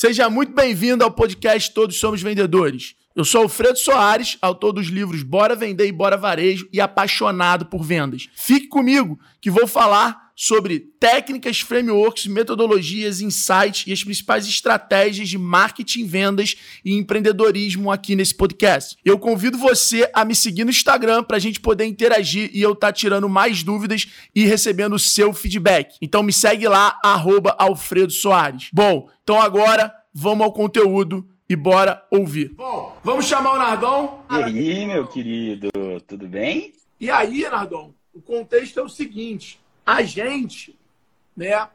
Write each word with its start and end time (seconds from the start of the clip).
Seja 0.00 0.30
muito 0.30 0.54
bem-vindo 0.54 1.04
ao 1.04 1.10
podcast 1.10 1.74
Todos 1.74 2.00
Somos 2.00 2.22
Vendedores. 2.22 2.94
Eu 3.14 3.22
sou 3.22 3.42
Alfredo 3.42 3.78
Soares, 3.78 4.38
autor 4.40 4.72
dos 4.72 4.86
livros 4.86 5.22
Bora 5.22 5.54
Vender 5.54 5.86
e 5.86 5.92
Bora 5.92 6.16
Varejo 6.16 6.66
e 6.72 6.80
apaixonado 6.80 7.66
por 7.66 7.82
vendas. 7.82 8.30
Fique 8.34 8.66
comigo 8.66 9.20
que 9.42 9.50
vou 9.50 9.66
falar 9.66 10.29
sobre 10.42 10.80
técnicas, 10.98 11.60
frameworks, 11.60 12.26
metodologias, 12.26 13.20
insights 13.20 13.86
e 13.86 13.92
as 13.92 14.02
principais 14.02 14.46
estratégias 14.46 15.28
de 15.28 15.36
marketing, 15.36 16.06
vendas 16.06 16.56
e 16.82 16.94
empreendedorismo 16.94 17.92
aqui 17.92 18.16
nesse 18.16 18.34
podcast. 18.34 18.96
Eu 19.04 19.18
convido 19.18 19.58
você 19.58 20.10
a 20.14 20.24
me 20.24 20.34
seguir 20.34 20.64
no 20.64 20.70
Instagram 20.70 21.22
para 21.24 21.36
a 21.36 21.40
gente 21.40 21.60
poder 21.60 21.84
interagir 21.84 22.50
e 22.54 22.62
eu 22.62 22.72
estar 22.72 22.86
tá 22.86 22.92
tirando 22.92 23.28
mais 23.28 23.62
dúvidas 23.62 24.06
e 24.34 24.46
recebendo 24.46 24.94
o 24.94 24.98
seu 24.98 25.34
feedback. 25.34 25.96
Então 26.00 26.22
me 26.22 26.32
segue 26.32 26.66
lá, 26.66 26.98
arroba 27.04 27.54
Alfredo 27.58 28.10
Soares. 28.10 28.70
Bom, 28.72 29.10
então 29.22 29.38
agora 29.38 29.94
vamos 30.10 30.46
ao 30.46 30.54
conteúdo 30.54 31.28
e 31.50 31.54
bora 31.54 32.02
ouvir. 32.10 32.54
Bom, 32.54 32.96
vamos 33.04 33.26
chamar 33.26 33.56
o 33.56 33.58
Nardon. 33.58 34.24
E 34.30 34.42
aí, 34.42 34.86
meu 34.86 35.06
querido, 35.06 35.68
tudo 36.06 36.26
bem? 36.26 36.72
E 36.98 37.10
aí, 37.10 37.42
Nardon, 37.42 37.92
o 38.14 38.22
contexto 38.22 38.80
é 38.80 38.82
o 38.82 38.88
seguinte: 38.88 39.59
a 39.90 40.02
gente, 40.02 40.78
né, 41.36 41.68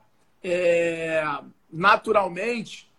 é, 0.43 1.23
naturalmente, 1.71 2.89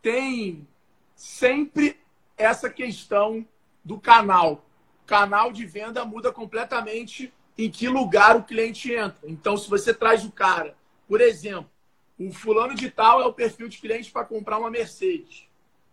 tem 0.00 0.66
sempre 1.14 1.98
essa 2.36 2.70
questão 2.70 3.46
do 3.84 3.98
canal. 3.98 4.64
Canal 5.06 5.52
de 5.52 5.64
venda 5.64 6.04
muda 6.04 6.32
completamente 6.32 7.32
em 7.56 7.70
que 7.70 7.88
lugar 7.88 8.36
o 8.36 8.44
cliente 8.44 8.92
entra. 8.92 9.28
Então, 9.28 9.56
se 9.56 9.68
você 9.68 9.92
traz 9.92 10.24
o 10.24 10.30
cara, 10.30 10.76
por 11.08 11.20
exemplo, 11.20 11.70
o 12.18 12.30
fulano 12.32 12.74
de 12.74 12.90
tal 12.90 13.20
é 13.20 13.26
o 13.26 13.32
perfil 13.32 13.68
de 13.68 13.78
cliente 13.78 14.10
para 14.12 14.24
comprar 14.24 14.58
uma 14.58 14.70
Mercedes 14.70 15.48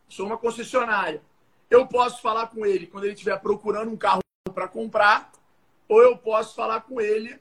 sou 0.07 0.25
uma 0.25 0.37
concessionária. 0.37 1.21
Eu 1.69 1.87
posso 1.87 2.21
falar 2.21 2.47
com 2.47 2.65
ele 2.65 2.87
quando 2.87 3.05
ele 3.05 3.13
estiver 3.13 3.39
procurando 3.39 3.91
um 3.91 3.97
carro 3.97 4.21
para 4.53 4.67
comprar, 4.67 5.31
ou 5.89 6.01
eu 6.01 6.17
posso 6.17 6.55
falar 6.55 6.81
com 6.81 7.01
ele 7.01 7.39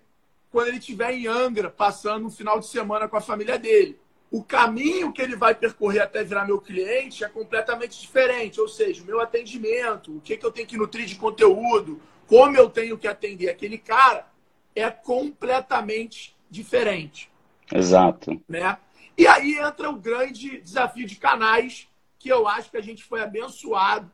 quando 0.55 0.69
ele 0.69 0.79
estiver 0.79 1.13
em 1.13 1.27
Angra, 1.27 1.69
passando 1.69 2.27
um 2.27 2.31
final 2.31 2.61
de 2.61 2.69
semana 2.69 3.09
com 3.09 3.17
a 3.17 3.21
família 3.21 3.59
dele. 3.59 3.99
O 4.31 4.41
caminho 4.41 5.13
que 5.13 5.21
ele 5.21 5.35
vai 5.35 5.53
percorrer 5.53 5.99
até 5.99 6.23
virar 6.23 6.47
meu 6.47 6.61
cliente 6.61 7.25
é 7.25 7.29
completamente 7.29 8.01
diferente. 8.01 8.61
Ou 8.61 8.69
seja, 8.69 9.03
o 9.03 9.05
meu 9.05 9.21
atendimento, 9.21 10.17
o 10.17 10.21
que, 10.21 10.37
que 10.37 10.47
eu 10.47 10.53
tenho 10.53 10.69
que 10.69 10.77
nutrir 10.77 11.07
de 11.07 11.17
conteúdo, 11.17 12.01
como 12.29 12.57
eu 12.57 12.71
tenho 12.71 12.97
que 12.97 13.09
atender 13.09 13.49
aquele 13.49 13.77
cara, 13.77 14.29
é 14.77 14.89
completamente 14.91 16.37
diferente. 16.49 17.29
Exato. 17.73 18.41
Né? 18.49 18.79
E 19.19 19.27
aí 19.27 19.59
entra 19.59 19.91
o 19.91 19.97
grande 19.97 20.61
desafio 20.61 21.05
de 21.05 21.17
canais 21.17 21.89
que 22.17 22.29
eu 22.29 22.47
acho 22.47 22.71
que 22.71 22.77
a 22.77 22.83
gente 22.83 23.03
foi 23.03 23.21
abençoado 23.21 24.09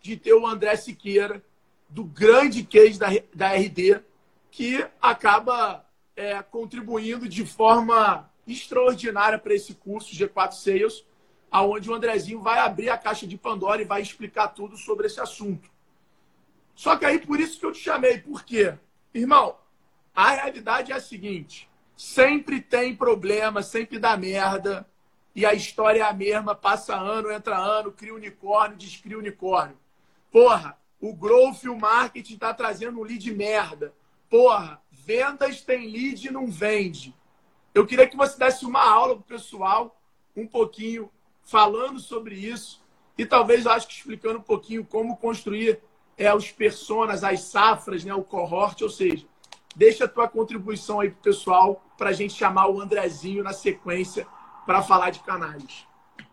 de 0.00 0.16
ter 0.16 0.32
o 0.32 0.46
André 0.46 0.74
Siqueira, 0.74 1.44
do 1.86 2.02
grande 2.02 2.62
case 2.62 2.98
da, 2.98 3.08
da 3.34 3.54
RD, 3.54 4.00
que 4.52 4.86
acaba 5.00 5.84
é, 6.14 6.42
contribuindo 6.42 7.26
de 7.26 7.44
forma 7.44 8.30
extraordinária 8.46 9.38
para 9.38 9.54
esse 9.54 9.74
curso 9.74 10.14
G4 10.14 10.52
Sales, 10.52 11.04
aonde 11.50 11.90
o 11.90 11.94
Andrezinho 11.94 12.38
vai 12.38 12.58
abrir 12.58 12.90
a 12.90 12.98
caixa 12.98 13.26
de 13.26 13.38
Pandora 13.38 13.80
e 13.80 13.86
vai 13.86 14.02
explicar 14.02 14.48
tudo 14.48 14.76
sobre 14.76 15.06
esse 15.06 15.18
assunto. 15.18 15.70
Só 16.74 16.96
que 16.96 17.06
aí 17.06 17.18
por 17.18 17.40
isso 17.40 17.58
que 17.58 17.64
eu 17.64 17.72
te 17.72 17.80
chamei, 17.80 18.18
por 18.18 18.44
quê? 18.44 18.74
Irmão, 19.14 19.56
a 20.14 20.30
realidade 20.32 20.92
é 20.92 20.96
a 20.96 21.00
seguinte: 21.00 21.66
sempre 21.96 22.60
tem 22.60 22.94
problema, 22.94 23.62
sempre 23.62 23.98
dá 23.98 24.18
merda, 24.18 24.86
e 25.34 25.46
a 25.46 25.54
história 25.54 26.00
é 26.00 26.02
a 26.02 26.12
mesma, 26.12 26.54
passa 26.54 26.94
ano, 26.94 27.32
entra 27.32 27.56
ano, 27.56 27.90
cria 27.90 28.14
unicórnio, 28.14 28.76
descria 28.76 29.16
unicórnio. 29.16 29.78
Porra, 30.30 30.76
o 31.00 31.14
growth 31.14 31.62
e 31.64 31.70
o 31.70 31.78
marketing 31.78 32.36
tá 32.36 32.52
trazendo 32.52 33.00
um 33.00 33.02
lead 33.02 33.32
merda. 33.34 33.94
Porra, 34.32 34.80
vendas 34.90 35.60
tem 35.60 35.90
lead 35.90 36.26
e 36.26 36.30
não 36.30 36.46
vende. 36.46 37.14
Eu 37.74 37.86
queria 37.86 38.08
que 38.08 38.16
você 38.16 38.38
desse 38.38 38.64
uma 38.64 38.82
aula 38.82 39.14
pro 39.14 39.24
pessoal, 39.24 40.00
um 40.34 40.46
pouquinho, 40.46 41.10
falando 41.42 42.00
sobre 42.00 42.36
isso 42.36 42.82
e 43.18 43.26
talvez, 43.26 43.66
acho 43.66 43.86
que 43.86 43.92
explicando 43.92 44.38
um 44.38 44.42
pouquinho 44.42 44.86
como 44.86 45.18
construir 45.18 45.80
é, 46.16 46.34
os 46.34 46.50
personas, 46.50 47.22
as 47.22 47.42
safras, 47.42 48.06
né, 48.06 48.14
o 48.14 48.24
cohort, 48.24 48.80
ou 48.80 48.88
seja, 48.88 49.26
deixa 49.76 50.06
a 50.06 50.08
tua 50.08 50.26
contribuição 50.26 51.00
aí 51.00 51.10
pro 51.10 51.24
pessoal 51.24 51.84
para 51.98 52.08
a 52.08 52.14
gente 52.14 52.32
chamar 52.32 52.68
o 52.68 52.80
Andrezinho 52.80 53.44
na 53.44 53.52
sequência 53.52 54.26
para 54.64 54.80
falar 54.80 55.10
de 55.10 55.20
canais. 55.20 55.86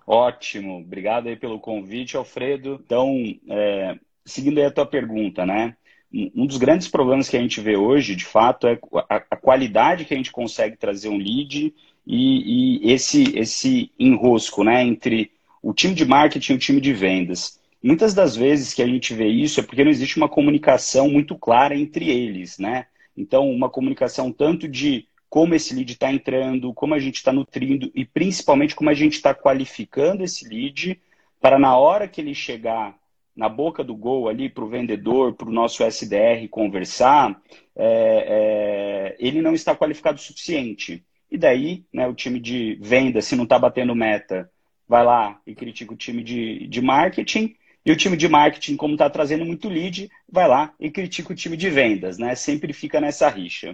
Ótimo, 0.07 0.79
obrigado 0.79 1.27
aí 1.27 1.35
pelo 1.35 1.59
convite, 1.59 2.15
Alfredo. 2.15 2.79
Então, 2.81 3.13
é, 3.49 3.99
seguindo 4.25 4.57
aí 4.57 4.67
a 4.67 4.71
tua 4.71 4.85
pergunta, 4.85 5.45
né? 5.45 5.75
Um 6.11 6.47
dos 6.47 6.57
grandes 6.57 6.87
problemas 6.87 7.29
que 7.29 7.37
a 7.37 7.39
gente 7.39 7.61
vê 7.61 7.77
hoje, 7.77 8.15
de 8.15 8.25
fato, 8.25 8.67
é 8.67 8.79
a, 9.07 9.23
a 9.29 9.35
qualidade 9.35 10.05
que 10.05 10.13
a 10.13 10.17
gente 10.17 10.31
consegue 10.31 10.75
trazer 10.75 11.07
um 11.07 11.17
lead 11.17 11.73
e, 12.05 12.81
e, 12.87 12.91
esse, 12.91 13.37
esse 13.37 13.91
enrosco 13.99 14.63
né, 14.63 14.83
entre 14.83 15.31
o 15.61 15.71
time 15.71 15.93
de 15.93 16.05
marketing 16.05 16.53
e 16.53 16.55
o 16.55 16.59
time 16.59 16.81
de 16.81 16.93
vendas. 16.93 17.59
Muitas 17.81 18.13
das 18.13 18.35
vezes 18.35 18.73
que 18.73 18.81
a 18.81 18.87
gente 18.87 19.13
vê 19.13 19.27
isso 19.27 19.59
é 19.59 19.63
porque 19.63 19.83
não 19.83 19.91
existe 19.91 20.17
uma 20.17 20.27
comunicação 20.27 21.07
muito 21.09 21.37
clara 21.37 21.77
entre 21.77 22.09
eles, 22.09 22.57
né? 22.57 22.87
Então, 23.15 23.49
uma 23.49 23.69
comunicação 23.69 24.31
tanto 24.31 24.67
de 24.67 25.07
como 25.29 25.53
esse 25.53 25.75
lead 25.75 25.93
está 25.93 26.11
entrando, 26.11 26.73
como 26.73 26.95
a 26.95 26.99
gente 26.99 27.17
está 27.17 27.31
nutrindo 27.31 27.91
e 27.93 28.03
principalmente 28.03 28.75
como 28.75 28.89
a 28.89 28.93
gente 28.93 29.13
está 29.13 29.33
qualificando 29.33 30.23
esse 30.23 30.47
lead 30.47 30.99
para 31.39 31.59
na 31.59 31.77
hora 31.77 32.07
que 32.07 32.19
ele 32.19 32.33
chegar 32.33 32.97
na 33.39 33.47
boca 33.47 33.85
do 33.85 33.95
gol 33.95 34.27
ali 34.27 34.49
para 34.49 34.65
o 34.65 34.67
vendedor, 34.67 35.33
para 35.33 35.47
o 35.47 35.51
nosso 35.51 35.81
SDR 35.81 36.45
conversar, 36.51 37.41
é, 37.73 39.15
é, 39.15 39.15
ele 39.17 39.41
não 39.41 39.53
está 39.53 39.73
qualificado 39.73 40.17
o 40.17 40.21
suficiente. 40.21 41.05
E 41.31 41.37
daí, 41.37 41.85
né, 41.93 42.05
o 42.05 42.13
time 42.13 42.37
de 42.37 42.77
venda, 42.81 43.21
se 43.21 43.37
não 43.37 43.45
está 43.45 43.57
batendo 43.57 43.95
meta, 43.95 44.51
vai 44.85 45.05
lá 45.05 45.39
e 45.47 45.55
critica 45.55 45.93
o 45.93 45.97
time 45.97 46.21
de, 46.21 46.67
de 46.67 46.81
marketing. 46.81 47.55
E 47.85 47.93
o 47.93 47.95
time 47.95 48.17
de 48.17 48.27
marketing, 48.27 48.75
como 48.75 48.95
está 48.95 49.09
trazendo 49.09 49.45
muito 49.45 49.69
lead, 49.69 50.11
vai 50.29 50.45
lá 50.45 50.73
e 50.77 50.91
critica 50.91 51.31
o 51.31 51.35
time 51.35 51.55
de 51.55 51.69
vendas, 51.69 52.17
né? 52.17 52.35
Sempre 52.35 52.73
fica 52.73 52.99
nessa 52.99 53.29
rixa. 53.29 53.73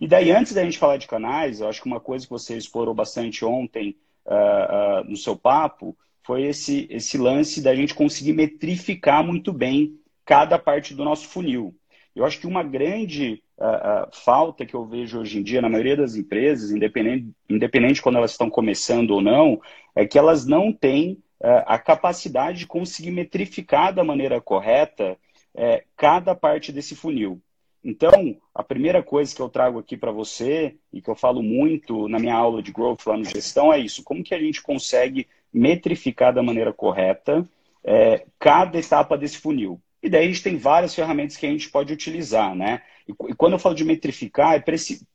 E 0.00 0.08
daí, 0.08 0.32
antes 0.32 0.52
da 0.52 0.64
gente 0.64 0.76
falar 0.76 0.96
de 0.96 1.06
canais, 1.06 1.60
eu 1.60 1.68
acho 1.68 1.80
que 1.80 1.86
uma 1.86 2.00
coisa 2.00 2.26
que 2.26 2.32
você 2.32 2.56
explorou 2.56 2.92
bastante 2.92 3.44
ontem 3.44 3.96
uh, 4.26 5.02
uh, 5.02 5.08
no 5.08 5.16
seu 5.16 5.36
papo 5.36 5.96
foi 6.24 6.44
esse, 6.44 6.86
esse 6.90 7.16
lance 7.18 7.62
da 7.62 7.74
gente 7.74 7.94
conseguir 7.94 8.32
metrificar 8.32 9.24
muito 9.24 9.52
bem 9.52 9.98
cada 10.24 10.58
parte 10.58 10.94
do 10.94 11.04
nosso 11.04 11.28
funil. 11.28 11.74
Eu 12.16 12.24
acho 12.24 12.40
que 12.40 12.46
uma 12.46 12.62
grande 12.62 13.42
uh, 13.58 14.08
falta 14.12 14.64
que 14.64 14.74
eu 14.74 14.86
vejo 14.86 15.20
hoje 15.20 15.38
em 15.38 15.42
dia 15.42 15.60
na 15.60 15.68
maioria 15.68 15.96
das 15.96 16.16
empresas, 16.16 16.70
independente, 16.70 17.30
independente 17.48 18.00
quando 18.00 18.16
elas 18.16 18.30
estão 18.30 18.48
começando 18.48 19.10
ou 19.10 19.20
não, 19.20 19.60
é 19.94 20.06
que 20.06 20.18
elas 20.18 20.46
não 20.46 20.72
têm 20.72 21.22
a 21.66 21.78
capacidade 21.78 22.60
de 22.60 22.66
conseguir 22.66 23.10
metrificar 23.10 23.92
da 23.92 24.02
maneira 24.02 24.40
correta 24.40 25.18
eh, 25.54 25.84
cada 25.94 26.34
parte 26.34 26.72
desse 26.72 26.96
funil. 26.96 27.40
Então, 27.82 28.38
a 28.54 28.62
primeira 28.62 29.02
coisa 29.02 29.34
que 29.34 29.42
eu 29.42 29.48
trago 29.50 29.78
aqui 29.78 29.94
para 29.94 30.10
você 30.10 30.74
e 30.90 31.02
que 31.02 31.10
eu 31.10 31.14
falo 31.14 31.42
muito 31.42 32.08
na 32.08 32.18
minha 32.18 32.34
aula 32.34 32.62
de 32.62 32.72
Growth 32.72 33.06
lá 33.06 33.16
no 33.16 33.24
Gestão 33.24 33.70
é 33.70 33.78
isso: 33.78 34.02
como 34.02 34.24
que 34.24 34.34
a 34.34 34.38
gente 34.38 34.62
consegue 34.62 35.28
metrificar 35.54 36.34
da 36.34 36.42
maneira 36.42 36.72
correta 36.72 37.48
é, 37.84 38.26
cada 38.38 38.78
etapa 38.78 39.16
desse 39.16 39.38
funil. 39.38 39.80
E 40.02 40.08
daí 40.10 40.24
a 40.24 40.28
gente 40.28 40.42
tem 40.42 40.56
várias 40.56 40.94
ferramentas 40.94 41.36
que 41.36 41.46
a 41.46 41.50
gente 41.50 41.70
pode 41.70 41.92
utilizar, 41.92 42.54
né? 42.54 42.82
E, 43.08 43.14
quando 43.34 43.52
eu 43.52 43.58
falo 43.58 43.74
de 43.74 43.84
metrificar, 43.84 44.54
é 44.54 44.64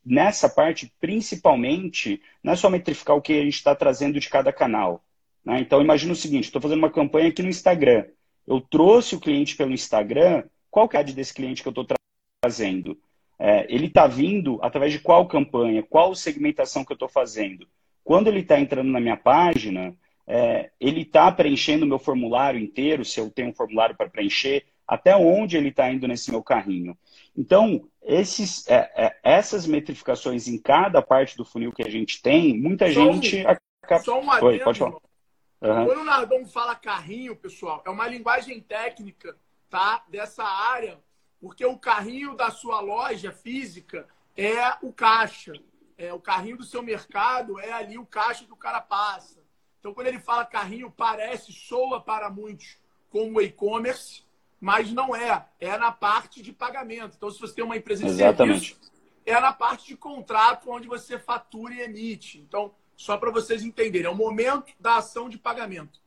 nessa 0.05 0.47
parte, 0.47 0.91
principalmente, 0.99 2.21
não 2.43 2.53
é 2.53 2.55
só 2.55 2.69
metrificar 2.69 3.15
o 3.15 3.21
que 3.21 3.33
a 3.33 3.43
gente 3.43 3.55
está 3.55 3.75
trazendo 3.75 4.19
de 4.19 4.29
cada 4.29 4.53
canal. 4.53 5.03
Né? 5.43 5.59
Então, 5.59 5.81
imagina 5.81 6.13
o 6.13 6.15
seguinte: 6.15 6.45
estou 6.45 6.61
fazendo 6.61 6.79
uma 6.79 6.89
campanha 6.89 7.29
aqui 7.29 7.41
no 7.41 7.49
Instagram. 7.49 8.05
Eu 8.47 8.61
trouxe 8.61 9.15
o 9.15 9.19
cliente 9.19 9.55
pelo 9.55 9.73
Instagram, 9.73 10.43
qual 10.71 10.87
que 10.87 10.97
é 10.97 10.99
a 11.01 11.03
desse 11.03 11.33
cliente 11.33 11.61
que 11.61 11.67
eu 11.67 11.71
estou 11.71 11.85
fazendo? 12.43 12.97
É, 13.37 13.65
ele 13.73 13.85
está 13.87 14.07
vindo 14.07 14.59
através 14.61 14.91
de 14.91 14.99
qual 14.99 15.27
campanha? 15.27 15.83
Qual 15.83 16.15
segmentação 16.15 16.83
que 16.83 16.91
eu 16.91 16.95
estou 16.95 17.09
fazendo? 17.09 17.67
Quando 18.03 18.27
ele 18.27 18.39
está 18.39 18.59
entrando 18.59 18.89
na 18.89 18.99
minha 18.99 19.15
página, 19.15 19.95
é, 20.29 20.69
ele 20.79 21.01
está 21.01 21.31
preenchendo 21.31 21.85
o 21.85 21.87
meu 21.87 21.97
formulário 21.97 22.59
inteiro, 22.59 23.03
se 23.03 23.19
eu 23.19 23.31
tenho 23.31 23.49
um 23.49 23.53
formulário 23.53 23.97
para 23.97 24.09
preencher, 24.09 24.63
até 24.87 25.15
onde 25.15 25.57
ele 25.57 25.69
está 25.69 25.91
indo 25.91 26.07
nesse 26.07 26.29
meu 26.29 26.43
carrinho. 26.43 26.95
Então, 27.35 27.89
esses, 28.03 28.67
é, 28.67 28.91
é, 28.95 29.19
essas 29.23 29.65
metrificações 29.65 30.47
em 30.47 30.61
cada 30.61 31.01
parte 31.01 31.35
do 31.35 31.43
funil 31.43 31.73
que 31.73 31.83
a 31.83 31.89
gente 31.89 32.21
tem, 32.21 32.55
muita 32.55 32.85
só 32.91 33.11
gente. 33.11 33.43
Um, 33.43 33.49
acaba... 33.83 34.03
Só 34.03 34.21
um 34.21 34.31
adendo, 34.31 34.45
Oi, 34.45 34.59
pode 34.59 34.79
falar. 34.79 34.91
Uhum. 35.61 35.85
Quando 35.85 36.01
o 36.01 36.05
Nardon 36.05 36.45
fala 36.45 36.75
carrinho, 36.75 37.35
pessoal, 37.35 37.83
é 37.85 37.89
uma 37.89 38.07
linguagem 38.07 38.61
técnica 38.61 39.35
tá, 39.69 40.03
dessa 40.09 40.43
área 40.43 40.97
porque 41.39 41.65
o 41.65 41.77
carrinho 41.77 42.35
da 42.35 42.51
sua 42.51 42.81
loja 42.81 43.31
física 43.31 44.07
é 44.35 44.75
o 44.81 44.91
caixa. 44.91 45.53
É, 45.97 46.13
o 46.13 46.19
carrinho 46.19 46.57
do 46.57 46.63
seu 46.63 46.81
mercado 46.81 47.59
é 47.59 47.71
ali 47.71 47.97
o 47.97 48.05
caixa 48.05 48.45
que 48.45 48.53
o 48.53 48.57
cara 48.57 48.81
passa. 48.81 49.38
Então, 49.79 49.93
quando 49.93 50.07
ele 50.07 50.19
fala 50.19 50.45
carrinho, 50.45 50.91
parece, 50.95 51.51
soa 51.53 52.01
para 52.01 52.29
muitos 52.29 52.77
como 53.09 53.41
e-commerce, 53.41 54.23
mas 54.59 54.91
não 54.91 55.15
é. 55.15 55.45
É 55.59 55.77
na 55.77 55.91
parte 55.91 56.41
de 56.41 56.51
pagamento. 56.51 57.15
Então, 57.15 57.31
se 57.31 57.39
você 57.39 57.55
tem 57.55 57.63
uma 57.63 57.77
empresa 57.77 58.03
de 58.03 58.09
Exatamente. 58.09 58.67
serviço, 58.67 58.91
é 59.25 59.39
na 59.39 59.53
parte 59.53 59.87
de 59.87 59.95
contrato 59.95 60.69
onde 60.69 60.87
você 60.87 61.17
fatura 61.17 61.73
e 61.73 61.81
emite. 61.81 62.39
Então, 62.39 62.71
só 62.95 63.17
para 63.17 63.31
vocês 63.31 63.63
entenderem, 63.63 64.07
é 64.07 64.09
o 64.09 64.15
momento 64.15 64.73
da 64.79 64.97
ação 64.97 65.29
de 65.29 65.37
pagamento. 65.37 66.01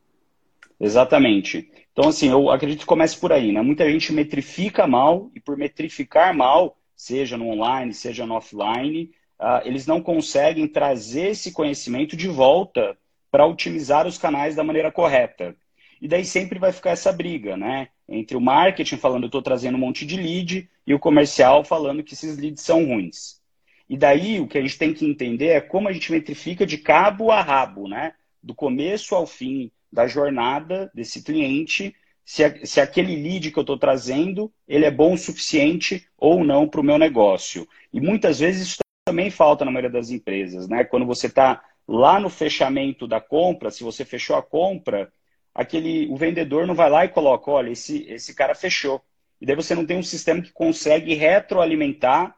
Exatamente. 0.78 1.70
Então, 1.92 2.08
assim, 2.08 2.28
eu 2.28 2.50
acredito 2.50 2.80
que 2.80 2.86
comece 2.86 3.16
por 3.18 3.32
aí, 3.32 3.52
né? 3.52 3.62
Muita 3.62 3.90
gente 3.90 4.12
metrifica 4.12 4.86
mal, 4.86 5.30
e 5.34 5.40
por 5.40 5.56
metrificar 5.56 6.36
mal, 6.36 6.76
seja 6.94 7.38
no 7.38 7.48
online, 7.48 7.94
seja 7.94 8.26
no 8.26 8.34
offline, 8.34 9.10
uh, 9.40 9.64
eles 9.64 9.86
não 9.86 10.02
conseguem 10.02 10.66
trazer 10.66 11.30
esse 11.30 11.52
conhecimento 11.52 12.16
de 12.16 12.28
volta 12.28 12.98
para 13.32 13.46
otimizar 13.46 14.06
os 14.06 14.18
canais 14.18 14.54
da 14.54 14.62
maneira 14.62 14.92
correta. 14.92 15.56
E 16.02 16.06
daí 16.06 16.24
sempre 16.24 16.58
vai 16.58 16.70
ficar 16.70 16.90
essa 16.90 17.10
briga, 17.10 17.56
né? 17.56 17.88
Entre 18.06 18.36
o 18.36 18.40
marketing 18.40 18.98
falando 18.98 19.22
eu 19.22 19.28
estou 19.28 19.40
trazendo 19.40 19.76
um 19.76 19.80
monte 19.80 20.04
de 20.04 20.18
lead 20.18 20.68
e 20.86 20.92
o 20.92 20.98
comercial 20.98 21.64
falando 21.64 22.02
que 22.02 22.12
esses 22.12 22.36
leads 22.36 22.62
são 22.62 22.84
ruins. 22.84 23.40
E 23.88 23.96
daí 23.96 24.38
o 24.38 24.46
que 24.46 24.58
a 24.58 24.60
gente 24.60 24.76
tem 24.76 24.92
que 24.92 25.06
entender 25.06 25.46
é 25.46 25.60
como 25.60 25.88
a 25.88 25.92
gente 25.92 26.12
metrifica 26.12 26.66
de 26.66 26.76
cabo 26.76 27.30
a 27.30 27.40
rabo, 27.40 27.88
né? 27.88 28.12
Do 28.42 28.54
começo 28.54 29.14
ao 29.14 29.26
fim 29.26 29.70
da 29.90 30.06
jornada 30.06 30.90
desse 30.94 31.22
cliente, 31.22 31.94
se, 32.24 32.66
se 32.66 32.80
aquele 32.80 33.16
lead 33.16 33.50
que 33.50 33.58
eu 33.58 33.62
estou 33.62 33.78
trazendo, 33.78 34.52
ele 34.68 34.84
é 34.84 34.90
bom 34.90 35.14
o 35.14 35.18
suficiente 35.18 36.06
ou 36.18 36.44
não 36.44 36.68
para 36.68 36.80
o 36.80 36.84
meu 36.84 36.98
negócio. 36.98 37.66
E 37.92 38.00
muitas 38.00 38.40
vezes 38.40 38.68
isso 38.68 38.78
também 39.06 39.30
falta 39.30 39.64
na 39.64 39.70
maioria 39.70 39.90
das 39.90 40.10
empresas, 40.10 40.68
né? 40.68 40.84
Quando 40.84 41.06
você 41.06 41.28
está 41.28 41.62
lá 41.86 42.20
no 42.20 42.28
fechamento 42.28 43.06
da 43.06 43.20
compra, 43.20 43.70
se 43.70 43.82
você 43.82 44.04
fechou 44.04 44.36
a 44.36 44.42
compra, 44.42 45.12
aquele 45.54 46.06
o 46.08 46.16
vendedor 46.16 46.66
não 46.66 46.74
vai 46.74 46.88
lá 46.88 47.04
e 47.04 47.08
coloca, 47.08 47.50
olha, 47.50 47.70
esse, 47.70 48.04
esse 48.08 48.34
cara 48.34 48.54
fechou. 48.54 49.00
E 49.40 49.46
daí 49.46 49.56
você 49.56 49.74
não 49.74 49.84
tem 49.84 49.98
um 49.98 50.02
sistema 50.02 50.40
que 50.40 50.52
consegue 50.52 51.14
retroalimentar 51.14 52.36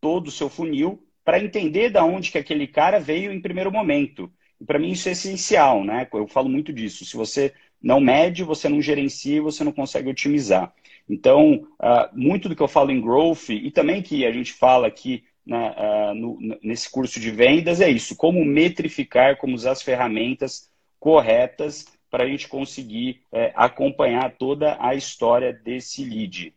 todo 0.00 0.28
o 0.28 0.30
seu 0.30 0.48
funil 0.48 1.02
para 1.24 1.38
entender 1.38 1.90
da 1.90 2.04
onde 2.04 2.30
que 2.30 2.38
aquele 2.38 2.66
cara 2.66 2.98
veio 2.98 3.32
em 3.32 3.40
primeiro 3.40 3.70
momento. 3.70 4.32
E 4.60 4.64
para 4.64 4.78
mim 4.78 4.90
isso 4.92 5.08
é 5.08 5.12
essencial, 5.12 5.84
né? 5.84 6.08
Eu 6.12 6.26
falo 6.26 6.48
muito 6.48 6.72
disso. 6.72 7.04
Se 7.04 7.16
você 7.16 7.52
não 7.82 8.00
mede, 8.00 8.42
você 8.42 8.68
não 8.68 8.80
gerencia, 8.80 9.42
você 9.42 9.62
não 9.62 9.72
consegue 9.72 10.08
otimizar. 10.08 10.72
Então, 11.08 11.66
uh, 11.80 12.08
muito 12.12 12.48
do 12.48 12.56
que 12.56 12.62
eu 12.62 12.68
falo 12.68 12.90
em 12.90 13.00
growth 13.00 13.50
e 13.50 13.70
também 13.70 14.02
que 14.02 14.24
a 14.24 14.32
gente 14.32 14.52
fala 14.52 14.86
aqui 14.86 15.24
né, 15.46 15.74
uh, 15.78 16.14
no, 16.14 16.38
nesse 16.62 16.90
curso 16.90 17.20
de 17.20 17.30
vendas 17.30 17.80
é 17.80 17.88
isso: 17.88 18.16
como 18.16 18.44
metrificar, 18.44 19.36
como 19.36 19.54
usar 19.54 19.72
as 19.72 19.82
ferramentas 19.82 20.68
corretas 20.98 21.86
para 22.10 22.24
a 22.24 22.26
gente 22.26 22.48
conseguir 22.48 23.22
é, 23.30 23.52
acompanhar 23.54 24.36
toda 24.36 24.76
a 24.80 24.94
história 24.94 25.52
desse 25.52 26.04
lead. 26.04 26.54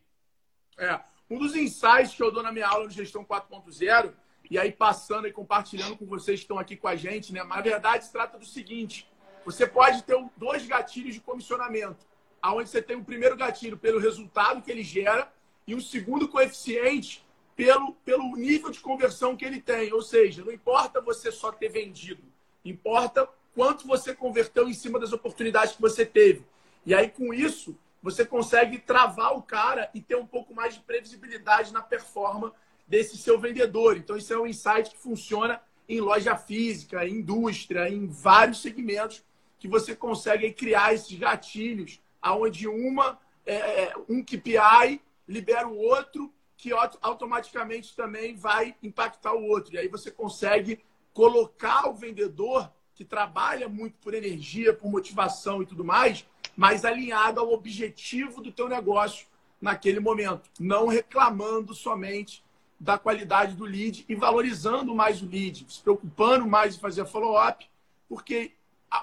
É, 0.78 0.98
um 1.28 1.38
dos 1.38 1.54
insights 1.54 2.14
que 2.14 2.22
eu 2.22 2.32
dou 2.32 2.42
na 2.42 2.50
minha 2.50 2.66
aula 2.66 2.88
de 2.88 2.94
gestão 2.94 3.24
4.0, 3.24 4.12
e 4.50 4.58
aí 4.58 4.72
passando 4.72 5.28
e 5.28 5.32
compartilhando 5.32 5.96
com 5.96 6.06
vocês 6.06 6.40
que 6.40 6.44
estão 6.44 6.58
aqui 6.58 6.76
com 6.76 6.88
a 6.88 6.96
gente, 6.96 7.32
né? 7.32 7.42
Mas 7.42 7.58
na 7.58 7.62
verdade 7.62 8.04
se 8.04 8.12
trata 8.12 8.38
do 8.38 8.46
seguinte: 8.46 9.06
você 9.44 9.66
pode 9.66 10.02
ter 10.02 10.16
dois 10.36 10.66
gatilhos 10.66 11.14
de 11.14 11.20
comissionamento, 11.20 12.06
aonde 12.42 12.68
você 12.68 12.82
tem 12.82 12.96
o 12.96 13.00
um 13.00 13.04
primeiro 13.04 13.36
gatilho 13.36 13.76
pelo 13.76 14.00
resultado 14.00 14.62
que 14.62 14.70
ele 14.70 14.82
gera 14.82 15.30
e 15.66 15.74
um 15.74 15.80
segundo 15.80 16.26
coeficiente 16.26 17.24
pelo, 17.60 17.92
pelo 17.92 18.36
nível 18.36 18.70
de 18.70 18.80
conversão 18.80 19.36
que 19.36 19.44
ele 19.44 19.60
tem. 19.60 19.92
Ou 19.92 20.00
seja, 20.00 20.42
não 20.42 20.50
importa 20.50 20.98
você 20.98 21.30
só 21.30 21.52
ter 21.52 21.68
vendido, 21.68 22.22
importa 22.64 23.28
quanto 23.54 23.86
você 23.86 24.14
converteu 24.14 24.66
em 24.66 24.72
cima 24.72 24.98
das 24.98 25.12
oportunidades 25.12 25.74
que 25.74 25.80
você 25.82 26.06
teve. 26.06 26.42
E 26.86 26.94
aí, 26.94 27.10
com 27.10 27.34
isso, 27.34 27.76
você 28.02 28.24
consegue 28.24 28.78
travar 28.78 29.36
o 29.36 29.42
cara 29.42 29.90
e 29.92 30.00
ter 30.00 30.16
um 30.16 30.24
pouco 30.24 30.54
mais 30.54 30.72
de 30.72 30.80
previsibilidade 30.80 31.70
na 31.70 31.82
performance 31.82 32.54
desse 32.88 33.18
seu 33.18 33.38
vendedor. 33.38 33.98
Então, 33.98 34.16
isso 34.16 34.32
é 34.32 34.38
um 34.38 34.46
insight 34.46 34.90
que 34.90 34.96
funciona 34.96 35.60
em 35.86 36.00
loja 36.00 36.36
física, 36.36 37.06
em 37.06 37.16
indústria, 37.16 37.90
em 37.90 38.06
vários 38.06 38.62
segmentos 38.62 39.22
que 39.58 39.68
você 39.68 39.94
consegue 39.94 40.50
criar 40.52 40.94
esses 40.94 41.18
gatilhos, 41.18 42.00
aonde 42.22 42.66
uma 42.66 43.18
é, 43.44 43.82
é 43.82 43.94
um 44.08 44.24
KPI 44.24 45.02
libera 45.28 45.68
o 45.68 45.76
outro, 45.76 46.32
que 46.60 46.72
automaticamente 47.00 47.96
também 47.96 48.36
vai 48.36 48.76
impactar 48.82 49.32
o 49.32 49.46
outro. 49.46 49.74
E 49.74 49.78
aí 49.78 49.88
você 49.88 50.10
consegue 50.10 50.78
colocar 51.14 51.88
o 51.88 51.94
vendedor 51.94 52.70
que 52.94 53.02
trabalha 53.02 53.66
muito 53.66 53.96
por 53.96 54.12
energia, 54.12 54.74
por 54.74 54.90
motivação 54.90 55.62
e 55.62 55.66
tudo 55.66 55.82
mais, 55.82 56.26
mas 56.54 56.84
alinhado 56.84 57.40
ao 57.40 57.50
objetivo 57.50 58.42
do 58.42 58.52
teu 58.52 58.68
negócio 58.68 59.26
naquele 59.58 60.00
momento, 60.00 60.50
não 60.60 60.86
reclamando 60.86 61.74
somente 61.74 62.44
da 62.78 62.98
qualidade 62.98 63.54
do 63.54 63.64
lead 63.64 64.04
e 64.06 64.14
valorizando 64.14 64.94
mais 64.94 65.22
o 65.22 65.26
lead, 65.26 65.64
se 65.66 65.80
preocupando 65.80 66.46
mais 66.46 66.76
em 66.76 66.78
fazer 66.78 67.06
follow-up, 67.06 67.66
porque 68.06 68.52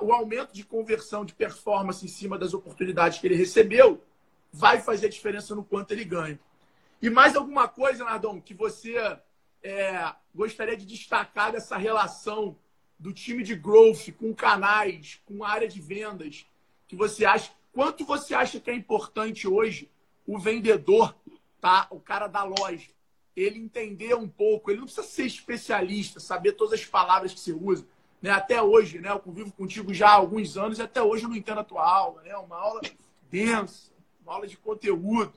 o 0.02 0.14
aumento 0.14 0.54
de 0.54 0.64
conversão, 0.64 1.26
de 1.26 1.34
performance 1.34 2.06
em 2.06 2.10
cima 2.10 2.38
das 2.38 2.54
oportunidades 2.54 3.18
que 3.18 3.26
ele 3.26 3.36
recebeu, 3.36 4.00
vai 4.54 4.80
fazer 4.80 5.10
diferença 5.10 5.56
no 5.56 5.64
quanto 5.64 5.92
ele 5.92 6.06
ganha. 6.06 6.40
E 7.02 7.10
mais 7.10 7.36
alguma 7.36 7.68
coisa, 7.68 8.04
Nardon, 8.04 8.42
que 8.42 8.54
você 8.54 8.98
é, 9.62 10.14
gostaria 10.34 10.76
de 10.76 10.86
destacar 10.86 11.52
dessa 11.52 11.78
relação 11.78 12.58
do 12.98 13.14
time 13.14 13.44
de 13.44 13.56
growth 13.56 14.12
com 14.18 14.34
canais, 14.34 15.22
com 15.26 15.44
área 15.44 15.68
de 15.68 15.80
vendas, 15.80 16.48
que 16.88 16.96
você 16.96 17.26
acha, 17.26 17.52
quanto 17.72 18.06
você 18.06 18.34
acha 18.34 18.60
que 18.60 18.72
é 18.72 18.74
importante 18.74 19.48
hoje 19.48 19.92
o 20.26 20.40
vendedor, 20.40 21.16
tá? 21.62 21.88
O 21.92 22.00
cara 22.00 22.28
da 22.28 22.44
loja, 22.44 22.90
ele 23.36 23.60
entender 23.60 24.16
um 24.16 24.28
pouco, 24.28 24.72
ele 24.72 24.80
não 24.80 24.86
precisa 24.86 25.06
ser 25.06 25.26
especialista, 25.26 26.20
saber 26.20 26.54
todas 26.54 26.80
as 26.80 26.86
palavras 26.86 27.34
que 27.34 27.40
você 27.40 27.54
usa, 27.54 27.88
né? 28.20 28.32
Até 28.32 28.60
hoje, 28.62 29.00
né? 29.00 29.12
Eu 29.12 29.20
convivo 29.20 29.52
contigo 29.52 29.94
já 29.94 30.10
há 30.10 30.14
alguns 30.14 30.58
anos 30.58 30.80
e 30.80 30.82
até 30.82 31.02
hoje 31.02 31.26
eu 31.26 31.30
não 31.30 31.36
entendo 31.36 31.60
a 31.60 31.64
tua 31.64 31.88
aula, 31.88 32.24
né? 32.24 32.36
Uma 32.38 32.58
aula 32.58 32.82
densa, 33.30 33.92
uma 34.24 34.34
aula 34.34 34.48
de 34.48 34.58
conteúdo, 34.58 35.34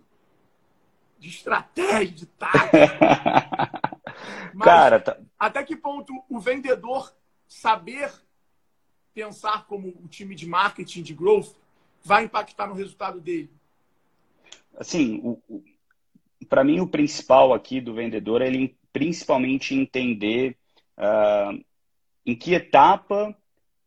de 1.21 1.29
estratégia, 1.29 2.17
de 2.17 2.27
tática. 2.27 2.99
Mas, 4.55 4.65
Cara, 4.65 4.99
tá... 4.99 5.19
até 5.39 5.63
que 5.63 5.77
ponto 5.77 6.13
o 6.29 6.41
vendedor 6.41 7.15
saber 7.47 8.11
pensar 9.15 9.67
como 9.67 9.89
o 9.89 10.09
time 10.09 10.35
de 10.35 10.47
marketing, 10.47 11.03
de 11.03 11.15
growth, 11.15 11.55
vai 12.03 12.25
impactar 12.25 12.67
no 12.67 12.75
resultado 12.75 13.21
dele? 13.21 13.51
Assim, 14.77 15.37
para 16.49 16.65
mim 16.65 16.81
o 16.81 16.89
principal 16.89 17.53
aqui 17.53 17.81
do 17.81 17.95
vendedor 17.95 18.41
é 18.41 18.47
ele 18.47 18.77
principalmente 18.93 19.75
entender 19.75 20.57
uh, 20.97 21.63
em 22.25 22.35
que 22.35 22.55
etapa 22.55 23.37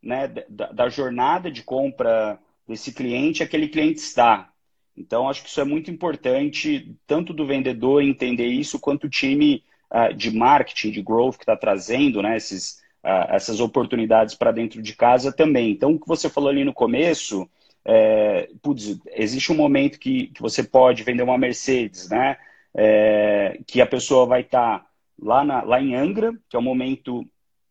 né, 0.00 0.28
da, 0.28 0.70
da, 0.70 0.88
jornada 0.88 1.50
de 1.50 1.62
compra 1.62 2.38
desse 2.66 2.92
cliente 2.92 3.42
aquele 3.42 3.68
cliente 3.68 3.98
está. 3.98 4.52
Então, 4.96 5.28
acho 5.28 5.42
que 5.42 5.48
isso 5.48 5.60
é 5.60 5.64
muito 5.64 5.90
importante, 5.90 6.96
tanto 7.06 7.32
do 7.32 7.46
vendedor 7.46 8.02
entender 8.02 8.46
isso, 8.46 8.78
quanto 8.78 9.04
o 9.04 9.10
time 9.10 9.62
uh, 9.90 10.14
de 10.14 10.30
marketing, 10.30 10.90
de 10.90 11.02
growth 11.02 11.36
que 11.36 11.42
está 11.42 11.56
trazendo 11.56 12.22
né, 12.22 12.36
esses, 12.36 12.82
essas 13.02 13.60
oportunidades 13.60 14.34
para 14.34 14.50
dentro 14.50 14.80
de 14.80 14.94
casa 14.94 15.30
também. 15.30 15.70
Então, 15.70 15.92
o 15.92 16.00
que 16.00 16.08
você 16.08 16.30
falou 16.30 16.48
ali 16.48 16.64
no 16.64 16.72
começo, 16.72 17.48
é, 17.84 18.48
putz, 18.62 18.98
existe 19.12 19.52
um 19.52 19.56
momento 19.56 19.98
que, 19.98 20.28
que 20.28 20.40
você 20.40 20.62
pode 20.62 21.02
vender 21.02 21.22
uma 21.22 21.36
Mercedes, 21.36 22.08
né? 22.08 22.38
É, 22.76 23.60
que 23.66 23.80
a 23.80 23.86
pessoa 23.86 24.26
vai 24.26 24.40
estar 24.40 24.80
tá 24.80 24.86
lá, 25.20 25.44
na, 25.44 25.62
lá 25.62 25.80
em 25.80 25.94
Angra, 25.94 26.32
que 26.48 26.56
é 26.56 26.58
o 26.58 26.62
momento 26.62 27.24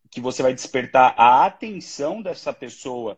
que 0.09 0.21
você 0.21 0.43
vai 0.43 0.53
despertar 0.53 1.15
a 1.17 1.45
atenção 1.45 2.21
dessa 2.21 2.53
pessoa 2.53 3.17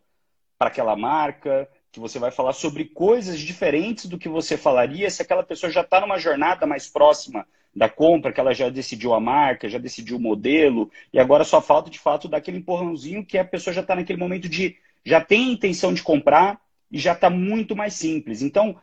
para 0.58 0.68
aquela 0.68 0.96
marca, 0.96 1.68
que 1.96 2.00
você 2.00 2.18
vai 2.18 2.30
falar 2.30 2.52
sobre 2.52 2.84
coisas 2.84 3.40
diferentes 3.40 4.04
do 4.04 4.18
que 4.18 4.28
você 4.28 4.58
falaria 4.58 5.08
se 5.08 5.22
aquela 5.22 5.42
pessoa 5.42 5.72
já 5.72 5.80
está 5.80 5.98
numa 5.98 6.18
jornada 6.18 6.66
mais 6.66 6.86
próxima 6.86 7.46
da 7.74 7.88
compra, 7.88 8.32
que 8.32 8.38
ela 8.38 8.52
já 8.52 8.68
decidiu 8.68 9.14
a 9.14 9.20
marca, 9.20 9.66
já 9.66 9.78
decidiu 9.78 10.18
o 10.18 10.20
modelo, 10.20 10.90
e 11.10 11.18
agora 11.18 11.42
só 11.42 11.58
falta 11.58 11.88
de 11.90 11.98
fato 11.98 12.28
daquele 12.28 12.58
empurrãozinho 12.58 13.24
que 13.24 13.38
a 13.38 13.44
pessoa 13.44 13.72
já 13.72 13.80
está 13.80 13.96
naquele 13.96 14.18
momento 14.18 14.46
de 14.46 14.76
já 15.06 15.22
tem 15.22 15.52
intenção 15.52 15.94
de 15.94 16.02
comprar 16.02 16.60
e 16.92 16.98
já 16.98 17.14
está 17.14 17.30
muito 17.30 17.74
mais 17.74 17.94
simples. 17.94 18.42
Então, 18.42 18.76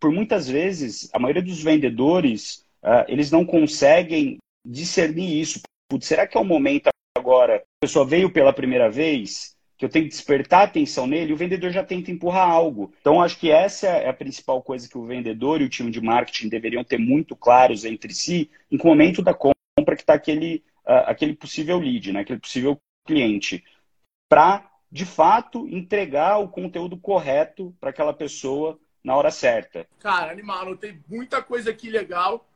por 0.00 0.10
muitas 0.10 0.48
vezes, 0.48 1.08
a 1.12 1.18
maioria 1.20 1.42
dos 1.42 1.62
vendedores, 1.62 2.64
uh, 2.82 3.06
eles 3.06 3.30
não 3.30 3.44
conseguem 3.44 4.38
discernir 4.66 5.40
isso. 5.40 5.60
Putz, 5.88 6.08
será 6.08 6.26
que 6.26 6.36
é 6.36 6.40
o 6.40 6.44
momento 6.44 6.88
agora? 7.16 7.56
A 7.58 7.86
pessoa 7.86 8.04
veio 8.04 8.32
pela 8.32 8.52
primeira 8.52 8.90
vez, 8.90 9.54
que 9.78 9.84
eu 9.84 9.88
tenho 9.88 10.06
que 10.06 10.10
despertar 10.10 10.62
a 10.62 10.64
atenção 10.64 11.06
nele, 11.06 11.32
o 11.32 11.36
vendedor 11.36 11.70
já 11.70 11.84
tenta 11.84 12.10
empurrar 12.10 12.50
algo. 12.50 12.92
Então, 13.00 13.22
acho 13.22 13.38
que 13.38 13.48
essa 13.48 13.86
é 13.86 14.08
a 14.08 14.12
principal 14.12 14.60
coisa 14.60 14.88
que 14.88 14.98
o 14.98 15.06
vendedor 15.06 15.60
e 15.60 15.64
o 15.64 15.68
time 15.68 15.90
de 15.90 16.00
marketing 16.00 16.48
deveriam 16.48 16.82
ter 16.82 16.98
muito 16.98 17.36
claros 17.36 17.84
entre 17.84 18.12
si, 18.12 18.50
em 18.70 18.76
que 18.76 18.84
momento 18.84 19.22
da 19.22 19.32
compra 19.32 19.94
que 19.94 20.02
está 20.02 20.14
aquele, 20.14 20.64
uh, 20.84 21.06
aquele 21.06 21.32
possível 21.32 21.78
lead, 21.78 22.12
né? 22.12 22.20
aquele 22.20 22.40
possível 22.40 22.76
cliente, 23.06 23.64
para 24.28 24.68
de 24.90 25.04
fato, 25.04 25.68
entregar 25.68 26.38
o 26.38 26.48
conteúdo 26.48 26.96
correto 26.96 27.74
para 27.78 27.90
aquela 27.90 28.12
pessoa 28.12 28.78
na 29.04 29.14
hora 29.14 29.30
certa. 29.30 29.86
Cara, 30.00 30.32
animal, 30.32 30.76
tem 30.76 31.02
muita 31.06 31.42
coisa 31.42 31.70
aqui 31.70 31.90
legal. 31.90 32.48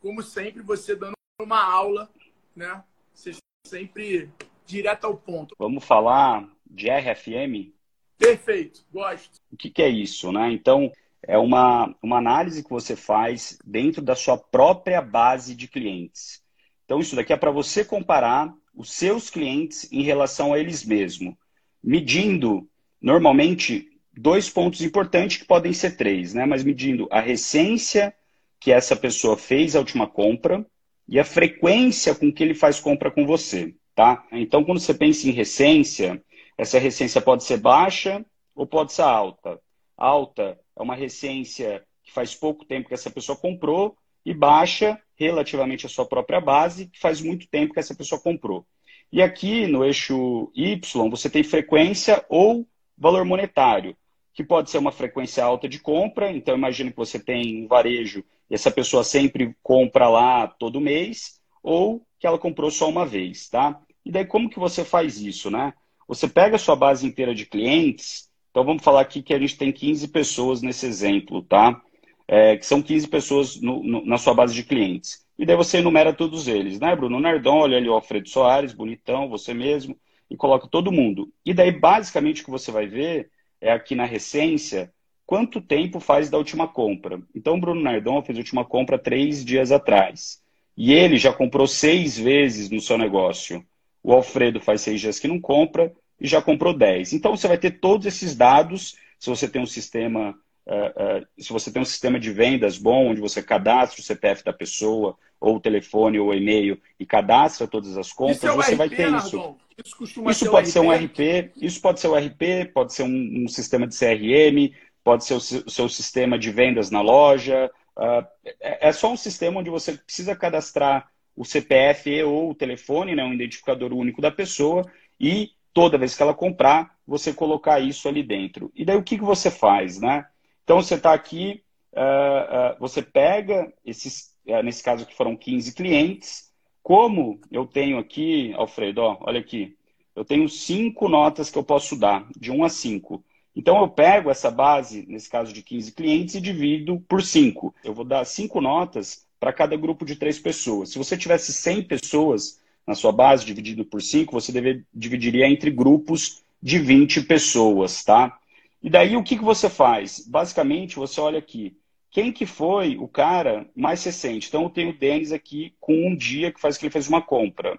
Como 0.00 0.22
sempre, 0.22 0.62
você 0.62 0.94
dando 0.94 1.14
uma 1.40 1.62
aula, 1.62 2.08
né? 2.54 2.82
Você 3.12 3.32
sempre 3.66 4.30
direto 4.64 5.04
ao 5.04 5.16
ponto. 5.16 5.54
Vamos 5.58 5.84
falar 5.84 6.48
de 6.70 6.88
RFM? 6.88 7.72
Perfeito, 8.16 8.84
gosto. 8.92 9.40
O 9.52 9.56
que, 9.56 9.68
que 9.68 9.82
é 9.82 9.88
isso, 9.88 10.30
né? 10.32 10.50
Então, 10.52 10.90
é 11.22 11.36
uma, 11.36 11.94
uma 12.02 12.18
análise 12.18 12.62
que 12.62 12.70
você 12.70 12.96
faz 12.96 13.58
dentro 13.64 14.00
da 14.00 14.14
sua 14.14 14.38
própria 14.38 15.02
base 15.02 15.54
de 15.54 15.68
clientes. 15.68 16.42
Então, 16.84 17.00
isso 17.00 17.14
daqui 17.14 17.32
é 17.32 17.36
para 17.36 17.50
você 17.50 17.84
comparar 17.84 18.54
os 18.74 18.92
seus 18.92 19.28
clientes 19.28 19.90
em 19.92 20.02
relação 20.02 20.52
a 20.52 20.58
eles 20.58 20.84
mesmos 20.84 21.34
medindo 21.82 22.68
normalmente 23.00 23.88
dois 24.12 24.50
pontos 24.50 24.82
importantes 24.82 25.38
que 25.38 25.44
podem 25.44 25.72
ser 25.72 25.96
três, 25.96 26.34
né? 26.34 26.44
Mas 26.44 26.62
medindo 26.62 27.08
a 27.10 27.20
recência 27.20 28.14
que 28.58 28.70
essa 28.70 28.94
pessoa 28.94 29.36
fez 29.36 29.74
a 29.74 29.78
última 29.78 30.06
compra 30.06 30.64
e 31.08 31.18
a 31.18 31.24
frequência 31.24 32.14
com 32.14 32.32
que 32.32 32.42
ele 32.42 32.54
faz 32.54 32.78
compra 32.78 33.10
com 33.10 33.26
você, 33.26 33.74
tá? 33.94 34.24
Então, 34.32 34.62
quando 34.62 34.80
você 34.80 34.92
pensa 34.92 35.26
em 35.26 35.32
recência, 35.32 36.22
essa 36.60 36.78
recência 36.78 37.22
pode 37.22 37.42
ser 37.42 37.56
baixa 37.56 38.22
ou 38.54 38.66
pode 38.66 38.92
ser 38.92 39.00
alta. 39.00 39.58
Alta 39.96 40.60
é 40.76 40.82
uma 40.82 40.94
recência 40.94 41.82
que 42.02 42.12
faz 42.12 42.34
pouco 42.34 42.66
tempo 42.66 42.88
que 42.88 42.92
essa 42.92 43.10
pessoa 43.10 43.34
comprou 43.34 43.96
e 44.26 44.34
baixa 44.34 45.00
relativamente 45.16 45.86
à 45.86 45.88
sua 45.88 46.04
própria 46.04 46.38
base, 46.38 46.86
que 46.88 47.00
faz 47.00 47.22
muito 47.22 47.48
tempo 47.48 47.72
que 47.72 47.80
essa 47.80 47.94
pessoa 47.94 48.20
comprou. 48.20 48.66
E 49.10 49.22
aqui 49.22 49.66
no 49.66 49.82
eixo 49.82 50.52
Y, 50.54 51.08
você 51.08 51.30
tem 51.30 51.42
frequência 51.42 52.22
ou 52.28 52.66
valor 52.96 53.24
monetário, 53.24 53.96
que 54.34 54.44
pode 54.44 54.70
ser 54.70 54.76
uma 54.76 54.92
frequência 54.92 55.42
alta 55.42 55.66
de 55.66 55.80
compra. 55.80 56.30
Então, 56.30 56.54
imagine 56.54 56.90
que 56.90 56.96
você 56.98 57.18
tem 57.18 57.64
um 57.64 57.68
varejo 57.68 58.22
e 58.50 58.54
essa 58.54 58.70
pessoa 58.70 59.02
sempre 59.02 59.56
compra 59.62 60.10
lá 60.10 60.46
todo 60.46 60.78
mês, 60.78 61.40
ou 61.62 62.06
que 62.18 62.26
ela 62.26 62.38
comprou 62.38 62.70
só 62.70 62.86
uma 62.86 63.06
vez, 63.06 63.48
tá? 63.48 63.80
E 64.04 64.10
daí, 64.12 64.26
como 64.26 64.50
que 64.50 64.58
você 64.58 64.84
faz 64.84 65.18
isso, 65.22 65.50
né? 65.50 65.72
Você 66.10 66.26
pega 66.26 66.56
a 66.56 66.58
sua 66.58 66.74
base 66.74 67.06
inteira 67.06 67.32
de 67.32 67.46
clientes, 67.46 68.28
então 68.50 68.64
vamos 68.64 68.82
falar 68.82 69.00
aqui 69.00 69.22
que 69.22 69.32
a 69.32 69.38
gente 69.38 69.56
tem 69.56 69.70
15 69.70 70.08
pessoas 70.08 70.60
nesse 70.60 70.84
exemplo, 70.84 71.40
tá? 71.40 71.80
É, 72.26 72.56
que 72.56 72.66
são 72.66 72.82
15 72.82 73.06
pessoas 73.06 73.60
no, 73.60 73.80
no, 73.84 74.04
na 74.04 74.18
sua 74.18 74.34
base 74.34 74.52
de 74.52 74.64
clientes. 74.64 75.24
E 75.38 75.46
daí 75.46 75.54
você 75.54 75.78
enumera 75.78 76.12
todos 76.12 76.48
eles, 76.48 76.80
né, 76.80 76.96
Bruno 76.96 77.20
Nardon, 77.20 77.60
olha 77.60 77.76
ali 77.76 77.88
o 77.88 77.92
Alfredo 77.92 78.28
Soares, 78.28 78.72
bonitão, 78.72 79.28
você 79.28 79.54
mesmo, 79.54 79.96
e 80.28 80.36
coloca 80.36 80.66
todo 80.66 80.90
mundo. 80.90 81.32
E 81.46 81.54
daí, 81.54 81.70
basicamente, 81.70 82.42
o 82.42 82.44
que 82.44 82.50
você 82.50 82.72
vai 82.72 82.88
ver 82.88 83.30
é 83.60 83.70
aqui 83.70 83.94
na 83.94 84.04
recência 84.04 84.92
quanto 85.24 85.60
tempo 85.60 86.00
faz 86.00 86.28
da 86.28 86.38
última 86.38 86.66
compra. 86.66 87.22
Então, 87.32 87.54
o 87.54 87.60
Bruno 87.60 87.80
Nardon 87.80 88.20
fez 88.20 88.36
a 88.36 88.40
última 88.40 88.64
compra 88.64 88.98
três 88.98 89.44
dias 89.44 89.70
atrás. 89.70 90.42
E 90.76 90.92
ele 90.92 91.18
já 91.18 91.32
comprou 91.32 91.68
seis 91.68 92.18
vezes 92.18 92.68
no 92.68 92.80
seu 92.80 92.98
negócio. 92.98 93.64
O 94.02 94.12
Alfredo 94.12 94.60
faz 94.60 94.80
seis 94.80 95.00
dias 95.00 95.18
que 95.18 95.28
não 95.28 95.40
compra 95.40 95.92
e 96.20 96.26
já 96.26 96.40
comprou 96.40 96.76
dez. 96.76 97.12
Então, 97.12 97.36
você 97.36 97.48
vai 97.48 97.58
ter 97.58 97.72
todos 97.72 98.06
esses 98.06 98.34
dados, 98.34 98.96
se 99.18 99.28
você 99.28 99.48
tem 99.48 99.62
um 99.62 99.66
sistema 99.66 100.34
Uh, 100.66 101.22
uh, 101.22 101.26
se 101.36 101.52
você 101.52 101.72
tem 101.72 101.82
um 101.82 101.86
sistema 101.86 102.20
de 102.20 102.30
vendas 102.30 102.78
bom, 102.78 103.08
onde 103.08 103.20
você 103.20 103.42
cadastra 103.42 104.00
o 104.00 104.04
CPF 104.04 104.44
da 104.44 104.52
pessoa, 104.52 105.16
ou 105.40 105.56
o 105.56 105.60
telefone, 105.60 106.20
ou 106.20 106.28
o 106.28 106.34
e-mail, 106.34 106.80
e 106.98 107.04
cadastra 107.04 107.66
todas 107.66 107.96
as 107.96 108.12
compras, 108.12 108.44
é 108.44 108.50
você 108.50 108.72
RP, 108.72 108.78
vai 108.78 108.88
ter 108.88 109.12
isso. 109.12 109.56
Isso, 109.84 110.30
isso 110.30 110.50
pode 110.50 110.68
ser 110.68 110.80
um 110.80 110.92
RP, 110.92 111.50
isso 111.56 111.80
pode 111.80 111.98
ser 111.98 112.08
um 112.08 112.14
RP, 112.14 112.70
pode 112.72 112.92
ser 112.92 113.02
um, 113.02 113.44
um 113.44 113.48
sistema 113.48 113.86
de 113.86 113.98
CRM, 113.98 114.76
pode 115.02 115.24
ser 115.24 115.34
o, 115.34 115.38
o, 115.38 115.70
seu 115.70 115.88
sistema 115.88 116.38
de 116.38 116.50
vendas 116.50 116.90
na 116.90 117.00
loja. 117.00 117.70
Uh, 117.96 118.24
é, 118.60 118.88
é, 118.88 118.92
só 118.92 119.10
um 119.10 119.16
sistema 119.16 119.58
onde 119.58 119.70
você 119.70 119.94
precisa 119.94 120.36
cadastrar 120.36 121.10
o 121.36 121.44
CPF 121.44 122.22
ou 122.24 122.50
o 122.50 122.54
telefone, 122.54 123.14
né, 123.14 123.24
um 123.24 123.32
identificador 123.32 123.92
único 123.92 124.20
da 124.20 124.30
pessoa, 124.30 124.84
e 125.18 125.50
toda 125.72 125.98
vez 125.98 126.16
que 126.16 126.22
ela 126.22 126.34
comprar, 126.34 126.96
você 127.06 127.32
colocar 127.32 127.80
isso 127.80 128.08
ali 128.08 128.22
dentro. 128.22 128.70
E 128.74 128.84
daí 128.84 128.96
o 128.96 129.02
que, 129.02 129.18
que 129.18 129.24
você 129.24 129.50
faz, 129.50 130.00
né? 130.00 130.26
Então, 130.64 130.80
você 130.80 130.94
está 130.94 131.12
aqui, 131.12 131.62
uh, 131.92 132.76
uh, 132.76 132.78
você 132.78 133.02
pega 133.02 133.72
esses, 133.84 134.36
uh, 134.46 134.62
nesse 134.62 134.82
caso 134.82 135.02
aqui 135.02 135.14
foram 135.14 135.36
15 135.36 135.74
clientes. 135.74 136.52
Como 136.82 137.40
eu 137.50 137.66
tenho 137.66 137.98
aqui, 137.98 138.52
Alfredo, 138.54 139.02
ó, 139.02 139.18
olha 139.20 139.40
aqui, 139.40 139.76
eu 140.14 140.24
tenho 140.24 140.48
cinco 140.48 141.08
notas 141.08 141.50
que 141.50 141.58
eu 141.58 141.64
posso 141.64 141.98
dar, 141.98 142.26
de 142.38 142.50
1 142.50 142.64
a 142.64 142.68
5. 142.68 143.24
Então, 143.54 143.80
eu 143.80 143.88
pego 143.88 144.30
essa 144.30 144.50
base, 144.50 145.04
nesse 145.08 145.28
caso 145.28 145.52
de 145.52 145.62
15 145.62 145.92
clientes, 145.92 146.34
e 146.36 146.40
divido 146.40 147.00
por 147.08 147.22
5. 147.22 147.74
Eu 147.82 147.92
vou 147.92 148.04
dar 148.04 148.24
cinco 148.24 148.60
notas 148.60 149.26
para 149.40 149.52
cada 149.54 149.74
grupo 149.74 150.04
de 150.04 150.14
três 150.14 150.38
pessoas. 150.38 150.90
Se 150.90 150.98
você 150.98 151.16
tivesse 151.16 151.52
100 151.52 151.84
pessoas 151.84 152.60
na 152.86 152.94
sua 152.94 153.10
base, 153.10 153.44
dividido 153.44 153.84
por 153.84 154.02
5, 154.02 154.30
você 154.30 154.52
deve, 154.52 154.84
dividiria 154.92 155.48
entre 155.48 155.70
grupos 155.70 156.42
de 156.62 156.78
20 156.78 157.22
pessoas, 157.22 158.04
tá? 158.04 158.38
E 158.82 158.90
daí 158.90 159.16
o 159.16 159.22
que, 159.22 159.36
que 159.36 159.44
você 159.44 159.70
faz? 159.70 160.24
Basicamente, 160.26 160.96
você 160.96 161.20
olha 161.20 161.38
aqui. 161.38 161.74
Quem 162.10 162.32
que 162.32 162.44
foi 162.44 162.96
o 162.96 163.08
cara 163.08 163.66
mais 163.74 164.04
recente? 164.04 164.48
Então, 164.48 164.64
eu 164.64 164.70
tenho 164.70 164.90
o 164.90 164.98
Denis 164.98 165.32
aqui 165.32 165.74
com 165.80 166.08
um 166.08 166.14
dia 166.14 166.52
que 166.52 166.60
faz 166.60 166.76
que 166.76 166.84
ele 166.84 166.92
fez 166.92 167.08
uma 167.08 167.22
compra. 167.22 167.78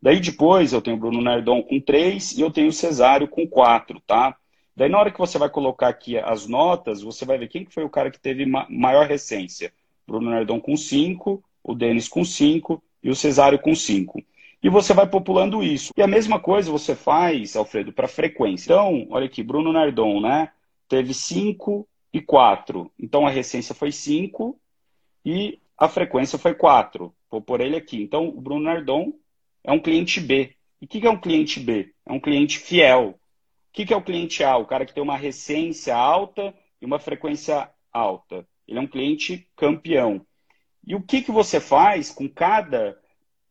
Daí 0.00 0.20
depois 0.20 0.72
eu 0.72 0.80
tenho 0.80 0.96
o 0.96 1.00
Bruno 1.00 1.20
Nardon 1.20 1.62
com 1.62 1.80
três 1.80 2.36
e 2.36 2.40
eu 2.40 2.50
tenho 2.50 2.68
o 2.68 2.72
Cesário 2.72 3.26
com 3.26 3.46
quatro, 3.46 4.00
tá? 4.06 4.36
Daí 4.76 4.88
na 4.88 4.98
hora 4.98 5.10
que 5.10 5.18
você 5.18 5.38
vai 5.38 5.48
colocar 5.48 5.88
aqui 5.88 6.16
as 6.18 6.46
notas, 6.46 7.02
você 7.02 7.24
vai 7.24 7.36
ver 7.36 7.48
quem 7.48 7.64
que 7.64 7.74
foi 7.74 7.84
o 7.84 7.90
cara 7.90 8.10
que 8.10 8.20
teve 8.20 8.46
maior 8.46 9.06
recência. 9.06 9.72
Bruno 10.08 10.30
Nardon 10.30 10.58
com 10.58 10.76
cinco, 10.76 11.44
o 11.62 11.74
Denis 11.74 12.08
com 12.08 12.24
cinco 12.24 12.82
e 13.02 13.10
o 13.10 13.14
Cesário 13.14 13.58
com 13.58 13.74
cinco 13.74 14.20
e 14.62 14.68
você 14.68 14.92
vai 14.92 15.08
populando 15.08 15.62
isso. 15.62 15.92
E 15.96 16.02
a 16.02 16.06
mesma 16.06 16.40
coisa 16.40 16.70
você 16.70 16.94
faz, 16.94 17.54
Alfredo, 17.54 17.92
para 17.92 18.08
frequência. 18.08 18.72
Então, 18.72 19.06
olha 19.10 19.26
aqui, 19.26 19.42
Bruno 19.42 19.72
Nardon, 19.72 20.20
né? 20.20 20.50
Teve 20.88 21.14
5 21.14 21.86
e 22.12 22.20
4. 22.20 22.90
Então 22.98 23.26
a 23.26 23.30
recência 23.30 23.74
foi 23.74 23.92
5 23.92 24.58
e 25.24 25.60
a 25.76 25.88
frequência 25.88 26.38
foi 26.38 26.54
4. 26.54 27.14
Vou 27.30 27.40
pôr 27.40 27.60
ele 27.60 27.76
aqui. 27.76 28.02
Então, 28.02 28.28
o 28.28 28.40
Bruno 28.40 28.62
Nardon 28.62 29.12
é 29.62 29.70
um 29.70 29.78
cliente 29.78 30.20
B. 30.20 30.54
E 30.80 30.86
o 30.86 30.88
que, 30.88 31.06
é 31.06 31.10
um 31.10 31.20
cliente 31.20 31.60
B? 31.60 31.92
É 32.06 32.12
um 32.12 32.20
cliente 32.20 32.58
fiel. 32.58 33.10
O 33.10 33.72
que 33.72 33.92
é 33.92 33.96
o 33.96 34.02
cliente 34.02 34.42
A? 34.42 34.56
O 34.56 34.66
cara 34.66 34.86
que 34.86 34.94
tem 34.94 35.02
uma 35.02 35.16
recência 35.16 35.94
alta 35.94 36.54
e 36.80 36.86
uma 36.86 36.98
frequência 36.98 37.70
alta. 37.92 38.46
Ele 38.68 38.78
é 38.78 38.82
um 38.82 38.86
cliente 38.86 39.48
campeão. 39.56 40.24
E 40.86 40.94
o 40.94 41.02
que, 41.02 41.22
que 41.22 41.32
você 41.32 41.58
faz 41.58 42.10
com 42.10 42.28
cada 42.28 42.96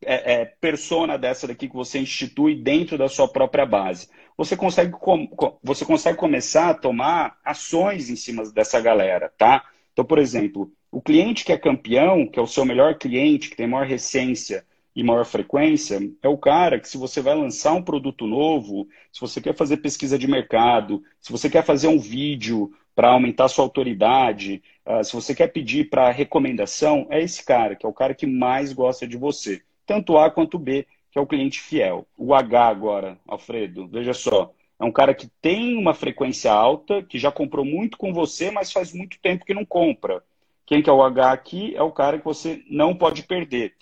é, 0.00 0.34
é, 0.34 0.44
persona 0.44 1.18
dessa 1.18 1.46
daqui 1.46 1.68
que 1.68 1.74
você 1.74 1.98
institui 1.98 2.54
dentro 2.54 2.96
da 2.96 3.08
sua 3.08 3.28
própria 3.28 3.66
base. 3.66 4.08
Você 4.36 4.56
consegue, 4.56 4.92
com, 4.92 5.28
você 5.62 5.84
consegue 5.84 6.16
começar 6.16 6.70
a 6.70 6.74
tomar 6.74 7.36
ações 7.44 8.08
em 8.08 8.16
cima 8.16 8.48
dessa 8.52 8.80
galera, 8.80 9.32
tá? 9.36 9.64
Então, 9.92 10.04
por 10.04 10.18
exemplo, 10.18 10.70
o 10.92 11.02
cliente 11.02 11.44
que 11.44 11.52
é 11.52 11.58
campeão, 11.58 12.26
que 12.26 12.38
é 12.38 12.42
o 12.42 12.46
seu 12.46 12.64
melhor 12.64 12.96
cliente, 12.96 13.50
que 13.50 13.56
tem 13.56 13.66
maior 13.66 13.86
recência 13.86 14.64
e 14.94 15.02
maior 15.02 15.24
frequência, 15.24 15.98
é 16.22 16.28
o 16.28 16.38
cara 16.38 16.78
que 16.78 16.88
se 16.88 16.96
você 16.96 17.20
vai 17.20 17.34
lançar 17.34 17.72
um 17.72 17.82
produto 17.82 18.26
novo, 18.26 18.88
se 19.12 19.20
você 19.20 19.40
quer 19.40 19.54
fazer 19.54 19.78
pesquisa 19.78 20.16
de 20.18 20.28
mercado, 20.28 21.02
se 21.20 21.32
você 21.32 21.50
quer 21.50 21.64
fazer 21.64 21.88
um 21.88 21.98
vídeo 21.98 22.70
para 22.94 23.10
aumentar 23.10 23.48
sua 23.48 23.64
autoridade, 23.64 24.62
uh, 24.88 25.04
se 25.04 25.12
você 25.12 25.34
quer 25.34 25.48
pedir 25.48 25.88
para 25.90 26.10
recomendação, 26.10 27.06
é 27.10 27.22
esse 27.22 27.44
cara, 27.44 27.76
que 27.76 27.84
é 27.84 27.88
o 27.88 27.92
cara 27.92 28.14
que 28.14 28.26
mais 28.26 28.72
gosta 28.72 29.06
de 29.06 29.16
você 29.16 29.62
tanto 29.88 30.18
A 30.18 30.30
quanto 30.30 30.58
B, 30.58 30.86
que 31.10 31.18
é 31.18 31.22
o 31.22 31.26
cliente 31.26 31.60
fiel. 31.60 32.06
O 32.14 32.34
H 32.34 32.68
agora, 32.68 33.18
Alfredo, 33.26 33.88
veja 33.88 34.12
só, 34.12 34.52
é 34.78 34.84
um 34.84 34.92
cara 34.92 35.14
que 35.14 35.26
tem 35.40 35.78
uma 35.78 35.94
frequência 35.94 36.52
alta, 36.52 37.02
que 37.02 37.18
já 37.18 37.32
comprou 37.32 37.64
muito 37.64 37.96
com 37.96 38.12
você, 38.12 38.50
mas 38.50 38.70
faz 38.70 38.92
muito 38.92 39.18
tempo 39.18 39.46
que 39.46 39.54
não 39.54 39.64
compra. 39.64 40.22
Quem 40.66 40.82
que 40.82 40.90
é 40.90 40.92
o 40.92 41.02
H 41.02 41.32
aqui 41.32 41.74
é 41.74 41.82
o 41.82 41.90
cara 41.90 42.18
que 42.18 42.24
você 42.24 42.62
não 42.68 42.94
pode 42.94 43.22
perder. 43.22 43.74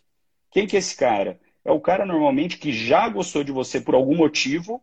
Quem 0.52 0.64
que 0.64 0.76
é 0.76 0.78
esse 0.78 0.96
cara? 0.96 1.40
É 1.64 1.72
o 1.72 1.80
cara 1.80 2.06
normalmente 2.06 2.56
que 2.56 2.72
já 2.72 3.08
gostou 3.08 3.42
de 3.42 3.50
você 3.50 3.80
por 3.80 3.96
algum 3.96 4.16
motivo, 4.16 4.80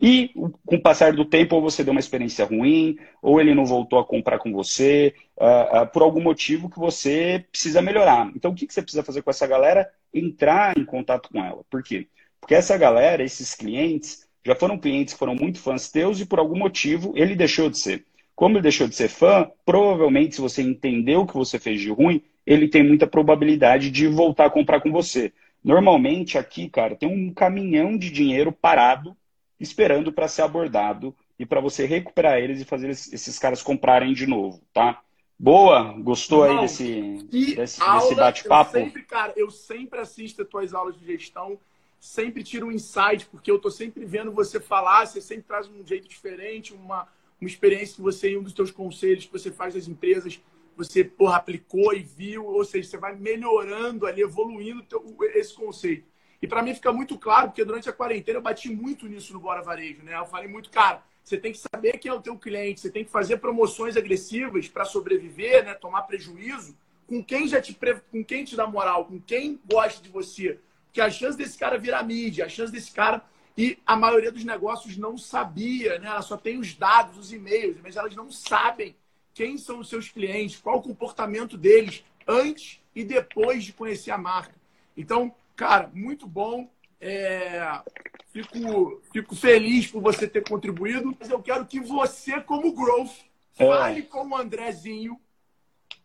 e 0.00 0.30
com 0.64 0.76
o 0.76 0.82
passar 0.82 1.12
do 1.12 1.24
tempo, 1.24 1.56
ou 1.56 1.62
você 1.62 1.82
deu 1.82 1.92
uma 1.92 2.00
experiência 2.00 2.44
ruim, 2.44 2.98
ou 3.22 3.40
ele 3.40 3.54
não 3.54 3.64
voltou 3.64 3.98
a 3.98 4.04
comprar 4.04 4.38
com 4.38 4.52
você, 4.52 5.14
uh, 5.36 5.82
uh, 5.82 5.86
por 5.86 6.02
algum 6.02 6.20
motivo 6.20 6.68
que 6.68 6.78
você 6.78 7.44
precisa 7.50 7.80
melhorar. 7.80 8.30
Então, 8.34 8.50
o 8.50 8.54
que, 8.54 8.66
que 8.66 8.74
você 8.74 8.82
precisa 8.82 9.02
fazer 9.02 9.22
com 9.22 9.30
essa 9.30 9.46
galera? 9.46 9.88
Entrar 10.12 10.76
em 10.76 10.84
contato 10.84 11.30
com 11.30 11.42
ela. 11.42 11.62
Por 11.70 11.82
quê? 11.82 12.08
Porque 12.40 12.54
essa 12.54 12.76
galera, 12.76 13.24
esses 13.24 13.54
clientes, 13.54 14.26
já 14.44 14.54
foram 14.54 14.78
clientes 14.78 15.14
que 15.14 15.18
foram 15.18 15.34
muito 15.34 15.58
fãs 15.58 15.90
teus 15.90 16.20
e 16.20 16.26
por 16.26 16.38
algum 16.38 16.58
motivo 16.58 17.12
ele 17.16 17.34
deixou 17.34 17.70
de 17.70 17.78
ser. 17.78 18.04
Como 18.34 18.56
ele 18.56 18.62
deixou 18.62 18.86
de 18.86 18.94
ser 18.94 19.08
fã, 19.08 19.50
provavelmente, 19.64 20.34
se 20.34 20.40
você 20.42 20.62
entendeu 20.62 21.22
o 21.22 21.26
que 21.26 21.34
você 21.34 21.58
fez 21.58 21.80
de 21.80 21.90
ruim, 21.90 22.22
ele 22.46 22.68
tem 22.68 22.82
muita 22.86 23.06
probabilidade 23.06 23.90
de 23.90 24.06
voltar 24.06 24.44
a 24.44 24.50
comprar 24.50 24.80
com 24.80 24.92
você. 24.92 25.32
Normalmente, 25.64 26.36
aqui, 26.38 26.68
cara, 26.68 26.94
tem 26.94 27.08
um 27.08 27.32
caminhão 27.32 27.96
de 27.96 28.10
dinheiro 28.10 28.52
parado 28.52 29.16
esperando 29.58 30.12
para 30.12 30.28
ser 30.28 30.42
abordado 30.42 31.14
e 31.38 31.46
para 31.46 31.60
você 31.60 31.86
recuperar 31.86 32.38
eles 32.38 32.60
e 32.60 32.64
fazer 32.64 32.88
esses 32.90 33.38
caras 33.38 33.62
comprarem 33.62 34.12
de 34.12 34.26
novo, 34.26 34.62
tá? 34.72 35.02
Boa, 35.38 35.92
gostou 35.98 36.46
Não, 36.46 36.54
aí 36.54 36.60
desse, 36.62 37.28
desse, 37.30 37.80
desse 37.80 38.14
bate-papo? 38.14 38.90
Cara, 39.06 39.34
eu 39.36 39.50
sempre 39.50 40.00
assisto 40.00 40.42
as 40.42 40.48
tuas 40.48 40.72
aulas 40.72 40.98
de 40.98 41.04
gestão, 41.04 41.58
sempre 42.00 42.42
tiro 42.42 42.66
um 42.66 42.72
insight, 42.72 43.26
porque 43.30 43.50
eu 43.50 43.58
tô 43.58 43.70
sempre 43.70 44.04
vendo 44.04 44.32
você 44.32 44.58
falar, 44.58 45.06
você 45.06 45.20
sempre 45.20 45.44
traz 45.44 45.68
um 45.68 45.86
jeito 45.86 46.08
diferente, 46.08 46.72
uma, 46.72 47.06
uma 47.38 47.48
experiência 47.48 47.96
que 47.96 48.02
você, 48.02 48.30
em 48.30 48.38
um 48.38 48.42
dos 48.42 48.54
teus 48.54 48.70
conselhos 48.70 49.26
que 49.26 49.32
você 49.32 49.50
faz 49.50 49.74
das 49.74 49.86
empresas, 49.86 50.40
você 50.74 51.04
porra, 51.04 51.36
aplicou 51.36 51.94
e 51.94 52.02
viu, 52.02 52.46
ou 52.46 52.64
seja, 52.64 52.88
você 52.88 52.98
vai 52.98 53.14
melhorando 53.14 54.06
ali, 54.06 54.22
evoluindo 54.22 54.82
teu, 54.82 55.04
esse 55.34 55.54
conceito. 55.54 56.04
E 56.40 56.46
para 56.46 56.62
mim 56.62 56.74
fica 56.74 56.92
muito 56.92 57.18
claro, 57.18 57.48
porque 57.48 57.64
durante 57.64 57.88
a 57.88 57.92
quarentena 57.92 58.38
eu 58.38 58.42
bati 58.42 58.68
muito 58.68 59.06
nisso 59.08 59.32
no 59.32 59.40
Bora 59.40 59.62
Varejo, 59.62 60.02
né? 60.02 60.16
Eu 60.16 60.26
falei 60.26 60.48
muito, 60.48 60.70
cara, 60.70 61.02
você 61.22 61.36
tem 61.36 61.52
que 61.52 61.58
saber 61.58 61.98
quem 61.98 62.10
é 62.10 62.14
o 62.14 62.20
teu 62.20 62.38
cliente, 62.38 62.80
você 62.80 62.90
tem 62.90 63.04
que 63.04 63.10
fazer 63.10 63.38
promoções 63.38 63.96
agressivas 63.96 64.68
para 64.68 64.84
sobreviver, 64.84 65.64
né? 65.64 65.74
Tomar 65.74 66.02
prejuízo 66.02 66.76
com 67.06 67.22
quem 67.22 67.48
já 67.48 67.60
te 67.60 67.76
com 68.10 68.24
quem 68.24 68.44
te 68.44 68.56
dá 68.56 68.66
moral, 68.66 69.06
com 69.06 69.20
quem 69.20 69.60
gosta 69.64 70.02
de 70.02 70.08
você. 70.08 70.58
Porque 70.86 71.00
a 71.00 71.10
chance 71.10 71.36
desse 71.36 71.58
cara 71.58 71.78
virar 71.78 72.02
mídia, 72.02 72.46
a 72.46 72.48
chance 72.48 72.72
desse 72.72 72.90
cara 72.90 73.22
e 73.56 73.78
a 73.86 73.96
maioria 73.96 74.30
dos 74.30 74.44
negócios 74.44 74.96
não 74.96 75.16
sabia, 75.16 75.98
né? 75.98 76.08
Ela 76.08 76.22
só 76.22 76.36
tem 76.36 76.58
os 76.58 76.74
dados, 76.74 77.16
os 77.16 77.32
e-mails, 77.32 77.78
mas 77.82 77.96
elas 77.96 78.14
não 78.14 78.30
sabem 78.30 78.94
quem 79.32 79.56
são 79.58 79.80
os 79.80 79.88
seus 79.88 80.08
clientes, 80.08 80.58
qual 80.58 80.78
o 80.78 80.82
comportamento 80.82 81.56
deles 81.56 82.04
antes 82.26 82.80
e 82.94 83.04
depois 83.04 83.64
de 83.64 83.72
conhecer 83.72 84.10
a 84.10 84.18
marca. 84.18 84.54
Então, 84.96 85.34
Cara, 85.56 85.90
muito 85.92 86.26
bom. 86.26 86.70
É... 87.00 87.80
Fico, 88.28 89.00
fico 89.10 89.34
feliz 89.34 89.86
por 89.86 90.02
você 90.02 90.28
ter 90.28 90.46
contribuído. 90.46 91.16
Mas 91.18 91.30
eu 91.30 91.42
quero 91.42 91.64
que 91.64 91.80
você, 91.80 92.40
como 92.40 92.74
Growth, 92.74 93.24
é. 93.58 93.66
fale 93.66 94.00
é. 94.00 94.02
com 94.02 94.28
o 94.28 94.36
Andrezinho, 94.36 95.18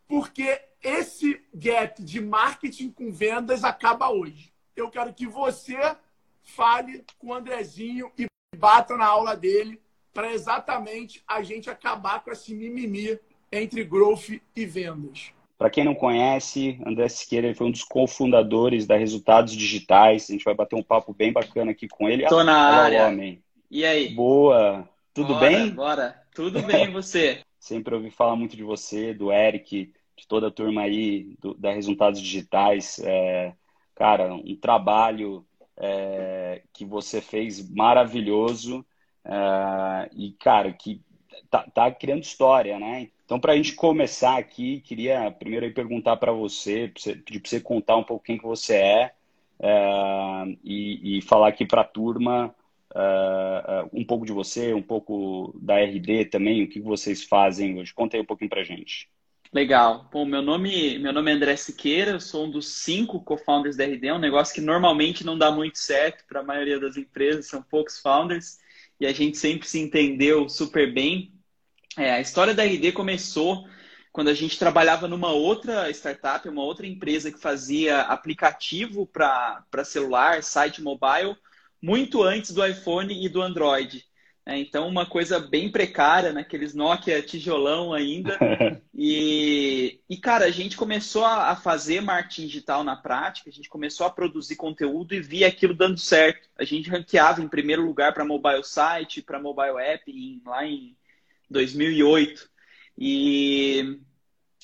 porque 0.07 0.61
esse 0.81 1.41
gap 1.53 2.01
de 2.01 2.21
marketing 2.21 2.89
com 2.89 3.11
vendas 3.11 3.63
acaba 3.63 4.09
hoje. 4.09 4.51
Eu 4.75 4.89
quero 4.89 5.13
que 5.13 5.27
você 5.27 5.77
fale 6.41 7.05
com 7.19 7.27
o 7.27 7.33
Andrezinho 7.33 8.11
e 8.17 8.25
bata 8.55 8.95
na 8.95 9.05
aula 9.05 9.35
dele 9.35 9.81
para 10.13 10.33
exatamente 10.33 11.23
a 11.27 11.41
gente 11.43 11.69
acabar 11.69 12.23
com 12.23 12.31
esse 12.31 12.53
mimimi 12.53 13.19
entre 13.51 13.83
growth 13.83 14.29
e 14.55 14.65
vendas. 14.65 15.33
Para 15.61 15.69
quem 15.69 15.83
não 15.83 15.93
conhece, 15.93 16.81
André 16.83 17.07
Siqueira 17.07 17.53
foi 17.53 17.67
um 17.67 17.71
dos 17.71 17.83
cofundadores 17.83 18.87
da 18.87 18.97
Resultados 18.97 19.53
Digitais. 19.53 20.27
A 20.27 20.33
gente 20.33 20.43
vai 20.43 20.55
bater 20.55 20.75
um 20.75 20.81
papo 20.81 21.13
bem 21.13 21.31
bacana 21.31 21.69
aqui 21.69 21.87
com 21.87 22.09
ele. 22.09 22.25
Tô 22.25 22.43
na 22.43 22.51
Olá, 22.51 22.83
área. 22.85 23.05
Homem. 23.05 23.43
E 23.69 23.85
aí? 23.85 24.09
Boa. 24.09 24.89
Tudo 25.13 25.35
bora, 25.35 25.39
bem? 25.47 25.69
Bora. 25.69 26.19
Tudo 26.33 26.63
bem, 26.63 26.89
você? 26.91 27.41
Sempre 27.61 27.93
ouvi 27.93 28.09
falar 28.09 28.35
muito 28.35 28.57
de 28.57 28.63
você, 28.63 29.13
do 29.13 29.31
Eric, 29.31 29.93
de 30.17 30.27
toda 30.27 30.47
a 30.47 30.51
turma 30.51 30.81
aí 30.81 31.35
do, 31.39 31.53
da 31.53 31.71
Resultados 31.71 32.19
Digitais. 32.19 32.97
É, 33.03 33.53
cara, 33.93 34.33
um 34.33 34.55
trabalho 34.55 35.45
é, 35.77 36.63
que 36.73 36.83
você 36.83 37.21
fez 37.21 37.69
maravilhoso 37.69 38.83
é, 39.23 40.09
e, 40.15 40.31
cara, 40.39 40.73
que 40.73 40.99
tá, 41.49 41.63
tá 41.73 41.91
criando 41.91 42.23
história, 42.23 42.79
né? 42.79 43.09
Então, 43.25 43.39
para 43.39 43.53
a 43.53 43.55
gente 43.55 43.73
começar 43.73 44.37
aqui, 44.37 44.81
queria 44.81 45.31
primeiro 45.31 45.73
perguntar 45.73 46.17
para 46.17 46.31
você, 46.31 46.91
pedir 47.25 47.39
para 47.39 47.49
você 47.49 47.61
contar 47.61 47.97
um 47.97 48.03
pouco 48.03 48.25
quem 48.25 48.37
que 48.37 48.43
você 48.43 48.75
é, 48.75 49.11
é 49.59 50.43
e, 50.63 51.17
e, 51.17 51.21
falar 51.21 51.47
aqui 51.47 51.65
para 51.65 51.81
a 51.81 51.85
turma 51.85 52.53
é, 52.93 53.85
um 53.93 54.03
pouco 54.03 54.25
de 54.25 54.33
você, 54.33 54.73
um 54.73 54.81
pouco 54.81 55.57
da 55.61 55.79
RD 55.79 56.25
também, 56.25 56.63
o 56.63 56.67
que 56.67 56.81
vocês 56.81 57.23
fazem 57.23 57.79
hoje. 57.79 57.93
Conta 57.93 58.17
aí 58.17 58.21
um 58.21 58.25
pouquinho 58.25 58.49
para 58.49 58.61
a 58.61 58.65
gente. 58.65 59.09
Legal. 59.53 60.09
Bom, 60.11 60.23
meu 60.25 60.41
nome, 60.41 60.97
meu 60.99 61.11
nome 61.11 61.29
é 61.29 61.33
André 61.33 61.57
Siqueira, 61.57 62.11
eu 62.11 62.19
sou 62.21 62.45
um 62.45 62.51
dos 62.51 62.67
cinco 62.69 63.19
co-founders 63.19 63.75
da 63.75 63.83
RD, 63.83 64.07
é 64.07 64.13
um 64.13 64.19
negócio 64.19 64.55
que 64.55 64.61
normalmente 64.61 65.25
não 65.25 65.37
dá 65.37 65.51
muito 65.51 65.77
certo 65.77 66.23
para 66.25 66.39
a 66.39 66.43
maioria 66.43 66.79
das 66.79 66.95
empresas, 66.95 67.47
são 67.47 67.61
poucos 67.61 67.99
founders, 67.99 68.59
e 69.01 69.05
a 69.07 69.11
gente 69.11 69.35
sempre 69.35 69.67
se 69.67 69.79
entendeu 69.79 70.47
super 70.47 70.93
bem. 70.93 71.33
É, 71.97 72.11
a 72.11 72.21
história 72.21 72.53
da 72.53 72.63
RD 72.63 72.91
começou 72.91 73.67
quando 74.11 74.27
a 74.27 74.33
gente 74.35 74.59
trabalhava 74.59 75.07
numa 75.07 75.31
outra 75.31 75.89
startup, 75.89 76.47
uma 76.47 76.61
outra 76.61 76.85
empresa 76.85 77.31
que 77.31 77.39
fazia 77.39 78.01
aplicativo 78.01 79.07
para 79.07 79.83
celular, 79.83 80.43
site 80.43 80.83
mobile, 80.83 81.35
muito 81.81 82.21
antes 82.21 82.51
do 82.51 82.63
iPhone 82.63 83.25
e 83.25 83.27
do 83.27 83.41
Android. 83.41 84.05
É, 84.45 84.57
então, 84.57 84.87
uma 84.87 85.05
coisa 85.05 85.39
bem 85.39 85.71
precária, 85.71 86.33
naqueles 86.33 86.73
Nokia 86.73 87.21
tijolão 87.21 87.93
ainda. 87.93 88.37
E, 89.03 89.99
e 90.07 90.15
cara, 90.15 90.45
a 90.45 90.51
gente 90.51 90.77
começou 90.77 91.25
a 91.25 91.55
fazer 91.55 92.01
marketing 92.01 92.45
digital 92.45 92.83
na 92.83 92.95
prática, 92.95 93.49
a 93.49 93.51
gente 93.51 93.67
começou 93.67 94.05
a 94.05 94.11
produzir 94.11 94.57
conteúdo 94.57 95.15
e 95.15 95.19
via 95.19 95.47
aquilo 95.47 95.73
dando 95.73 95.97
certo. 95.97 96.47
A 96.55 96.63
gente 96.63 96.87
ranqueava 96.87 97.41
em 97.41 97.47
primeiro 97.47 97.83
lugar 97.83 98.13
para 98.13 98.23
mobile 98.23 98.63
site, 98.63 99.23
para 99.23 99.41
mobile 99.41 99.79
app, 99.79 100.11
em, 100.11 100.39
lá 100.45 100.67
em 100.67 100.95
2008. 101.49 102.47
E, 102.95 103.97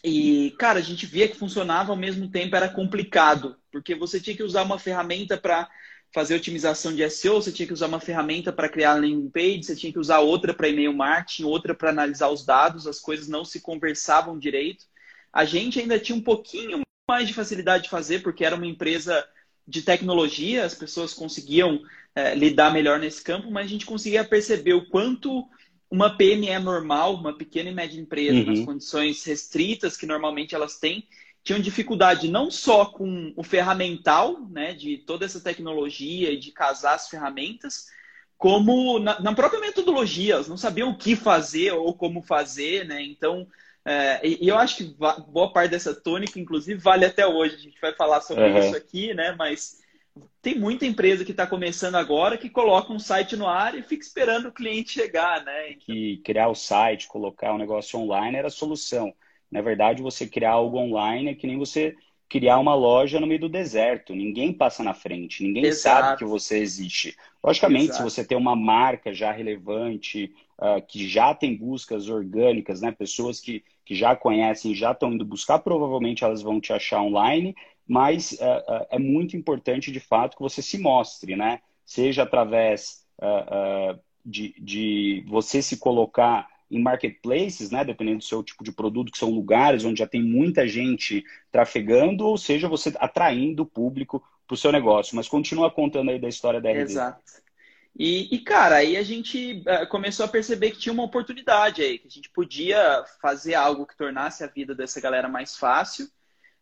e, 0.04 0.54
cara, 0.60 0.78
a 0.78 0.84
gente 0.84 1.08
via 1.08 1.28
que 1.28 1.38
funcionava 1.38 1.92
ao 1.92 1.98
mesmo 1.98 2.30
tempo, 2.30 2.56
era 2.56 2.70
complicado, 2.70 3.58
porque 3.72 3.96
você 3.96 4.22
tinha 4.22 4.36
que 4.36 4.44
usar 4.44 4.62
uma 4.62 4.78
ferramenta 4.78 5.36
para 5.36 5.68
fazer 6.14 6.36
otimização 6.36 6.94
de 6.94 7.08
SEO, 7.10 7.42
você 7.42 7.52
tinha 7.52 7.68
que 7.68 7.74
usar 7.74 7.88
uma 7.88 8.00
ferramenta 8.00 8.52
para 8.52 8.70
criar 8.70 8.96
landing 8.96 9.30
page, 9.30 9.64
você 9.64 9.76
tinha 9.76 9.92
que 9.92 10.00
usar 10.00 10.20
outra 10.20 10.54
para 10.54 10.70
e-mail 10.70 10.94
marketing, 10.94 11.44
outra 11.44 11.76
para 11.76 11.90
analisar 11.90 12.30
os 12.30 12.46
dados, 12.46 12.88
as 12.88 13.00
coisas 13.00 13.28
não 13.28 13.44
se 13.44 13.62
conversavam 13.62 14.38
direito. 14.38 14.86
A 15.32 15.46
gente 15.46 15.80
ainda 15.80 16.00
tinha 16.00 16.18
um 16.18 16.22
pouquinho 16.22 16.82
mais 17.10 17.28
de 17.28 17.34
facilidade 17.34 17.86
de 17.86 17.90
fazer, 17.90 18.24
porque 18.24 18.44
era 18.44 18.56
uma 18.56 18.66
empresa 18.66 19.26
de 19.68 19.82
tecnologia, 19.82 20.66
as 20.66 20.74
pessoas 20.74 21.14
conseguiam 21.14 21.82
é, 22.16 22.34
lidar 22.34 22.72
melhor 22.72 23.00
nesse 23.00 23.22
campo, 23.22 23.52
mas 23.52 23.66
a 23.66 23.70
gente 23.70 23.86
conseguia 23.86 24.24
perceber 24.24 24.74
o 24.74 24.88
quanto 24.88 25.48
uma 25.90 26.18
PME 26.18 26.60
normal, 26.60 27.16
uma 27.16 27.38
pequena 27.38 27.70
e 27.70 27.74
média 27.74 28.00
empresa, 28.00 28.40
uhum. 28.40 28.46
nas 28.46 28.66
condições 28.66 29.24
restritas 29.24 29.96
que 29.96 30.06
normalmente 30.06 30.56
elas 30.56 30.80
têm, 30.80 31.08
tinham 31.48 31.62
dificuldade 31.62 32.30
não 32.30 32.52
só 32.52 32.84
com 32.84 33.32
o 33.34 33.42
ferramental, 33.42 34.38
né, 34.50 34.74
de 34.74 34.98
toda 34.98 35.24
essa 35.24 35.40
tecnologia 35.40 36.30
e 36.30 36.38
de 36.38 36.52
casar 36.52 36.96
as 36.96 37.08
ferramentas, 37.08 37.86
como 38.38 39.00
na, 39.00 39.18
na, 39.22 39.34
própria 39.34 39.62
metodologia, 39.62 40.34
elas 40.34 40.50
não 40.50 40.58
sabiam 40.58 40.90
o 40.90 40.98
que 40.98 41.16
fazer 41.16 41.72
ou 41.72 41.94
como 41.94 42.22
fazer, 42.22 42.86
né? 42.86 43.02
Então, 43.02 43.48
é, 43.86 44.20
e, 44.28 44.46
eu 44.46 44.58
acho 44.58 44.76
que 44.76 44.96
boa 45.30 45.54
parte 45.54 45.72
dessa 45.72 45.96
tônica, 45.96 46.38
inclusive, 46.38 46.80
vale 46.82 47.06
até 47.06 47.26
hoje. 47.26 47.56
A 47.56 47.60
gente 47.60 47.80
vai 47.80 47.94
falar 47.94 48.20
sobre 48.20 48.44
uhum. 48.44 48.60
isso 48.60 48.76
aqui, 48.76 49.14
né? 49.14 49.34
Mas 49.40 49.82
tem 50.42 50.60
muita 50.60 50.86
empresa 50.86 51.24
que 51.24 51.32
está 51.32 51.48
começando 51.48 51.96
agora 51.96 52.38
que 52.38 52.50
coloca 52.50 52.92
um 52.92 53.00
site 53.00 53.38
no 53.38 53.48
ar 53.48 53.74
e 53.74 53.82
fica 53.82 54.04
esperando 54.04 54.50
o 54.50 54.54
cliente 54.54 54.92
chegar, 54.92 55.46
né? 55.46 55.70
Então... 55.70 55.80
Que 55.80 56.18
criar 56.26 56.50
o 56.50 56.56
site, 56.56 57.08
colocar 57.08 57.54
um 57.54 57.58
negócio 57.58 57.98
online 57.98 58.38
era 58.38 58.48
a 58.48 58.52
solução. 58.52 59.14
Na 59.52 59.62
verdade, 59.62 60.02
você 60.02 60.28
criar 60.28 60.52
algo 60.52 60.78
online 60.78 61.32
é 61.32 61.36
que 61.36 61.48
nem 61.48 61.58
você 61.58 61.96
criar 62.30 62.60
uma 62.60 62.76
loja 62.76 63.20
no 63.20 63.28
meio 63.28 63.40
do 63.40 63.50
deserto. 63.50 64.14
Ninguém 64.14 64.52
passa 64.52 64.84
na 64.84 64.94
frente, 64.94 65.44
ninguém 65.44 65.66
Exato. 65.66 66.04
sabe 66.04 66.18
que 66.18 66.26
você 66.26 66.60
existe. 66.60 67.16
Logicamente, 67.44 67.86
Exato. 67.86 67.98
se 67.98 68.04
você 68.04 68.26
tem 68.26 68.38
uma 68.38 68.56
marca 68.56 69.14
já 69.14 69.32
relevante, 69.32 70.34
uh, 70.60 70.86
que 70.86 71.08
já 71.08 71.34
tem 71.34 71.56
buscas 71.56 72.10
orgânicas, 72.10 72.82
né? 72.82 72.92
Pessoas 72.92 73.40
que, 73.40 73.64
que 73.86 73.96
já 73.96 74.16
conhecem, 74.16 74.76
já 74.76 74.92
estão 74.92 75.14
indo 75.14 75.24
buscar, 75.24 75.60
provavelmente 75.60 76.24
elas 76.24 76.42
vão 76.42 76.60
te 76.60 76.74
achar 76.74 77.02
online 77.02 77.56
mas 77.90 78.34
uh, 78.34 78.36
uh, 78.70 78.86
é 78.90 79.00
muito 79.00 79.38
importante, 79.38 79.94
de 79.94 80.02
fato, 80.02 80.36
que 80.36 80.44
você 80.44 80.62
se 80.62 80.78
mostre, 80.78 81.38
né? 81.38 81.62
Seja 81.86 82.24
através 82.24 83.06
de, 84.26 84.54
de 84.60 85.24
você 85.26 85.62
se 85.62 85.78
colocar 85.78 86.48
em 86.70 86.82
marketplaces, 86.82 87.72
né, 87.72 87.84
dependendo 87.84 88.20
do 88.20 88.24
seu 88.24 88.44
tipo 88.44 88.64
de 88.64 88.72
produto, 88.72 89.12
que 89.12 89.18
são 89.18 89.30
lugares 89.30 89.86
onde 89.86 90.00
já 90.00 90.08
tem 90.08 90.22
muita 90.22 90.68
gente 90.68 91.24
trafegando, 91.52 92.26
ou 92.26 92.38
seja, 92.38 92.68
você 92.68 92.94
atraindo 92.98 93.64
o 93.64 93.66
público 93.66 94.24
para 94.46 94.54
o 94.54 94.58
seu 94.58 94.72
negócio. 94.72 95.16
Mas 95.16 95.28
continua 95.28 95.72
contando 95.72 96.12
aí 96.12 96.20
da 96.20 96.28
história 96.28 96.62
da 96.62 96.70
RD. 96.70 96.82
Exato. 96.82 97.22
E, 98.00 98.36
e, 98.36 98.40
cara, 98.40 98.76
aí 98.76 98.96
a 98.96 99.02
gente 99.02 99.64
começou 99.90 100.26
a 100.26 100.30
perceber 100.30 100.70
que 100.70 100.78
tinha 100.78 100.94
uma 100.94 101.04
oportunidade 101.04 101.82
aí, 101.82 101.98
que 101.98 102.08
a 102.08 102.12
gente 102.12 102.30
podia 102.30 103.04
fazer 103.20 103.56
algo 103.56 103.88
que 103.88 103.98
tornasse 103.98 104.44
a 104.44 104.48
vida 104.48 104.76
dessa 104.76 105.02
galera 105.02 105.28
mais 105.28 105.58
fácil 105.58 106.08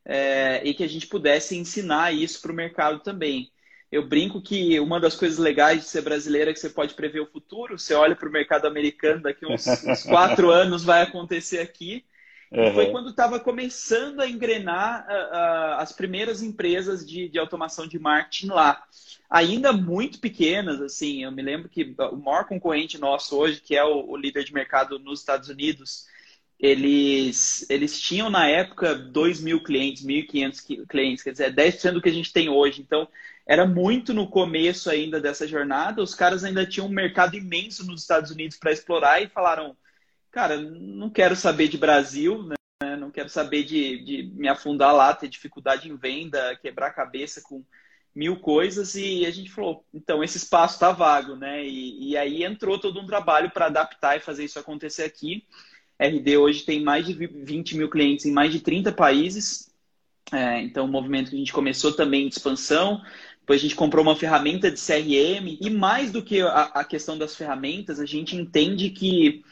é, 0.05 0.61
e 0.63 0.73
que 0.73 0.83
a 0.83 0.87
gente 0.87 1.07
pudesse 1.07 1.57
ensinar 1.57 2.13
isso 2.13 2.41
para 2.41 2.53
o 2.53 2.55
mercado 2.55 2.99
também. 2.99 3.51
Eu 3.95 4.05
brinco 4.05 4.41
que 4.41 4.77
uma 4.81 4.99
das 4.99 5.15
coisas 5.15 5.37
legais 5.37 5.83
de 5.83 5.87
ser 5.87 6.01
brasileira 6.01 6.51
é 6.51 6.53
que 6.53 6.59
você 6.59 6.69
pode 6.69 6.93
prever 6.93 7.21
o 7.21 7.25
futuro. 7.25 7.79
Você 7.79 7.93
olha 7.93 8.13
para 8.13 8.27
o 8.27 8.31
mercado 8.31 8.67
americano, 8.67 9.21
daqui 9.21 9.45
uns, 9.45 9.65
uns 9.65 10.03
quatro 10.03 10.51
anos 10.51 10.83
vai 10.83 11.01
acontecer 11.01 11.59
aqui. 11.59 12.03
Uhum. 12.51 12.73
Foi 12.73 12.91
quando 12.91 13.11
estava 13.11 13.39
começando 13.39 14.19
a 14.19 14.27
engrenar 14.27 15.07
uh, 15.07 15.13
uh, 15.13 15.81
as 15.81 15.93
primeiras 15.93 16.41
empresas 16.41 17.07
de, 17.07 17.29
de 17.29 17.39
automação 17.39 17.87
de 17.87 17.97
marketing 17.97 18.47
lá. 18.47 18.83
Ainda 19.29 19.71
muito 19.71 20.19
pequenas, 20.19 20.81
assim. 20.81 21.23
Eu 21.23 21.31
me 21.31 21.41
lembro 21.41 21.69
que 21.69 21.95
o 21.97 22.17
maior 22.17 22.43
concorrente 22.43 22.97
nosso 22.97 23.37
hoje, 23.37 23.61
que 23.61 23.77
é 23.77 23.83
o, 23.85 24.09
o 24.09 24.17
líder 24.17 24.43
de 24.43 24.53
mercado 24.53 24.99
nos 24.99 25.21
Estados 25.21 25.47
Unidos, 25.47 26.05
eles, 26.59 27.65
eles 27.69 27.97
tinham 27.99 28.29
na 28.29 28.45
época 28.45 28.93
2 28.93 29.39
mil 29.39 29.63
clientes, 29.63 30.05
1.500 30.05 30.85
clientes, 30.85 31.23
quer 31.23 31.31
dizer, 31.31 31.55
10% 31.55 31.93
do 31.93 32.01
que 32.01 32.09
a 32.09 32.13
gente 32.13 32.33
tem 32.33 32.49
hoje. 32.49 32.81
Então, 32.81 33.07
era 33.47 33.65
muito 33.65 34.13
no 34.13 34.27
começo 34.27 34.89
ainda 34.89 35.21
dessa 35.21 35.47
jornada. 35.47 36.01
Os 36.01 36.15
caras 36.15 36.43
ainda 36.43 36.65
tinham 36.65 36.87
um 36.87 36.91
mercado 36.91 37.35
imenso 37.35 37.85
nos 37.85 38.01
Estados 38.01 38.31
Unidos 38.31 38.57
para 38.57 38.71
explorar 38.71 39.21
e 39.21 39.29
falaram: 39.29 39.77
cara, 40.31 40.57
não 40.57 41.09
quero 41.09 41.35
saber 41.35 41.67
de 41.67 41.77
Brasil, 41.77 42.43
né? 42.43 42.95
não 42.95 43.11
quero 43.11 43.29
saber 43.29 43.63
de, 43.63 44.03
de 44.03 44.31
me 44.33 44.47
afundar 44.47 44.93
lá, 44.93 45.13
ter 45.13 45.27
dificuldade 45.27 45.89
em 45.89 45.95
venda, 45.95 46.57
quebrar 46.61 46.87
a 46.87 46.93
cabeça 46.93 47.41
com 47.41 47.63
mil 48.15 48.39
coisas. 48.39 48.95
E 48.95 49.25
a 49.25 49.31
gente 49.31 49.51
falou: 49.51 49.85
então, 49.93 50.23
esse 50.23 50.37
espaço 50.37 50.75
está 50.75 50.91
vago, 50.91 51.35
né? 51.35 51.63
E, 51.65 52.09
e 52.09 52.17
aí 52.17 52.43
entrou 52.43 52.79
todo 52.79 52.99
um 52.99 53.05
trabalho 53.05 53.51
para 53.51 53.67
adaptar 53.67 54.17
e 54.17 54.21
fazer 54.21 54.45
isso 54.45 54.57
acontecer 54.57 55.03
aqui. 55.03 55.45
RD 55.99 56.37
hoje 56.37 56.65
tem 56.65 56.83
mais 56.83 57.05
de 57.05 57.13
20 57.13 57.77
mil 57.77 57.89
clientes 57.89 58.25
em 58.25 58.31
mais 58.31 58.51
de 58.51 58.59
30 58.59 58.91
países. 58.91 59.71
É, 60.31 60.59
então, 60.61 60.85
o 60.85 60.87
movimento 60.87 61.29
que 61.29 61.35
a 61.35 61.39
gente 61.39 61.53
começou 61.53 61.93
também 61.93 62.27
de 62.27 62.35
expansão. 62.35 63.01
Depois 63.45 63.61
a 63.61 63.61
gente 63.61 63.75
comprou 63.75 64.03
uma 64.03 64.15
ferramenta 64.15 64.71
de 64.71 64.79
CRM. 64.79 65.59
E 65.61 65.69
mais 65.69 66.11
do 66.11 66.23
que 66.23 66.41
a, 66.41 66.63
a 66.73 66.83
questão 66.83 67.15
das 67.15 67.35
ferramentas, 67.35 67.99
a 67.99 68.05
gente 68.05 68.35
entende 68.35 68.89
que 68.89 69.43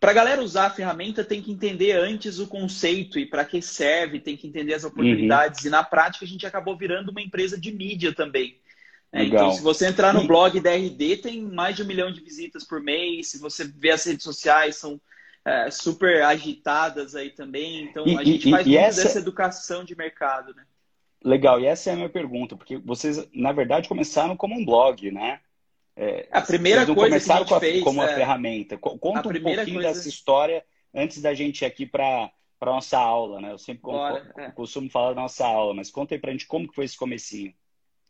para 0.00 0.12
a 0.12 0.14
galera 0.14 0.42
usar 0.42 0.66
a 0.66 0.70
ferramenta 0.70 1.22
tem 1.22 1.42
que 1.42 1.52
entender 1.52 1.92
antes 1.92 2.38
o 2.38 2.46
conceito 2.46 3.18
e 3.18 3.26
para 3.26 3.44
que 3.44 3.60
serve, 3.60 4.18
tem 4.18 4.34
que 4.34 4.46
entender 4.46 4.72
as 4.72 4.82
oportunidades. 4.82 5.60
Uhum. 5.60 5.66
E 5.66 5.70
na 5.70 5.84
prática 5.84 6.24
a 6.24 6.28
gente 6.28 6.46
acabou 6.46 6.74
virando 6.74 7.10
uma 7.10 7.20
empresa 7.20 7.60
de 7.60 7.70
mídia 7.70 8.14
também. 8.14 8.58
É, 9.12 9.24
então, 9.24 9.52
se 9.52 9.60
você 9.62 9.88
entrar 9.88 10.14
no 10.14 10.26
blog 10.26 10.58
da 10.60 10.74
RD, 10.74 11.18
tem 11.18 11.42
mais 11.42 11.76
de 11.76 11.82
um 11.82 11.86
milhão 11.86 12.10
de 12.10 12.22
visitas 12.22 12.64
por 12.64 12.80
mês. 12.80 13.28
Se 13.28 13.38
você 13.38 13.64
ver 13.64 13.90
as 13.90 14.04
redes 14.04 14.24
sociais, 14.24 14.76
são 14.76 14.98
é, 15.44 15.70
super 15.70 16.22
agitadas 16.22 17.14
aí 17.14 17.28
também. 17.28 17.82
Então, 17.84 18.06
e, 18.06 18.18
a 18.18 18.24
gente 18.24 18.48
e, 18.48 18.50
faz 18.50 18.66
e 18.66 18.70
muito 18.70 18.82
essa... 18.82 19.02
dessa 19.02 19.18
educação 19.18 19.84
de 19.84 19.94
mercado, 19.94 20.54
né? 20.54 20.64
Legal, 21.24 21.58
e 21.60 21.66
essa 21.66 21.90
é 21.90 21.92
a 21.94 21.96
minha 21.96 22.08
pergunta, 22.08 22.54
porque 22.54 22.76
vocês, 22.76 23.26
na 23.32 23.50
verdade, 23.50 23.88
começaram 23.88 24.36
como 24.36 24.54
um 24.54 24.64
blog, 24.64 25.10
né? 25.10 25.40
É, 25.96 26.28
a 26.30 26.42
primeira 26.42 26.84
coisa 26.84 27.00
começaram 27.00 27.44
que 27.44 27.54
a 27.54 27.58
gente 27.60 27.82
com 27.82 27.90
a, 27.90 27.92
como 27.92 28.02
é... 28.02 28.06
uma 28.06 28.14
ferramenta. 28.14 28.76
Conta 28.76 29.28
um 29.28 29.32
pouquinho 29.32 29.74
coisa... 29.74 29.80
dessa 29.80 30.08
história 30.08 30.64
antes 30.94 31.22
da 31.22 31.32
gente 31.32 31.62
ir 31.62 31.66
aqui 31.66 31.86
para 31.86 32.30
para 32.58 32.72
nossa 32.72 32.98
aula, 32.98 33.42
né? 33.42 33.52
Eu 33.52 33.58
sempre 33.58 33.82
Bora, 33.82 34.32
é. 34.38 34.50
costumo 34.52 34.88
falar 34.88 35.12
da 35.12 35.20
nossa 35.20 35.44
aula, 35.44 35.74
mas 35.74 35.90
conta 35.90 36.14
aí 36.14 36.18
para 36.18 36.30
a 36.30 36.32
gente 36.32 36.46
como 36.46 36.66
que 36.66 36.74
foi 36.74 36.86
esse 36.86 36.96
comecinho 36.96 37.52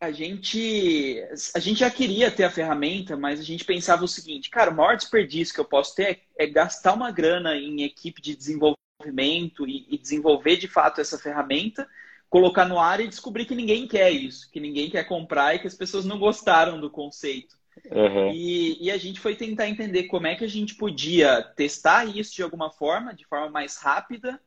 a 0.05 0.12
gente, 0.12 1.22
a 1.55 1.59
gente 1.59 1.81
já 1.81 1.90
queria 1.90 2.31
ter 2.31 2.44
a 2.44 2.50
ferramenta, 2.50 3.16
mas 3.16 3.40
a 3.40 3.42
gente 3.42 3.64
pensava 3.64 4.05
o 4.05 4.09
seguinte, 4.09 4.50
cara, 4.50 4.70
o 4.70 4.74
maior 4.74 4.96
desperdício 4.96 5.55
que 5.55 5.61
eu 5.61 5.64
posso 5.64 5.94
ter 5.94 6.22
é, 6.38 6.46
gastar 6.46 6.92
uma 6.92 7.11
grana 7.11 7.57
em 7.57 7.83
equipe 7.83 8.20
de 8.20 8.37
desenvolvimento 8.37 9.66
e, 9.66 9.87
e, 9.88 9.98
desenvolver 9.98 10.57
de 10.57 10.68
fato 10.68 11.00
essa 11.00 11.18
ferramenta, 11.18 11.88
colocar 12.35 12.64
no 12.64 12.81
ar 12.81 12.99
e 12.99 13.07
descobrir 13.07 13.44
que 13.44 13.55
ninguém 13.55 13.87
quer 13.87 14.11
isso, 14.11 14.51
que 14.51 14.59
ninguém 14.59 14.90
quer 14.90 15.05
comprar 15.05 15.55
e 15.55 15.61
que 15.61 15.68
as 15.68 15.75
pessoas 15.77 16.05
não 16.05 16.18
gostaram 16.18 16.81
do 16.81 16.90
conceito. 16.90 17.55
Uhum. 17.92 18.33
E, 18.33 18.85
e, 18.85 18.90
a 18.90 18.99
gente 18.99 19.20
foi 19.20 19.37
tentar 19.37 19.68
entender 19.68 20.05
como 20.09 20.27
é 20.27 20.35
que 20.35 20.42
a 20.42 20.49
gente 20.49 20.75
podia 20.75 21.44
testar 21.55 22.05
isso 22.07 22.35
de 22.35 22.42
alguma 22.42 22.73
forma, 22.73 23.14
de 23.14 23.25
forma 23.25 23.49
mais 23.51 23.77
rápida 23.77 24.40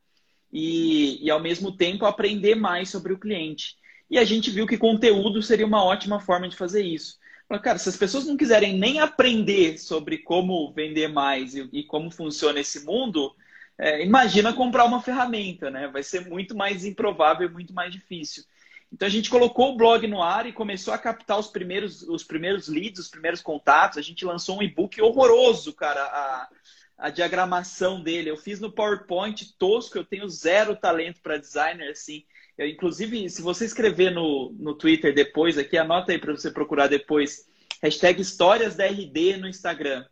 e, 0.51 1.25
e 1.25 1.31
ao 1.31 1.39
mesmo 1.39 1.71
tempo 1.71 2.05
aprender 2.05 2.55
mais 2.55 2.89
sobre 2.89 3.13
o 3.13 3.17
cliente. 3.17 3.77
E 4.11 4.17
a 4.17 4.25
gente 4.25 4.51
viu 4.51 4.67
que 4.67 4.77
conteúdo 4.77 5.41
seria 5.41 5.65
uma 5.65 5.81
ótima 5.81 6.19
forma 6.19 6.49
de 6.49 6.57
fazer 6.57 6.83
isso. 6.83 7.17
Falei, 7.47 7.63
cara, 7.63 7.77
se 7.77 7.87
as 7.87 7.95
pessoas 7.95 8.25
não 8.25 8.35
quiserem 8.35 8.77
nem 8.77 8.99
aprender 8.99 9.77
sobre 9.77 10.17
como 10.17 10.73
vender 10.73 11.07
mais 11.07 11.55
e, 11.55 11.69
e 11.71 11.83
como 11.85 12.11
funciona 12.11 12.59
esse 12.59 12.83
mundo, 12.83 13.33
é, 13.79 14.03
imagina 14.03 14.53
comprar 14.53 14.85
uma 14.85 15.01
ferramenta, 15.01 15.69
né? 15.69 15.87
Vai 15.87 16.01
ser 16.01 16.27
muito 16.27 16.55
mais 16.55 16.83
improvável 16.83 17.47
e 17.47 17.51
muito 17.51 17.73
mais 17.73 17.91
difícil. 17.91 18.43
Então 18.91 19.07
a 19.07 19.11
gente 19.11 19.29
colocou 19.29 19.73
o 19.73 19.77
blog 19.77 20.07
no 20.07 20.23
ar 20.23 20.47
e 20.47 20.53
começou 20.53 20.93
a 20.93 20.97
captar 20.97 21.37
os 21.37 21.47
primeiros, 21.47 22.01
os 22.03 22.23
primeiros 22.23 22.67
leads, 22.67 22.99
os 22.99 23.09
primeiros 23.09 23.41
contatos. 23.41 23.97
A 23.97 24.01
gente 24.01 24.25
lançou 24.25 24.57
um 24.57 24.63
e-book 24.63 24.99
horroroso, 25.01 25.73
cara, 25.73 26.01
a, 26.01 26.49
a 26.97 27.09
diagramação 27.09 28.01
dele. 28.01 28.31
Eu 28.31 28.37
fiz 28.37 28.59
no 28.59 28.71
PowerPoint 28.71 29.53
tosco, 29.59 29.97
eu 29.97 30.05
tenho 30.05 30.27
zero 30.27 30.75
talento 30.75 31.21
para 31.21 31.37
designer, 31.37 31.91
assim. 31.91 32.23
Eu, 32.57 32.67
inclusive, 32.67 33.29
se 33.29 33.41
você 33.41 33.65
escrever 33.65 34.09
no, 34.09 34.55
no 34.57 34.73
Twitter 34.73 35.13
depois, 35.13 35.57
aqui, 35.57 35.77
anota 35.77 36.11
aí 36.11 36.17
para 36.17 36.35
você 36.35 36.49
procurar 36.49 36.87
depois, 36.87 37.45
hashtag 37.83 38.19
histórias 38.21 38.75
da 38.75 38.85
RD 38.87 39.37
no 39.37 39.47
Instagram. 39.47 40.05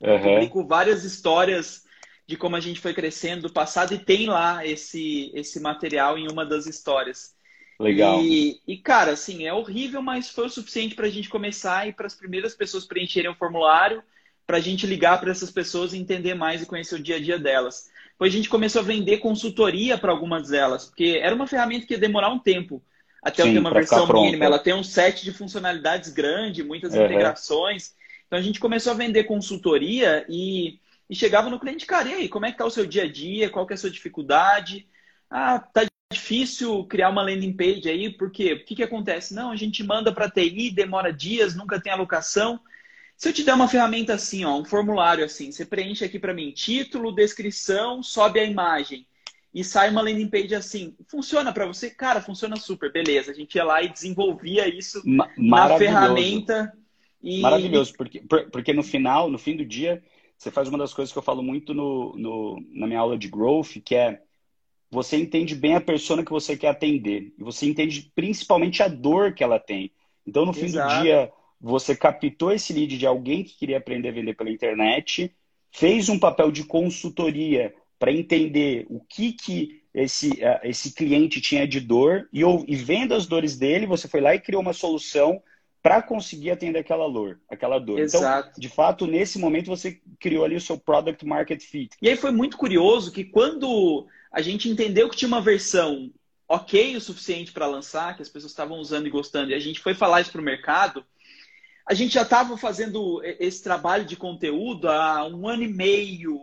Uhum. 0.00 0.14
Eu 0.14 0.20
publico 0.20 0.66
várias 0.66 1.04
histórias 1.04 1.84
de 2.26 2.36
como 2.36 2.56
a 2.56 2.60
gente 2.60 2.80
foi 2.80 2.94
crescendo 2.94 3.42
do 3.42 3.52
passado 3.52 3.94
e 3.94 3.98
tem 3.98 4.26
lá 4.26 4.66
esse, 4.66 5.30
esse 5.34 5.60
material 5.60 6.18
em 6.18 6.30
uma 6.30 6.46
das 6.46 6.66
histórias. 6.66 7.34
Legal. 7.78 8.22
E, 8.22 8.60
e 8.66 8.76
cara, 8.76 9.12
assim, 9.12 9.44
é 9.44 9.52
horrível, 9.52 10.00
mas 10.00 10.30
foi 10.30 10.46
o 10.46 10.50
suficiente 10.50 10.94
para 10.94 11.06
a 11.06 11.10
gente 11.10 11.28
começar 11.28 11.88
e 11.88 11.92
para 11.92 12.06
as 12.06 12.14
primeiras 12.14 12.54
pessoas 12.54 12.84
preencherem 12.84 13.30
o 13.30 13.34
formulário, 13.34 14.02
para 14.46 14.58
a 14.58 14.60
gente 14.60 14.86
ligar 14.86 15.20
para 15.20 15.30
essas 15.30 15.50
pessoas 15.50 15.92
e 15.92 15.98
entender 15.98 16.34
mais 16.34 16.62
e 16.62 16.66
conhecer 16.66 16.94
o 16.94 17.02
dia 17.02 17.16
a 17.16 17.20
dia 17.20 17.38
delas. 17.38 17.90
Depois 18.12 18.32
a 18.32 18.36
gente 18.36 18.48
começou 18.48 18.80
a 18.82 18.84
vender 18.84 19.18
consultoria 19.18 19.98
para 19.98 20.12
algumas 20.12 20.48
delas, 20.48 20.86
porque 20.86 21.18
era 21.20 21.34
uma 21.34 21.46
ferramenta 21.46 21.86
que 21.86 21.94
ia 21.94 21.98
demorar 21.98 22.28
um 22.28 22.38
tempo 22.38 22.82
até 23.22 23.44
Sim, 23.44 23.52
ter 23.52 23.58
uma 23.58 23.72
versão 23.72 24.06
mínima. 24.06 24.44
Ela 24.44 24.58
tem 24.58 24.74
um 24.74 24.82
set 24.82 25.24
de 25.24 25.32
funcionalidades 25.32 26.10
grande, 26.10 26.62
muitas 26.62 26.92
uhum. 26.92 27.04
integrações. 27.04 27.94
Então 28.26 28.38
a 28.38 28.42
gente 28.42 28.60
começou 28.60 28.92
a 28.92 28.96
vender 28.96 29.24
consultoria 29.24 30.24
e, 30.28 30.78
e 31.12 31.14
chegava 31.14 31.50
no 31.50 31.60
cliente, 31.60 31.84
cara, 31.84 32.08
e 32.08 32.14
aí, 32.14 32.28
como 32.30 32.46
é 32.46 32.48
que 32.48 32.54
está 32.54 32.64
o 32.64 32.70
seu 32.70 32.86
dia 32.86 33.02
a 33.02 33.06
dia? 33.06 33.50
Qual 33.50 33.66
que 33.66 33.74
é 33.74 33.76
a 33.76 33.78
sua 33.78 33.90
dificuldade? 33.90 34.88
Ah, 35.28 35.58
tá 35.58 35.82
difícil 36.10 36.86
criar 36.86 37.10
uma 37.10 37.20
landing 37.20 37.52
page 37.52 37.86
aí, 37.86 38.08
por 38.08 38.30
quê? 38.30 38.54
O 38.54 38.64
que, 38.64 38.76
que 38.76 38.82
acontece? 38.82 39.34
Não, 39.34 39.50
a 39.50 39.56
gente 39.56 39.84
manda 39.84 40.10
para 40.10 40.30
TI, 40.30 40.70
demora 40.70 41.12
dias, 41.12 41.54
nunca 41.54 41.78
tem 41.78 41.92
alocação. 41.92 42.58
Se 43.14 43.28
eu 43.28 43.32
te 43.34 43.44
der 43.44 43.52
uma 43.52 43.68
ferramenta 43.68 44.14
assim, 44.14 44.46
ó, 44.46 44.58
um 44.58 44.64
formulário 44.64 45.22
assim, 45.22 45.52
você 45.52 45.66
preenche 45.66 46.02
aqui 46.02 46.18
para 46.18 46.32
mim 46.32 46.50
título, 46.50 47.14
descrição, 47.14 48.02
sobe 48.02 48.40
a 48.40 48.44
imagem 48.44 49.06
e 49.54 49.62
sai 49.62 49.90
uma 49.90 50.00
landing 50.00 50.28
page 50.28 50.54
assim. 50.54 50.96
Funciona 51.08 51.52
para 51.52 51.66
você? 51.66 51.90
Cara, 51.90 52.22
funciona 52.22 52.56
super, 52.56 52.90
beleza. 52.90 53.32
A 53.32 53.34
gente 53.34 53.54
ia 53.54 53.64
lá 53.64 53.82
e 53.82 53.92
desenvolvia 53.92 54.66
isso 54.66 55.02
na 55.04 55.76
ferramenta. 55.76 56.72
E... 57.22 57.42
Maravilhoso, 57.42 57.92
porque, 57.98 58.24
porque 58.50 58.72
no 58.72 58.82
final, 58.82 59.30
no 59.30 59.36
fim 59.36 59.54
do 59.54 59.64
dia, 59.66 60.02
você 60.42 60.50
faz 60.50 60.68
uma 60.68 60.78
das 60.78 60.92
coisas 60.92 61.12
que 61.12 61.18
eu 61.18 61.22
falo 61.22 61.40
muito 61.40 61.72
no, 61.72 62.16
no, 62.16 62.60
na 62.72 62.88
minha 62.88 62.98
aula 62.98 63.16
de 63.16 63.28
growth, 63.28 63.80
que 63.84 63.94
é 63.94 64.20
você 64.90 65.16
entende 65.16 65.54
bem 65.54 65.76
a 65.76 65.80
persona 65.80 66.24
que 66.24 66.32
você 66.32 66.56
quer 66.56 66.68
atender. 66.68 67.32
E 67.38 67.44
você 67.44 67.64
entende 67.66 68.10
principalmente 68.12 68.82
a 68.82 68.88
dor 68.88 69.34
que 69.34 69.44
ela 69.44 69.60
tem. 69.60 69.92
Então, 70.26 70.44
no 70.44 70.52
fim 70.52 70.64
Exato. 70.64 70.96
do 70.96 71.02
dia, 71.02 71.32
você 71.60 71.94
captou 71.94 72.52
esse 72.52 72.72
lead 72.72 72.98
de 72.98 73.06
alguém 73.06 73.44
que 73.44 73.56
queria 73.56 73.78
aprender 73.78 74.08
a 74.08 74.12
vender 74.12 74.34
pela 74.34 74.50
internet, 74.50 75.32
fez 75.70 76.08
um 76.08 76.18
papel 76.18 76.50
de 76.50 76.64
consultoria 76.64 77.72
para 77.96 78.12
entender 78.12 78.84
o 78.90 78.98
que, 78.98 79.32
que 79.32 79.80
esse, 79.94 80.30
uh, 80.30 80.58
esse 80.64 80.92
cliente 80.92 81.40
tinha 81.40 81.68
de 81.68 81.78
dor 81.78 82.28
e, 82.32 82.40
e 82.40 82.74
vendo 82.74 83.14
as 83.14 83.26
dores 83.26 83.56
dele, 83.56 83.86
você 83.86 84.08
foi 84.08 84.20
lá 84.20 84.34
e 84.34 84.40
criou 84.40 84.60
uma 84.60 84.72
solução 84.72 85.40
para 85.82 86.00
conseguir 86.00 86.52
atender 86.52 86.78
aquela 86.78 87.10
dor, 87.10 87.40
aquela 87.50 87.78
dor. 87.78 87.98
Então, 87.98 88.20
Exato. 88.20 88.48
Então, 88.50 88.60
de 88.60 88.68
fato, 88.68 89.06
nesse 89.06 89.38
momento 89.38 89.66
você 89.66 90.00
criou 90.20 90.44
ali 90.44 90.54
o 90.54 90.60
seu 90.60 90.78
product 90.78 91.26
market 91.26 91.60
fit. 91.60 91.96
E 92.00 92.08
aí 92.08 92.16
foi 92.16 92.30
muito 92.30 92.56
curioso 92.56 93.10
que 93.10 93.24
quando 93.24 94.06
a 94.30 94.40
gente 94.40 94.68
entendeu 94.68 95.10
que 95.10 95.16
tinha 95.16 95.28
uma 95.28 95.40
versão 95.40 96.12
ok 96.48 96.96
o 96.96 97.00
suficiente 97.00 97.50
para 97.50 97.66
lançar, 97.66 98.14
que 98.14 98.22
as 98.22 98.28
pessoas 98.28 98.52
estavam 98.52 98.78
usando 98.78 99.06
e 99.06 99.10
gostando, 99.10 99.50
e 99.50 99.54
a 99.54 99.58
gente 99.58 99.80
foi 99.80 99.94
falar 99.94 100.20
isso 100.20 100.30
para 100.30 100.40
o 100.40 100.44
mercado, 100.44 101.04
a 101.84 101.94
gente 101.94 102.14
já 102.14 102.22
estava 102.22 102.56
fazendo 102.56 103.20
esse 103.24 103.62
trabalho 103.62 104.04
de 104.04 104.16
conteúdo 104.16 104.88
há 104.88 105.26
um 105.26 105.48
ano 105.48 105.64
e 105.64 105.68
meio, 105.68 106.38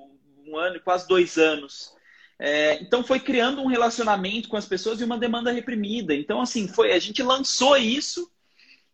um 0.45 0.57
ano, 0.57 0.81
quase 0.81 1.07
dois 1.07 1.37
anos. 1.37 1.93
É, 2.37 2.81
então 2.81 3.03
foi 3.03 3.19
criando 3.19 3.61
um 3.61 3.67
relacionamento 3.67 4.49
com 4.49 4.57
as 4.57 4.65
pessoas 4.65 4.99
e 4.99 5.03
uma 5.05 5.17
demanda 5.17 5.51
reprimida. 5.51 6.13
Então, 6.13 6.41
assim, 6.41 6.67
foi, 6.67 6.91
a 6.91 6.99
gente 6.99 7.23
lançou 7.23 7.77
isso 7.77 8.29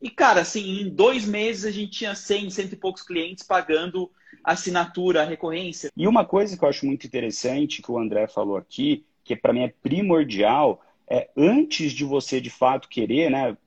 e, 0.06 0.10
cara, 0.12 0.42
assim, 0.42 0.82
em 0.82 0.88
dois 0.88 1.26
meses 1.26 1.66
a 1.66 1.72
gente 1.72 1.90
tinha 1.90 2.14
100, 2.14 2.52
cento 2.52 2.74
e 2.74 2.76
poucos 2.76 3.02
clientes 3.02 3.44
pagando 3.44 4.12
assinatura, 4.44 5.26
recorrência. 5.26 5.92
E 5.98 6.08
uma 6.08 6.24
coisa 6.24 6.56
que 6.56 6.64
eu 6.64 6.70
acho 6.70 6.86
muito 6.86 7.08
interessante 7.08 7.82
que 7.82 7.92
o 7.92 7.98
André 7.98 8.28
falou 8.28 8.56
aqui, 8.56 9.04
que 9.24 9.36
para 9.36 9.52
mim 9.52 9.62
é 9.62 9.74
primordial, 9.82 10.80
é 11.10 11.28
antes 11.36 11.92
de 11.92 12.06
você 12.06 12.40
de 12.40 12.52
fato 12.52 12.88
querer, 12.88 13.32
né? 13.32 13.58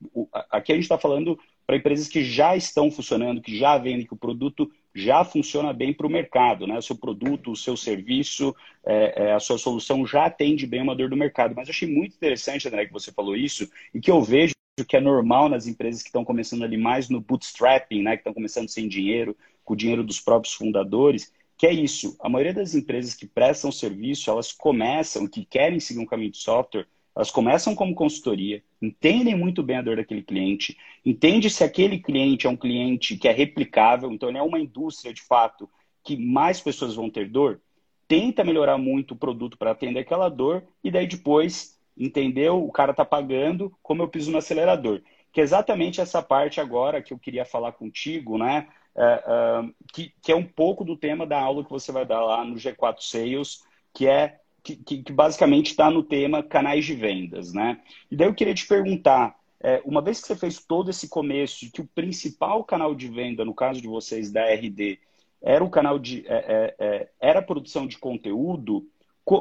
Aqui 0.49 0.71
a 0.71 0.75
gente 0.75 0.85
está 0.85 0.97
falando 0.97 1.37
para 1.67 1.75
empresas 1.75 2.07
que 2.07 2.23
já 2.23 2.55
estão 2.55 2.89
funcionando, 2.89 3.41
que 3.41 3.57
já 3.57 3.77
vendem, 3.77 4.07
que 4.07 4.13
o 4.13 4.17
produto 4.17 4.71
já 4.95 5.25
funciona 5.25 5.73
bem 5.73 5.93
para 5.93 6.07
o 6.07 6.09
mercado, 6.09 6.65
né? 6.65 6.77
O 6.77 6.81
seu 6.81 6.95
produto, 6.95 7.51
o 7.51 7.55
seu 7.57 7.75
serviço, 7.75 8.55
é, 8.85 9.25
é, 9.25 9.33
a 9.33 9.41
sua 9.41 9.57
solução 9.57 10.07
já 10.07 10.27
atende 10.27 10.65
bem 10.65 10.81
uma 10.81 10.95
dor 10.95 11.09
do 11.09 11.17
mercado. 11.17 11.53
Mas 11.53 11.67
eu 11.67 11.73
achei 11.73 11.93
muito 11.93 12.15
interessante, 12.15 12.65
André, 12.65 12.85
que 12.85 12.93
você 12.93 13.11
falou 13.11 13.35
isso 13.35 13.69
e 13.93 13.99
que 13.99 14.09
eu 14.09 14.21
vejo 14.23 14.53
que 14.85 14.97
é 14.97 15.01
normal 15.01 15.49
nas 15.49 15.67
empresas 15.67 16.01
que 16.01 16.09
estão 16.09 16.25
começando 16.25 16.63
ali 16.63 16.77
mais 16.77 17.09
no 17.09 17.21
bootstrapping, 17.21 18.01
né? 18.01 18.11
Que 18.11 18.21
estão 18.21 18.33
começando 18.33 18.69
sem 18.69 18.87
dinheiro, 18.87 19.35
com 19.63 19.73
o 19.73 19.77
dinheiro 19.77 20.03
dos 20.03 20.19
próprios 20.19 20.53
fundadores, 20.53 21.31
que 21.57 21.67
é 21.67 21.73
isso. 21.73 22.15
A 22.19 22.29
maioria 22.29 22.53
das 22.53 22.73
empresas 22.73 23.13
que 23.13 23.27
prestam 23.27 23.71
serviço, 23.71 24.29
elas 24.29 24.51
começam, 24.51 25.27
que 25.27 25.45
querem 25.45 25.79
seguir 25.79 25.99
um 25.99 26.05
caminho 26.05 26.31
de 26.31 26.37
software, 26.37 26.87
elas 27.15 27.31
começam 27.31 27.75
como 27.75 27.93
consultoria, 27.93 28.63
entendem 28.81 29.35
muito 29.35 29.61
bem 29.61 29.77
a 29.77 29.81
dor 29.81 29.97
daquele 29.97 30.21
cliente, 30.21 30.77
entende 31.05 31.49
se 31.49 31.63
aquele 31.63 31.99
cliente 31.99 32.47
é 32.47 32.49
um 32.49 32.55
cliente 32.55 33.17
que 33.17 33.27
é 33.27 33.31
replicável, 33.31 34.11
então 34.11 34.29
ele 34.29 34.37
é 34.37 34.41
uma 34.41 34.59
indústria 34.59 35.13
de 35.13 35.21
fato 35.21 35.69
que 36.03 36.15
mais 36.15 36.61
pessoas 36.61 36.95
vão 36.95 37.09
ter 37.09 37.27
dor, 37.29 37.59
tenta 38.07 38.43
melhorar 38.43 38.77
muito 38.77 39.13
o 39.13 39.17
produto 39.17 39.57
para 39.57 39.71
atender 39.71 39.99
aquela 39.99 40.29
dor 40.29 40.63
e 40.83 40.89
daí 40.89 41.07
depois, 41.07 41.77
entendeu? 41.99 42.63
O 42.63 42.71
cara 42.71 42.91
está 42.91 43.03
pagando, 43.03 43.71
como 43.83 44.01
eu 44.01 44.07
piso 44.07 44.31
no 44.31 44.37
acelerador. 44.37 45.01
Que 45.31 45.41
é 45.41 45.43
exatamente 45.43 45.99
essa 46.01 46.23
parte 46.23 46.61
agora 46.61 47.01
que 47.01 47.13
eu 47.13 47.19
queria 47.19 47.45
falar 47.45 47.73
contigo, 47.73 48.37
né? 48.37 48.67
É, 48.95 49.03
é, 49.03 49.69
que, 49.93 50.13
que 50.21 50.31
é 50.31 50.35
um 50.35 50.45
pouco 50.45 50.83
do 50.83 50.97
tema 50.97 51.27
da 51.27 51.39
aula 51.39 51.63
que 51.63 51.69
você 51.69 51.91
vai 51.91 52.05
dar 52.05 52.21
lá 52.21 52.43
no 52.43 52.55
G4 52.55 53.01
Sales, 53.01 53.63
que 53.93 54.07
é 54.07 54.39
que, 54.63 54.75
que, 54.75 55.03
que 55.03 55.13
basicamente 55.13 55.67
está 55.67 55.89
no 55.89 56.03
tema 56.03 56.43
canais 56.43 56.85
de 56.85 56.93
vendas, 56.93 57.53
né? 57.53 57.79
E 58.09 58.15
daí 58.15 58.27
eu 58.27 58.33
queria 58.33 58.53
te 58.53 58.67
perguntar, 58.67 59.35
é, 59.59 59.81
uma 59.85 60.01
vez 60.01 60.19
que 60.19 60.27
você 60.27 60.35
fez 60.35 60.59
todo 60.59 60.89
esse 60.89 61.07
começo, 61.07 61.71
que 61.71 61.81
o 61.81 61.87
principal 61.87 62.63
canal 62.63 62.93
de 62.93 63.07
venda, 63.07 63.45
no 63.45 63.53
caso 63.53 63.81
de 63.81 63.87
vocês 63.87 64.31
da 64.31 64.45
RD, 64.53 64.99
era 65.41 65.63
o 65.63 65.69
canal 65.69 65.97
de 65.97 66.25
é, 66.27 66.35
é, 66.37 66.75
é, 66.79 67.09
era 67.19 67.39
a 67.39 67.43
produção 67.43 67.87
de 67.87 67.97
conteúdo 67.97 68.85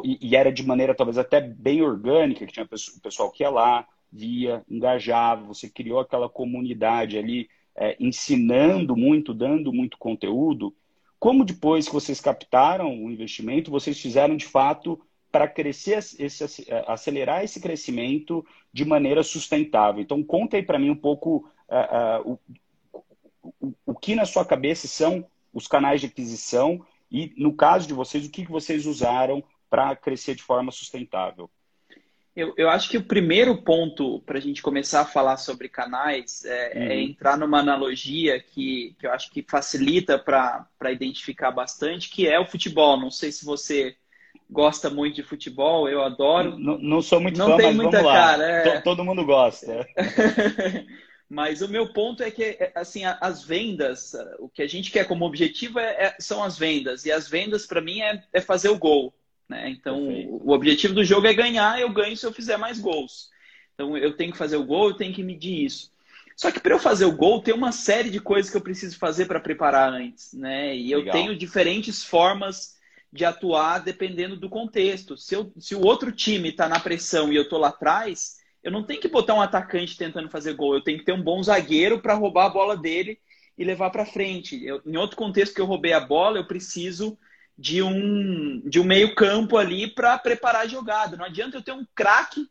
e, 0.05 0.37
era 0.37 0.53
de 0.53 0.67
maneira 0.67 0.95
talvez 0.95 1.19
até 1.19 1.41
bem 1.41 1.83
orgânica, 1.83 2.47
que 2.47 2.53
tinha 2.53 2.67
o 2.67 3.01
pessoal 3.01 3.31
que 3.31 3.43
ia 3.43 3.51
lá, 3.51 3.87
via, 4.11 4.65
engajava, 4.69 5.45
você 5.45 5.69
criou 5.69 6.01
aquela 6.01 6.29
comunidade 6.29 7.19
ali 7.19 7.49
é, 7.77 7.97
ensinando 8.01 8.97
muito, 8.97 9.33
dando 9.33 9.73
muito 9.73 9.99
conteúdo. 9.99 10.75
Como 11.19 11.45
depois 11.45 11.87
que 11.87 11.95
vocês 11.95 12.21
captaram 12.21 13.05
o 13.05 13.11
investimento, 13.11 13.71
vocês 13.71 14.01
fizeram 14.01 14.37
de 14.37 14.47
fato 14.47 15.01
para 15.31 15.47
crescer, 15.47 15.99
esse, 16.19 16.67
acelerar 16.87 17.45
esse 17.45 17.61
crescimento 17.61 18.45
de 18.73 18.85
maneira 18.85 19.23
sustentável. 19.23 20.03
Então, 20.03 20.23
conta 20.23 20.57
aí 20.57 20.63
para 20.63 20.79
mim 20.79 20.91
um 20.91 20.97
pouco 20.97 21.49
uh, 21.69 22.31
uh, 22.31 22.39
o, 22.93 22.99
o, 23.61 23.75
o, 23.87 23.95
que 23.95 24.15
na 24.15 24.25
sua 24.25 24.45
cabeça 24.45 24.89
são 24.89 25.27
os 25.53 25.67
canais 25.67 26.01
de 26.01 26.07
aquisição 26.07 26.85
e, 27.11 27.33
no 27.37 27.53
caso 27.55 27.87
de 27.87 27.95
vocês, 27.95 28.27
o 28.27 28.31
que 28.31 28.45
vocês 28.47 28.87
usaram 28.87 29.43
para 29.69 29.95
crescer 29.97 30.35
de 30.35 30.43
forma 30.43 30.73
sustentável. 30.73 31.51
Eu, 32.35 32.55
eu 32.57 32.71
acho 32.71 32.89
que 32.89 32.97
o 32.97 33.03
primeiro 33.03 33.63
ponto 33.63 34.21
para 34.21 34.39
a 34.39 34.41
gente 34.41 34.63
começar 34.63 35.01
a 35.01 35.05
falar 35.05 35.39
sobre 35.39 35.69
canais 35.69 36.45
é, 36.45 36.51
é 36.51 36.79
uhum. 36.79 36.91
é, 36.93 37.03
entrar 37.03 37.37
numa 37.37 37.59
analogia 37.59 38.39
que, 38.39 38.95
que 38.97 39.07
eu 39.07 39.13
acho 39.13 39.29
que 39.31 39.43
facilita 39.43 40.17
para 40.17 40.93
identificar 40.93 41.51
bastante, 41.51 42.09
que 42.09 42.29
é 42.29 42.39
o 42.39 42.47
futebol. 42.47 42.97
Não 42.97 43.11
sei 43.11 43.33
se 43.33 43.45
você 43.45 43.97
gosta 44.49 44.89
muito 44.89 45.17
de 45.17 45.23
futebol, 45.23 45.89
eu 45.89 46.03
adoro. 46.03 46.59
Não, 46.59 46.79
não 46.79 47.03
sou 47.03 47.21
muito 47.21 47.37
não 47.37 47.49
fã, 47.49 47.57
tem 47.57 47.75
muita 47.75 48.03
cara. 48.03 48.45
É... 48.45 48.81
Todo 48.83 49.05
mundo 49.05 49.25
gosta. 49.25 49.87
mas 51.29 51.61
o 51.61 51.69
meu 51.69 51.93
ponto 51.93 52.23
é 52.23 52.31
que, 52.31 52.57
assim, 52.75 53.03
as 53.05 53.43
vendas, 53.43 54.15
o 54.39 54.49
que 54.49 54.63
a 54.63 54.67
gente 54.67 54.91
quer 54.91 55.07
como 55.07 55.27
objetivo 55.27 55.79
é, 55.79 56.05
é 56.05 56.17
são 56.19 56.43
as 56.43 56.57
vendas. 56.57 57.05
E 57.05 57.13
as 57.13 57.29
vendas, 57.29 57.67
para 57.67 57.81
mim, 57.81 58.01
é, 58.01 58.23
é, 58.33 58.41
fazer 58.41 58.69
o 58.69 58.79
gol. 58.79 59.13
Né? 59.49 59.71
Então, 59.71 60.07
Perfeito. 60.07 60.41
o 60.45 60.51
objetivo 60.51 60.95
do 60.95 61.05
jogo 61.05 61.27
é 61.27 61.35
ganhar, 61.35 61.81
eu 61.81 61.91
ganho 61.91 62.17
se 62.17 62.27
eu 62.27 62.33
fizer 62.33 62.57
mais 62.57 62.79
gols. 62.79 63.31
Então, 63.75 63.97
eu 63.97 64.17
tenho 64.17 64.33
que 64.33 64.39
fazer 64.39 64.57
o 64.57 64.65
gol, 64.65 64.89
eu 64.89 64.97
tenho 64.97 65.15
que 65.15 65.23
medir 65.23 65.65
isso. 65.65 65.91
Só 66.37 66.53
que 66.53 66.61
para 66.61 66.75
eu 66.75 66.79
fazer 66.79 67.05
o 67.05 67.17
gol, 67.17 67.43
tem 67.43 67.55
uma 67.55 67.73
série 67.73 68.11
de 68.11 68.21
coisas 68.21 68.51
que 68.51 68.57
eu 68.57 68.61
preciso 68.61 68.97
fazer 68.97 69.27
para 69.27 69.41
preparar 69.41 69.93
antes, 69.93 70.33
né? 70.33 70.77
E 70.77 70.91
eu 70.91 71.01
Legal. 71.01 71.13
tenho 71.13 71.37
diferentes 71.37 72.05
formas 72.05 72.77
de 73.13 73.25
atuar 73.25 73.81
dependendo 73.81 74.37
do 74.37 74.49
contexto. 74.49 75.17
Se, 75.17 75.35
eu, 75.35 75.53
se 75.59 75.75
o 75.75 75.81
outro 75.81 76.13
time 76.13 76.51
está 76.51 76.69
na 76.69 76.79
pressão 76.79 77.33
e 77.33 77.37
eu 77.37 77.43
estou 77.43 77.59
lá 77.59 77.69
atrás, 77.69 78.37
eu 78.63 78.71
não 78.71 78.85
tenho 78.85 79.01
que 79.01 79.09
botar 79.09 79.35
um 79.35 79.41
atacante 79.41 79.97
tentando 79.97 80.29
fazer 80.29 80.55
gol. 80.55 80.75
Eu 80.75 80.83
tenho 80.83 80.99
que 80.99 81.05
ter 81.05 81.13
um 81.13 81.23
bom 81.23 81.43
zagueiro 81.43 82.01
para 82.01 82.15
roubar 82.15 82.47
a 82.47 82.51
bola 82.51 82.77
dele 82.77 83.19
e 83.57 83.65
levar 83.65 83.91
para 83.91 84.07
frente. 84.07 84.65
Eu, 84.65 84.81
em 84.87 84.97
outro 84.97 85.17
contexto 85.17 85.55
que 85.55 85.61
eu 85.61 85.67
roubei 85.67 85.93
a 85.93 86.01
bola, 86.01 86.39
eu 86.39 86.47
preciso 86.47 87.19
de 87.59 87.83
um, 87.83 88.61
de 88.61 88.79
um 88.79 88.85
meio 88.85 89.17
campo 89.17 89.57
ali 89.57 89.89
para 89.89 90.17
preparar 90.17 90.63
a 90.63 90.69
jogada. 90.69 91.17
Não 91.17 91.25
adianta 91.25 91.57
eu 91.57 91.63
ter 91.63 91.73
um 91.73 91.85
craque 91.93 92.49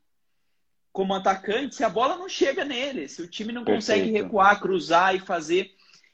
como 0.91 1.13
atacante 1.13 1.75
se 1.75 1.83
a 1.83 1.89
bola 1.89 2.17
não 2.17 2.27
chega 2.27 2.65
nele, 2.65 3.07
se 3.07 3.21
o 3.21 3.27
time 3.27 3.53
não 3.53 3.63
Perfeito. 3.63 3.77
consegue 3.77 4.11
recuar, 4.11 4.59
cruzar 4.59 5.15
e 5.15 5.19
fazer 5.19 5.71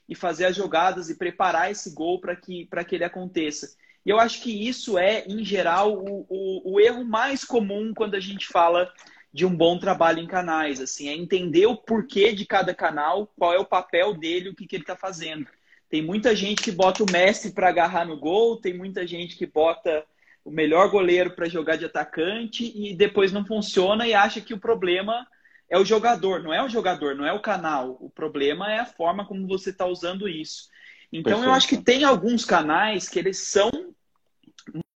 e 0.08 0.14
fazer 0.14 0.44
as 0.44 0.54
jogadas 0.54 1.08
e 1.08 1.16
preparar 1.16 1.70
esse 1.70 1.94
gol 1.94 2.20
para 2.20 2.36
que, 2.36 2.68
que 2.86 2.94
ele 2.94 3.04
aconteça. 3.04 3.74
E 4.04 4.10
eu 4.10 4.20
acho 4.20 4.42
que 4.42 4.68
isso 4.68 4.98
é, 4.98 5.24
em 5.26 5.42
geral, 5.42 5.94
o, 5.94 6.26
o, 6.28 6.74
o, 6.74 6.80
erro 6.80 7.04
mais 7.04 7.42
comum 7.42 7.94
quando 7.94 8.14
a 8.14 8.20
gente 8.20 8.46
fala 8.46 8.92
de 9.32 9.46
um 9.46 9.56
bom 9.56 9.78
trabalho 9.78 10.20
em 10.20 10.26
canais. 10.26 10.78
Assim, 10.78 11.08
é 11.08 11.16
entender 11.16 11.64
o 11.66 11.76
porquê 11.76 12.34
de 12.34 12.44
cada 12.44 12.74
canal, 12.74 13.32
qual 13.38 13.54
é 13.54 13.58
o 13.58 13.64
papel 13.64 14.12
dele, 14.12 14.50
o 14.50 14.54
que, 14.54 14.66
que 14.66 14.76
ele 14.76 14.82
está 14.82 14.94
fazendo. 14.94 15.46
Tem 15.94 16.02
muita 16.02 16.34
gente 16.34 16.60
que 16.60 16.72
bota 16.72 17.04
o 17.04 17.12
mestre 17.12 17.52
para 17.52 17.68
agarrar 17.68 18.04
no 18.04 18.16
gol, 18.16 18.56
tem 18.56 18.76
muita 18.76 19.06
gente 19.06 19.36
que 19.36 19.46
bota 19.46 20.04
o 20.44 20.50
melhor 20.50 20.90
goleiro 20.90 21.30
para 21.36 21.48
jogar 21.48 21.76
de 21.76 21.84
atacante 21.84 22.64
e 22.74 22.96
depois 22.96 23.30
não 23.30 23.46
funciona 23.46 24.04
e 24.04 24.12
acha 24.12 24.40
que 24.40 24.52
o 24.52 24.58
problema 24.58 25.24
é 25.70 25.78
o 25.78 25.84
jogador, 25.84 26.42
não 26.42 26.52
é 26.52 26.60
o 26.64 26.68
jogador, 26.68 27.14
não 27.14 27.24
é 27.24 27.32
o 27.32 27.40
canal. 27.40 27.96
O 28.00 28.10
problema 28.10 28.72
é 28.72 28.80
a 28.80 28.84
forma 28.84 29.24
como 29.24 29.46
você 29.46 29.70
está 29.70 29.86
usando 29.86 30.28
isso. 30.28 30.68
Então 31.12 31.34
Perfeito. 31.34 31.48
eu 31.48 31.54
acho 31.54 31.68
que 31.68 31.76
tem 31.76 32.02
alguns 32.02 32.44
canais 32.44 33.08
que 33.08 33.20
eles 33.20 33.38
são 33.38 33.70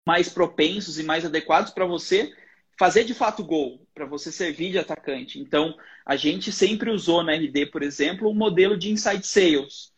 mais 0.07 0.28
propensos 0.28 0.96
e 0.96 1.02
mais 1.02 1.24
adequados 1.24 1.72
para 1.72 1.87
você 1.87 2.33
fazer 2.78 3.02
de 3.02 3.14
fato 3.14 3.42
gol, 3.42 3.85
para 3.92 4.07
você 4.07 4.30
servir 4.30 4.70
de 4.70 4.78
atacante. 4.78 5.40
Então, 5.40 5.76
a 6.07 6.14
gente 6.14 6.52
sempre 6.52 6.88
usou 6.88 7.24
na 7.24 7.33
RD, 7.33 7.66
por 7.72 7.83
exemplo, 7.83 8.28
o 8.28 8.30
um 8.30 8.35
modelo 8.37 8.78
de 8.78 8.92
inside 8.92 9.26
sales, 9.26 9.92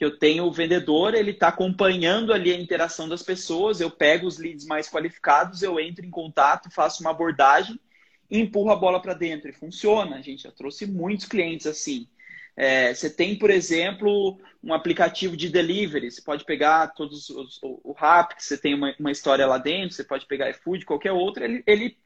que 0.00 0.04
eu 0.06 0.16
tenho 0.16 0.44
o 0.44 0.50
vendedor, 0.50 1.12
ele 1.12 1.32
está 1.32 1.48
acompanhando 1.48 2.32
ali 2.32 2.50
a 2.50 2.58
interação 2.58 3.06
das 3.06 3.22
pessoas, 3.22 3.82
eu 3.82 3.90
pego 3.90 4.26
os 4.26 4.38
leads 4.38 4.64
mais 4.64 4.88
qualificados, 4.88 5.62
eu 5.62 5.78
entro 5.78 6.06
em 6.06 6.08
contato, 6.08 6.70
faço 6.70 7.02
uma 7.02 7.10
abordagem 7.10 7.78
e 8.30 8.38
empurro 8.40 8.70
a 8.70 8.76
bola 8.76 8.98
para 8.98 9.12
dentro. 9.12 9.50
E 9.50 9.52
funciona, 9.52 10.16
a 10.16 10.22
gente 10.22 10.44
já 10.44 10.50
trouxe 10.50 10.86
muitos 10.86 11.26
clientes 11.26 11.66
assim. 11.66 12.08
É, 12.56 12.94
você 12.94 13.10
tem, 13.10 13.36
por 13.36 13.50
exemplo, 13.50 14.40
um 14.64 14.72
aplicativo 14.72 15.36
de 15.36 15.50
delivery. 15.50 16.10
Você 16.10 16.22
pode 16.22 16.46
pegar 16.46 16.94
todos 16.94 17.28
os, 17.28 17.62
o, 17.62 17.78
o 17.84 17.92
Rap, 17.92 18.34
que 18.34 18.42
você 18.42 18.56
tem 18.56 18.72
uma, 18.72 18.94
uma 18.98 19.12
história 19.12 19.46
lá 19.46 19.58
dentro, 19.58 19.94
você 19.94 20.02
pode 20.02 20.24
pegar 20.24 20.48
iFood, 20.48 20.86
qualquer 20.86 21.12
outro, 21.12 21.44
ele, 21.44 21.62
ele 21.66 21.98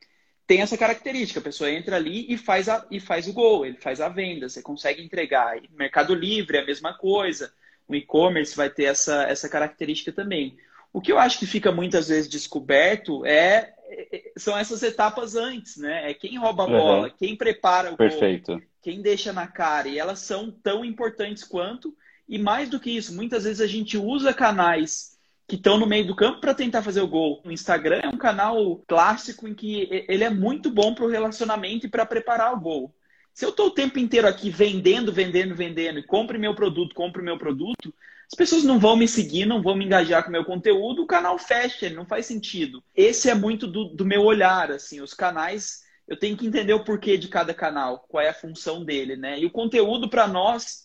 tem 0.49 0.63
essa 0.63 0.77
característica. 0.77 1.39
A 1.39 1.45
pessoa 1.45 1.71
entra 1.71 1.95
ali 1.95 2.27
e 2.29 2.37
faz, 2.37 2.69
a, 2.69 2.85
e 2.91 2.99
faz 2.99 3.29
o 3.29 3.33
gol, 3.33 3.65
ele 3.65 3.77
faz 3.77 4.01
a 4.01 4.09
venda, 4.09 4.49
você 4.49 4.61
consegue 4.61 5.01
entregar. 5.01 5.61
Mercado 5.71 6.13
Livre 6.13 6.57
é 6.57 6.61
a 6.61 6.67
mesma 6.67 6.93
coisa. 6.93 7.55
O 7.89 7.95
e-commerce 7.95 8.57
vai 8.57 8.71
ter 8.71 8.85
essa, 8.85 9.25
essa 9.25 9.49
característica 9.49 10.13
também. 10.13 10.57
O 10.93 11.01
que 11.01 11.11
eu 11.11 11.19
acho 11.19 11.39
que 11.39 11.47
fica 11.47 11.73
muitas 11.73 12.09
vezes 12.09 12.29
descoberto 12.29 13.25
é, 13.27 13.75
é 13.89 14.33
são 14.37 14.57
essas 14.57 14.83
etapas 14.83 15.35
antes, 15.35 15.77
né? 15.77 16.11
É 16.11 16.15
quem 16.15 16.39
rouba 16.39 16.65
a 16.65 16.67
bola, 16.69 17.07
uhum. 17.09 17.15
quem 17.19 17.37
prepara 17.37 17.93
o 17.93 17.97
Perfeito. 17.97 18.53
gol, 18.53 18.63
quem 18.81 19.03
deixa 19.03 19.33
na 19.33 19.47
cara. 19.47 19.89
E 19.89 19.99
elas 19.99 20.21
são 20.21 20.51
tão 20.51 20.85
importantes 20.85 21.43
quanto. 21.45 21.95
E 22.29 22.39
mais 22.39 22.69
do 22.71 22.81
que 22.81 22.91
isso, 22.91 23.15
muitas 23.15 23.45
vezes 23.45 23.61
a 23.61 23.67
gente 23.67 23.99
usa 23.99 24.33
canais 24.33 25.15
que 25.47 25.57
estão 25.57 25.77
no 25.77 25.87
meio 25.87 26.07
do 26.07 26.17
campo 26.17 26.41
para 26.41 26.55
tentar 26.55 26.83
fazer 26.83 27.01
o 27.01 27.09
gol. 27.09 27.43
O 27.45 27.51
Instagram 27.51 28.01
é 28.03 28.09
um 28.09 28.17
canal 28.17 28.83
clássico 28.87 29.47
em 29.47 29.55
que 29.55 30.05
ele 30.09 30.25
é 30.25 30.31
muito 30.31 30.71
bom 30.71 30.95
para 30.95 31.05
o 31.05 31.11
relacionamento 31.11 31.87
e 31.87 31.91
para 31.91 32.07
preparar 32.07 32.55
o 32.55 32.61
gol. 32.61 32.95
Se 33.35 33.45
eu 33.45 33.51
estou 33.51 33.67
o 33.67 33.71
tempo 33.73 33.99
inteiro 33.99 34.29
aqui 34.29 34.49
vendendo, 34.49 35.13
vendendo, 35.13 35.55
vendendo, 35.55 35.99
e 35.99 36.03
compre 36.03 36.39
meu 36.39 36.55
produto, 36.55 36.95
compre 36.95 37.21
meu 37.21 37.37
produto, 37.37 37.93
as 38.27 38.37
pessoas 38.37 38.65
não 38.65 38.79
vão 38.79 38.97
me 38.97 39.07
seguir, 39.07 39.45
não 39.45 39.61
vão 39.61 39.77
me 39.77 39.85
engajar 39.85 40.23
com 40.23 40.29
o 40.29 40.33
meu 40.33 40.45
conteúdo, 40.45 41.03
o 41.03 41.07
canal 41.07 41.39
fecha, 41.39 41.91
não 41.91 42.07
faz 42.07 42.27
sentido. 42.27 42.83
Esse 42.95 43.29
é 43.29 43.35
muito 43.35 43.67
do, 43.67 43.87
do 43.87 44.05
meu 44.05 44.23
olhar, 44.23 44.71
assim, 44.71 45.01
os 45.01 45.13
canais, 45.13 45.83
eu 46.07 46.17
tenho 46.17 46.37
que 46.37 46.47
entender 46.47 46.73
o 46.73 46.85
porquê 46.85 47.19
de 47.19 47.29
cada 47.29 47.53
canal, 47.53 48.07
qual 48.09 48.23
é 48.23 48.29
a 48.29 48.35
função 48.35 48.85
dele, 48.85 49.17
né? 49.17 49.39
E 49.39 49.45
o 49.45 49.51
conteúdo 49.51 50.09
para 50.09 50.27
nós 50.27 50.85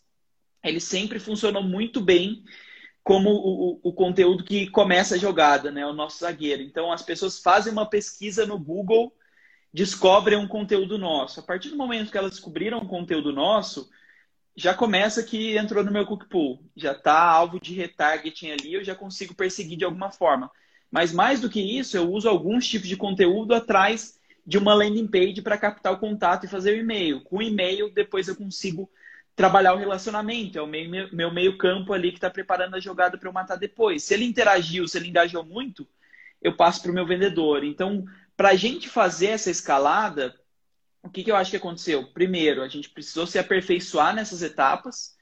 ele 0.63 0.79
sempre 0.79 1.19
funcionou 1.19 1.63
muito 1.63 2.01
bem 2.01 2.43
como 3.03 3.29
o, 3.29 3.71
o, 3.71 3.79
o, 3.83 3.93
conteúdo 3.93 4.43
que 4.43 4.69
começa 4.69 5.15
a 5.15 5.17
jogada, 5.17 5.71
né? 5.71 5.85
O 5.85 5.93
nosso 5.93 6.19
zagueiro. 6.19 6.61
Então, 6.61 6.91
as 6.91 7.01
pessoas 7.01 7.39
fazem 7.39 7.71
uma 7.71 7.89
pesquisa 7.89 8.45
no 8.45 8.59
Google, 8.59 9.13
descobrem 9.73 10.37
um 10.37 10.47
conteúdo 10.47 10.97
nosso. 10.97 11.39
A 11.39 11.43
partir 11.43 11.69
do 11.69 11.77
momento 11.77 12.11
que 12.11 12.17
elas 12.17 12.31
descobriram 12.31 12.79
um 12.79 12.87
conteúdo 12.87 13.31
nosso, 13.31 13.89
já 14.55 14.73
começa 14.73 15.23
que 15.23 15.57
entrou 15.57 15.83
no 15.83 15.91
meu 15.91 16.05
cook 16.05 16.25
pool, 16.27 16.63
já 16.75 16.91
está 16.91 17.21
alvo 17.21 17.59
de 17.59 17.73
retargeting 17.73 18.51
ali, 18.51 18.73
eu 18.73 18.83
já 18.83 18.95
consigo 18.95 19.33
perseguir 19.33 19.77
de 19.77 19.85
alguma 19.85 20.11
forma. 20.11 20.51
Mas 20.91 21.13
mais 21.13 21.39
do 21.39 21.49
que 21.49 21.61
isso, 21.61 21.95
eu 21.95 22.11
uso 22.11 22.27
alguns 22.27 22.67
tipos 22.67 22.87
de 22.87 22.97
conteúdo 22.97 23.53
atrás 23.53 24.19
de 24.45 24.57
uma 24.57 24.73
landing 24.73 25.07
page 25.07 25.41
para 25.41 25.57
captar 25.57 25.93
o 25.93 25.99
contato 25.99 26.45
e 26.45 26.49
fazer 26.49 26.73
o 26.73 26.79
e-mail. 26.79 27.21
Com 27.21 27.37
o 27.37 27.41
e-mail, 27.41 27.91
depois 27.93 28.27
eu 28.27 28.35
consigo 28.35 28.89
trabalhar 29.35 29.73
o 29.73 29.77
relacionamento, 29.77 30.57
é 30.57 30.61
o 30.61 30.67
meu, 30.67 31.09
meu 31.13 31.31
meio 31.31 31.57
campo 31.57 31.93
ali 31.93 32.11
que 32.11 32.17
está 32.17 32.29
preparando 32.29 32.75
a 32.75 32.79
jogada 32.79 33.17
para 33.17 33.29
eu 33.29 33.33
matar 33.33 33.55
depois. 33.55 34.03
Se 34.03 34.13
ele 34.13 34.25
interagiu, 34.25 34.87
se 34.87 34.97
ele 34.97 35.07
engajou 35.07 35.45
muito, 35.45 35.87
eu 36.41 36.57
passo 36.57 36.81
para 36.81 36.91
o 36.91 36.93
meu 36.93 37.05
vendedor. 37.05 37.63
Então, 37.63 38.03
para 38.39 38.51
a 38.51 38.55
gente 38.55 38.87
fazer 38.87 39.25
essa 39.25 39.51
escalada, 39.51 40.33
o 41.03 41.09
que, 41.09 41.25
que 41.25 41.29
eu 41.29 41.35
acho 41.35 41.51
que 41.51 41.57
aconteceu? 41.57 42.07
Primeiro, 42.13 42.61
a 42.61 42.69
gente 42.69 42.89
precisou 42.89 43.27
se 43.27 43.37
aperfeiçoar 43.37 44.15
nessas 44.15 44.41
etapas. 44.41 45.17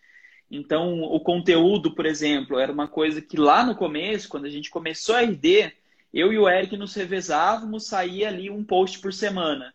Então, 0.51 1.01
o 1.01 1.19
conteúdo, 1.19 1.95
por 1.95 2.05
exemplo, 2.05 2.59
era 2.59 2.71
uma 2.71 2.87
coisa 2.87 3.19
que 3.19 3.35
lá 3.35 3.65
no 3.65 3.73
começo, 3.75 4.29
quando 4.29 4.45
a 4.45 4.51
gente 4.51 4.69
começou 4.69 5.15
a 5.15 5.23
RD, 5.23 5.73
eu 6.13 6.31
e 6.31 6.37
o 6.37 6.47
Eric 6.47 6.77
nos 6.77 6.93
revezávamos, 6.93 7.87
saía 7.87 8.27
ali 8.27 8.51
um 8.51 8.63
post 8.63 8.99
por 8.99 9.11
semana. 9.11 9.73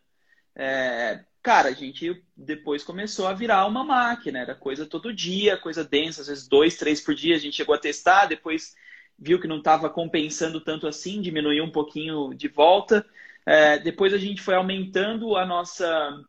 É, 0.55 1.25
cara, 1.43 1.71
a 1.71 1.75
gente 1.75 2.23
depois 2.37 2.85
começou 2.85 3.27
a 3.27 3.35
virar 3.35 3.67
uma 3.67 3.83
máquina, 3.83 4.39
era 4.39 4.55
coisa 4.55 4.87
todo 4.87 5.13
dia, 5.13 5.57
coisa 5.57 5.83
densa, 5.83 6.21
às 6.21 6.29
vezes 6.29 6.47
dois, 6.47 6.77
três 6.77 7.01
por 7.01 7.13
dia, 7.13 7.35
a 7.35 7.41
gente 7.41 7.57
chegou 7.57 7.75
a 7.75 7.79
testar, 7.79 8.27
depois 8.27 8.77
viu 9.19 9.41
que 9.41 9.49
não 9.49 9.59
estava 9.59 9.91
compensando 9.91 10.61
tanto 10.61 10.87
assim, 10.87 11.21
diminuiu 11.21 11.65
um 11.65 11.73
pouquinho 11.73 12.33
de 12.35 12.47
volta. 12.47 13.05
É, 13.47 13.79
depois 13.79 14.15
a 14.15 14.19
gente 14.19 14.41
foi 14.41 14.55
aumentando 14.55 15.37
a 15.37 15.45
nossa 15.45 16.23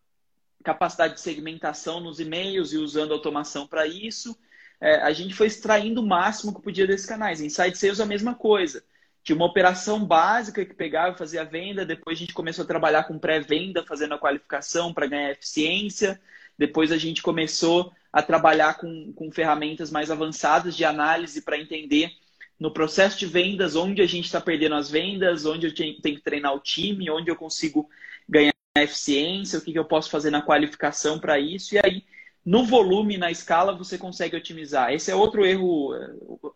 capacidade 0.63 1.15
de 1.15 1.21
segmentação 1.21 1.99
nos 1.99 2.19
e-mails 2.19 2.73
e 2.73 2.77
usando 2.77 3.13
automação 3.13 3.67
para 3.67 3.85
isso. 3.85 4.37
É, 4.79 4.95
a 4.97 5.13
gente 5.13 5.33
foi 5.33 5.47
extraindo 5.47 6.01
o 6.01 6.05
máximo 6.05 6.53
que 6.53 6.61
podia 6.61 6.87
desses 6.87 7.05
canais. 7.05 7.41
Inside 7.41 7.77
Sales 7.77 7.99
a 7.99 8.05
mesma 8.05 8.33
coisa. 8.33 8.83
Tinha 9.23 9.35
uma 9.35 9.45
operação 9.45 10.03
básica 10.03 10.65
que 10.65 10.73
pegava 10.73 11.15
e 11.15 11.17
fazia 11.17 11.41
a 11.41 11.45
venda, 11.45 11.85
depois 11.85 12.17
a 12.17 12.19
gente 12.19 12.33
começou 12.33 12.63
a 12.63 12.67
trabalhar 12.67 13.03
com 13.03 13.17
pré-venda, 13.17 13.85
fazendo 13.85 14.13
a 14.13 14.19
qualificação 14.19 14.93
para 14.93 15.07
ganhar 15.07 15.31
eficiência. 15.31 16.19
Depois 16.57 16.91
a 16.91 16.97
gente 16.97 17.21
começou 17.21 17.93
a 18.11 18.21
trabalhar 18.21 18.77
com, 18.77 19.13
com 19.13 19.31
ferramentas 19.31 19.89
mais 19.89 20.11
avançadas 20.11 20.75
de 20.75 20.83
análise 20.83 21.41
para 21.41 21.57
entender 21.57 22.11
no 22.59 22.71
processo 22.71 23.17
de 23.19 23.25
vendas, 23.25 23.75
onde 23.75 24.01
a 24.01 24.05
gente 24.05 24.25
está 24.25 24.39
perdendo 24.39 24.75
as 24.75 24.89
vendas, 24.89 25.45
onde 25.45 25.67
eu 25.67 25.73
tenho 25.73 25.95
que 25.99 26.21
treinar 26.21 26.53
o 26.53 26.59
time, 26.59 27.09
onde 27.09 27.29
eu 27.29 27.35
consigo 27.35 27.89
ganhar 28.27 28.53
eficiência, 28.77 29.59
o 29.59 29.61
que, 29.61 29.71
que 29.71 29.79
eu 29.79 29.85
posso 29.85 30.09
fazer 30.09 30.29
na 30.29 30.41
qualificação 30.41 31.19
para 31.19 31.39
isso, 31.39 31.75
e 31.75 31.79
aí 31.79 32.03
no 32.45 32.65
volume, 32.65 33.17
na 33.17 33.31
escala, 33.31 33.75
você 33.75 33.97
consegue 33.97 34.35
otimizar. 34.35 34.91
Esse 34.91 35.09
é 35.09 35.15
outro 35.15 35.45
erro, 35.45 35.93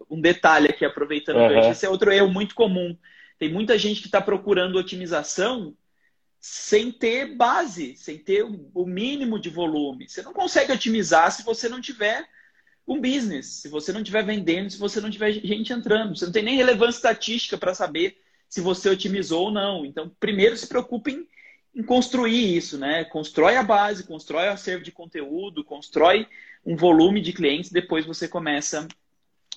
um 0.10 0.20
detalhe 0.20 0.68
aqui, 0.68 0.84
aproveitando 0.84 1.38
uhum. 1.38 1.72
esse 1.72 1.86
é 1.86 1.90
outro 1.90 2.12
erro 2.12 2.30
muito 2.30 2.54
comum. 2.56 2.98
Tem 3.40 3.52
muita 3.52 3.78
gente 3.78 4.02
que 4.02 4.08
está 4.08 4.20
procurando 4.20 4.78
otimização 4.78 5.74
sem 6.40 6.92
ter 6.92 7.36
base, 7.36 7.96
sem 7.96 8.18
ter 8.18 8.44
o 8.44 8.86
mínimo 8.86 9.40
de 9.40 9.50
volume. 9.50 10.10
Você 10.10 10.22
não 10.22 10.34
consegue 10.34 10.72
otimizar 10.74 11.32
se 11.32 11.44
você 11.44 11.70
não 11.70 11.80
tiver 11.80 12.28
um 12.88 13.02
business, 13.02 13.48
se 13.48 13.68
você 13.68 13.92
não 13.92 14.00
estiver 14.00 14.24
vendendo, 14.24 14.70
se 14.70 14.80
você 14.80 15.02
não 15.02 15.12
tiver 15.12 15.34
gente 15.34 15.74
entrando. 15.74 16.16
Você 16.16 16.26
não 16.26 16.32
tem 16.32 16.44
nem 16.44 16.56
relevância 16.56 16.98
estatística 16.98 17.58
para 17.58 17.76
saber 17.76 18.18
se 18.48 18.62
você 18.62 18.90
otimizou 18.90 19.46
ou 19.46 19.52
não. 19.52 19.86
Então, 19.86 20.10
primeiro 20.20 20.56
se 20.56 20.68
preocupe 20.68 21.12
em, 21.12 21.28
em, 21.80 21.84
construir 21.84 22.56
isso, 22.56 22.78
né? 22.78 23.04
Constrói 23.04 23.58
a 23.58 23.64
base, 23.64 24.08
constrói 24.08 24.48
o 24.48 24.52
acervo 24.52 24.86
de 24.86 24.92
conteúdo, 24.92 25.66
constrói 25.66 26.28
um 26.66 26.78
volume 26.78 27.20
de 27.20 27.34
clientes, 27.34 27.72
depois 27.72 28.06
você 28.06 28.26
começa 28.26 28.88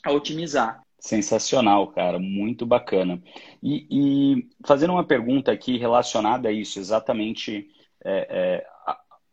a 0.02 0.10
otimizar. 0.10 0.82
Sensacional, 0.98 1.86
cara, 1.88 2.18
muito 2.18 2.66
bacana. 2.66 3.22
E, 3.62 3.86
e 3.90 4.48
fazendo 4.66 4.92
uma 4.92 5.04
pergunta 5.04 5.52
aqui 5.52 5.78
relacionada 5.78 6.48
a 6.48 6.52
isso, 6.52 6.80
exatamente 6.80 7.70
é, 8.04 8.26
é, 8.28 8.66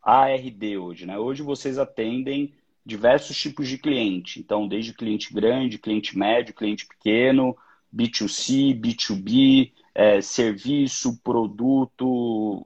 a 0.03 0.21
ARD 0.21 0.77
hoje, 0.77 1.05
né? 1.07 1.17
Hoje 1.17 1.41
vocês 1.41 1.79
atendem 1.79 2.53
diversos 2.87 3.37
tipos 3.37 3.67
de 3.67 3.77
cliente. 3.77 4.39
Então, 4.39 4.65
desde 4.65 4.93
cliente 4.93 5.33
grande, 5.33 5.77
cliente 5.77 6.17
médio, 6.17 6.53
cliente 6.53 6.85
pequeno, 6.85 7.55
B2C, 7.93 8.73
B2B, 8.79 9.73
é, 9.93 10.21
serviço, 10.21 11.19
produto. 11.21 12.65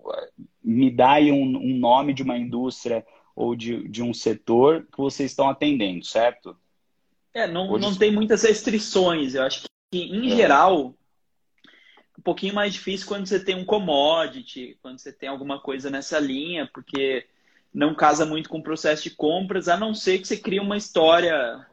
Me 0.63 0.91
dá 0.91 1.13
aí 1.13 1.31
um, 1.31 1.43
um, 1.43 1.75
nome 1.75 2.13
de 2.13 2.21
uma 2.21 2.37
indústria 2.37 3.03
ou 3.35 3.55
de, 3.55 3.87
de 3.87 4.03
um 4.03 4.13
setor 4.13 4.85
que 4.91 4.97
vocês 4.99 5.31
estão 5.31 5.49
atendendo, 5.49 6.05
certo? 6.05 6.55
É, 7.33 7.47
não, 7.47 7.75
não 7.79 7.95
tem 7.95 8.11
muitas 8.11 8.43
restrições. 8.43 9.33
Eu 9.33 9.41
acho 9.41 9.63
que, 9.91 9.99
em 9.99 10.33
é. 10.33 10.35
geral, 10.35 10.93
um 12.15 12.21
pouquinho 12.21 12.53
mais 12.53 12.73
difícil 12.73 13.07
quando 13.07 13.25
você 13.25 13.43
tem 13.43 13.55
um 13.55 13.65
commodity, 13.65 14.77
quando 14.83 14.99
você 14.99 15.11
tem 15.11 15.29
alguma 15.29 15.59
coisa 15.59 15.89
nessa 15.89 16.19
linha, 16.19 16.69
porque 16.71 17.25
não 17.73 17.95
casa 17.95 18.25
muito 18.25 18.49
com 18.49 18.59
o 18.59 18.63
processo 18.63 19.03
de 19.03 19.11
compras, 19.11 19.67
a 19.67 19.77
não 19.77 19.93
ser 19.93 20.19
que 20.19 20.27
você 20.27 20.37
crie 20.37 20.59
uma 20.59 20.77
história 20.77 21.65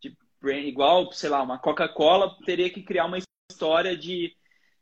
de 0.00 0.16
brand, 0.40 0.64
igual, 0.64 1.12
sei 1.12 1.28
lá, 1.28 1.42
uma 1.42 1.58
Coca-Cola 1.58 2.36
teria 2.44 2.70
que 2.70 2.82
criar 2.82 3.04
uma 3.04 3.18
história 3.50 3.96
de 3.96 4.34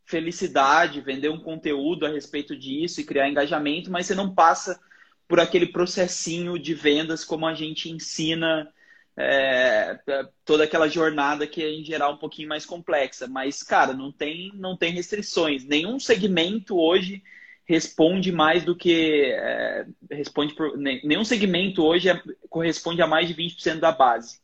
felicidade, 0.05 1.01
vender 1.01 1.31
um 1.31 1.41
conteúdo 1.41 2.07
a 2.07 2.11
respeito 2.11 2.57
disso 2.57 3.01
e 3.01 3.05
criar 3.05 3.29
engajamento, 3.29 3.91
mas 3.91 4.07
você 4.07 4.15
não 4.15 4.35
passa 4.35 4.79
por 5.27 5.41
aquele 5.41 5.67
processinho 5.67 6.59
de 6.59 6.75
vendas 6.75 7.25
como 7.25 7.47
a 7.47 7.55
gente 7.55 7.91
ensina 7.91 8.71
é, 9.17 9.99
toda 10.45 10.65
aquela 10.65 10.89
jornada 10.89 11.47
que 11.47 11.63
é 11.63 11.71
em 11.71 11.85
geral 11.85 12.15
um 12.15 12.19
pouquinho 12.19 12.49
mais 12.49 12.67
complexa. 12.67 13.27
Mas, 13.27 13.63
cara, 13.63 13.95
não 13.95 14.13
tem, 14.13 14.53
não 14.55 14.77
tem 14.77 14.93
restrições. 14.93 15.65
Nenhum 15.65 15.99
segmento 15.99 16.79
hoje 16.79 17.23
responde 17.67 18.31
mais 18.31 18.65
do 18.65 18.77
que. 18.77 19.33
É, 19.33 19.87
responde 20.11 20.55
por, 20.55 20.77
nenhum 20.77 21.25
segmento 21.25 21.83
hoje 21.83 22.09
é, 22.09 22.21
corresponde 22.49 23.03
a 23.03 23.07
mais 23.07 23.29
de 23.29 23.35
20% 23.35 23.79
da 23.79 23.93
base. 23.93 24.39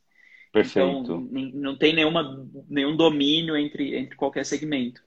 Perfeito. 0.51 0.99
Então, 1.01 1.29
não 1.53 1.77
tem 1.77 1.93
nenhuma, 1.93 2.45
nenhum 2.69 2.95
domínio 2.95 3.55
entre, 3.55 3.95
entre 3.95 4.15
qualquer 4.17 4.45
segmento. 4.45 5.01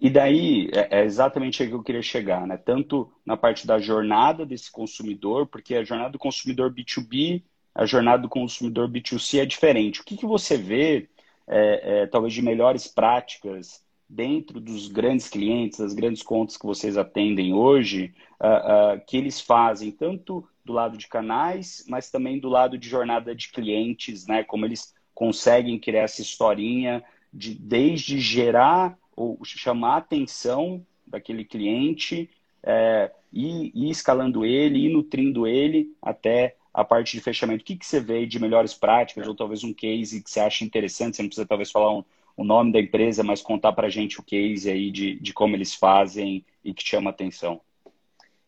E 0.00 0.08
daí 0.08 0.68
é, 0.72 1.00
é 1.00 1.04
exatamente 1.04 1.62
aí 1.62 1.68
que 1.68 1.74
eu 1.74 1.82
queria 1.82 2.02
chegar, 2.02 2.46
né? 2.46 2.56
Tanto 2.56 3.12
na 3.24 3.36
parte 3.36 3.66
da 3.66 3.78
jornada 3.78 4.46
desse 4.46 4.72
consumidor, 4.72 5.46
porque 5.46 5.74
a 5.74 5.84
jornada 5.84 6.10
do 6.10 6.18
consumidor 6.18 6.72
B2B, 6.72 7.42
a 7.74 7.84
jornada 7.84 8.22
do 8.22 8.28
consumidor 8.28 8.90
B2C 8.90 9.40
é 9.40 9.46
diferente. 9.46 10.00
O 10.00 10.04
que, 10.04 10.16
que 10.16 10.26
você 10.26 10.56
vê, 10.56 11.08
é, 11.46 12.02
é, 12.02 12.06
talvez, 12.06 12.32
de 12.32 12.42
melhores 12.42 12.88
práticas 12.88 13.84
dentro 14.10 14.60
dos 14.60 14.88
grandes 14.88 15.28
clientes, 15.28 15.78
das 15.78 15.94
grandes 15.94 16.20
contas 16.20 16.56
que 16.56 16.66
vocês 16.66 16.96
atendem 16.96 17.54
hoje, 17.54 18.12
uh, 18.40 18.96
uh, 18.96 19.06
que 19.06 19.16
eles 19.16 19.40
fazem 19.40 19.92
tanto 19.92 20.44
do 20.64 20.72
lado 20.72 20.98
de 20.98 21.06
canais, 21.06 21.84
mas 21.88 22.10
também 22.10 22.40
do 22.40 22.48
lado 22.48 22.76
de 22.76 22.88
jornada 22.88 23.34
de 23.34 23.50
clientes, 23.50 24.26
né? 24.26 24.42
Como 24.42 24.66
eles 24.66 24.92
conseguem 25.14 25.78
criar 25.78 26.02
essa 26.02 26.20
historinha 26.20 27.04
de 27.32 27.54
desde 27.54 28.18
gerar 28.18 28.98
ou 29.14 29.38
chamar 29.44 29.94
a 29.94 29.98
atenção 29.98 30.84
daquele 31.06 31.44
cliente 31.44 32.28
é, 32.64 33.12
e 33.32 33.70
ir 33.74 33.90
escalando 33.90 34.44
ele, 34.44 34.86
ir 34.86 34.92
nutrindo 34.92 35.46
ele 35.46 35.94
até 36.02 36.56
a 36.74 36.84
parte 36.84 37.16
de 37.16 37.22
fechamento. 37.22 37.62
O 37.62 37.64
que, 37.64 37.76
que 37.76 37.86
você 37.86 38.00
vê 38.00 38.26
de 38.26 38.40
melhores 38.40 38.74
práticas, 38.74 39.28
ou 39.28 39.36
talvez 39.36 39.62
um 39.62 39.72
case 39.72 40.22
que 40.22 40.30
você 40.30 40.40
acha 40.40 40.64
interessante? 40.64 41.16
Você 41.16 41.22
não 41.22 41.28
precisa 41.28 41.46
talvez 41.46 41.70
falar 41.70 41.96
um, 41.96 42.04
o 42.36 42.44
nome 42.44 42.72
da 42.72 42.80
empresa, 42.80 43.22
mas 43.22 43.42
contar 43.42 43.72
para 43.72 43.86
a 43.86 43.90
gente 43.90 44.20
o 44.20 44.22
case 44.22 44.70
aí 44.70 44.90
de, 44.90 45.18
de 45.20 45.32
como 45.32 45.54
eles 45.54 45.74
fazem 45.74 46.44
e 46.64 46.72
que 46.72 46.86
chama 46.86 47.10
atenção. 47.10 47.60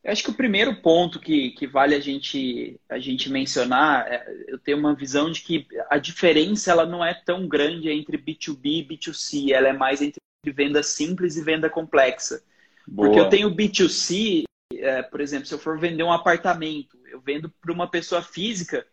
Eu 0.03 0.11
acho 0.11 0.25
que 0.25 0.31
o 0.31 0.37
primeiro 0.37 0.75
ponto 0.83 1.21
que, 1.21 1.51
que 1.51 1.67
vale 1.67 1.95
a 1.95 2.01
gente, 2.01 2.81
a 2.89 2.99
gente 2.99 3.31
mencionar, 3.31 4.11
é, 4.11 4.45
eu 4.49 4.59
tenho 4.59 4.79
uma 4.79 4.95
visão 4.95 5.31
de 5.31 5.43
que 5.43 5.67
a 5.89 5.97
diferença 5.97 6.73
ela 6.73 6.85
não 6.85 7.05
é 7.05 7.15
tão 7.15 7.47
grande 7.47 7.89
entre 7.89 8.19
B2B 8.19 8.61
e 8.65 8.85
B2C, 8.85 9.53
ela 9.53 9.69
é 9.69 9.73
mais 9.73 10.03
entre 10.03 10.21
venda 10.47 10.83
simples 10.83 11.37
e 11.37 11.45
venda 11.45 11.71
complexa. 11.71 12.43
Boa. 12.87 13.09
Porque 13.09 13.21
eu 13.21 13.29
tenho 13.29 13.55
B2C, 13.55 14.43
é, 14.75 15.03
por 15.03 15.21
exemplo, 15.21 15.47
se 15.47 15.55
eu 15.55 15.59
for 15.59 15.79
vender 15.79 16.03
um 16.03 16.13
apartamento, 16.13 16.99
eu 17.09 17.21
vendo 17.21 17.49
para 17.61 17.73
uma 17.73 17.89
pessoa 17.89 18.23
física, 18.23 18.85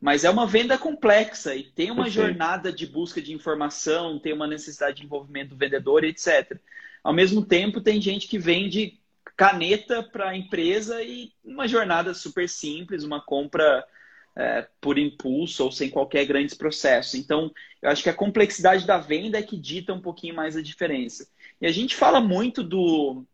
mas 0.00 0.24
é 0.24 0.30
uma 0.30 0.46
venda 0.46 0.78
complexa 0.78 1.54
e 1.54 1.64
tem 1.64 1.90
uma 1.90 2.04
Perfeito. 2.04 2.26
jornada 2.26 2.72
de 2.72 2.86
busca 2.86 3.20
de 3.20 3.32
informação, 3.32 4.18
tem 4.18 4.32
uma 4.32 4.46
necessidade 4.46 4.98
de 4.98 5.04
envolvimento 5.04 5.50
do 5.50 5.56
vendedor, 5.56 6.04
etc. 6.04 6.58
Ao 7.02 7.12
mesmo 7.12 7.44
tempo, 7.44 7.80
tem 7.80 8.00
gente 8.00 8.28
que 8.28 8.38
vende 8.38 9.00
caneta 9.36 10.02
para 10.02 10.30
a 10.30 10.36
empresa 10.36 11.02
e 11.02 11.32
uma 11.44 11.68
jornada 11.68 12.14
super 12.14 12.48
simples, 12.48 13.04
uma 13.04 13.20
compra 13.20 13.84
é, 14.36 14.66
por 14.80 14.98
impulso 14.98 15.64
ou 15.64 15.72
sem 15.72 15.90
qualquer 15.90 16.24
grande 16.24 16.54
processo. 16.54 17.16
Então, 17.16 17.52
eu 17.82 17.90
acho 17.90 18.02
que 18.02 18.10
a 18.10 18.14
complexidade 18.14 18.86
da 18.86 18.98
venda 18.98 19.38
é 19.38 19.42
que 19.42 19.56
dita 19.56 19.92
um 19.92 20.00
pouquinho 20.00 20.34
mais 20.34 20.56
a 20.56 20.62
diferença. 20.62 21.28
E 21.60 21.66
a 21.66 21.72
gente 21.72 21.96
fala 21.96 22.20
muito 22.20 22.62
do. 22.62 23.24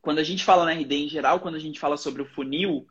Quando 0.00 0.18
a 0.18 0.22
gente 0.22 0.42
fala 0.42 0.64
na 0.64 0.72
RD 0.72 0.94
em 0.94 1.08
geral, 1.08 1.40
quando 1.40 1.56
a 1.56 1.60
gente 1.60 1.78
fala 1.78 1.98
sobre 1.98 2.22
o 2.22 2.26
funil, 2.26 2.86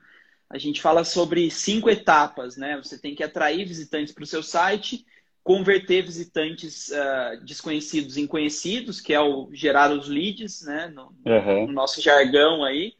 a 0.54 0.58
gente 0.60 0.80
fala 0.80 1.04
sobre 1.04 1.50
cinco 1.50 1.90
etapas, 1.90 2.56
né? 2.56 2.78
Você 2.78 2.96
tem 2.96 3.16
que 3.16 3.24
atrair 3.24 3.66
visitantes 3.66 4.14
para 4.14 4.24
o 4.24 4.28
seu 4.28 4.44
site, 4.44 5.04
converter 5.44 6.04
visitantes 6.04 6.90
uh, 6.90 7.44
desconhecidos 7.44 8.18
em 8.18 8.28
conhecidos, 8.28 9.02
que 9.02 9.16
é 9.16 9.20
o 9.20 9.50
gerar 9.52 9.92
os 9.92 10.08
leads, 10.08 10.62
né? 10.62 10.94
No, 10.94 11.12
uhum. 11.26 11.66
no 11.66 11.74
nosso 11.74 12.00
jargão 12.00 12.64
aí. 12.64 12.94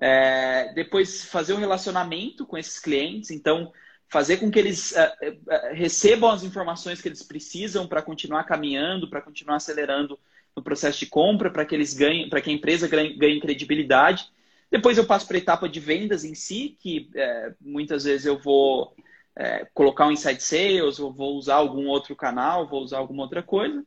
É, 0.00 0.72
depois 0.72 1.24
fazer 1.24 1.52
um 1.52 1.58
relacionamento 1.58 2.46
com 2.46 2.56
esses 2.56 2.78
clientes, 2.78 3.32
então 3.32 3.72
fazer 4.08 4.36
com 4.36 4.48
que 4.48 4.58
eles 4.60 4.92
uh, 4.92 5.30
uh, 5.30 5.74
recebam 5.74 6.30
as 6.30 6.44
informações 6.44 7.02
que 7.02 7.08
eles 7.08 7.24
precisam 7.24 7.88
para 7.88 8.02
continuar 8.02 8.44
caminhando, 8.44 9.10
para 9.10 9.20
continuar 9.20 9.56
acelerando 9.56 10.16
no 10.54 10.62
processo 10.62 11.00
de 11.00 11.06
compra, 11.06 11.50
para 11.50 11.64
que 11.64 11.74
eles 11.74 11.92
ganhem, 11.92 12.28
para 12.28 12.40
que 12.40 12.50
a 12.50 12.52
empresa 12.52 12.86
ganhe, 12.86 13.14
ganhe 13.14 13.40
credibilidade. 13.40 14.28
Depois 14.74 14.98
eu 14.98 15.06
passo 15.06 15.24
para 15.28 15.36
a 15.36 15.38
etapa 15.38 15.68
de 15.68 15.78
vendas 15.78 16.24
em 16.24 16.34
si, 16.34 16.76
que 16.80 17.08
é, 17.14 17.54
muitas 17.60 18.02
vezes 18.02 18.26
eu 18.26 18.36
vou 18.36 18.92
é, 19.36 19.64
colocar 19.72 20.04
um 20.04 20.10
inside 20.10 20.42
sales, 20.42 20.98
ou 20.98 21.12
vou 21.12 21.36
usar 21.36 21.54
algum 21.54 21.86
outro 21.86 22.16
canal, 22.16 22.66
vou 22.66 22.82
usar 22.82 22.98
alguma 22.98 23.22
outra 23.22 23.40
coisa. 23.40 23.86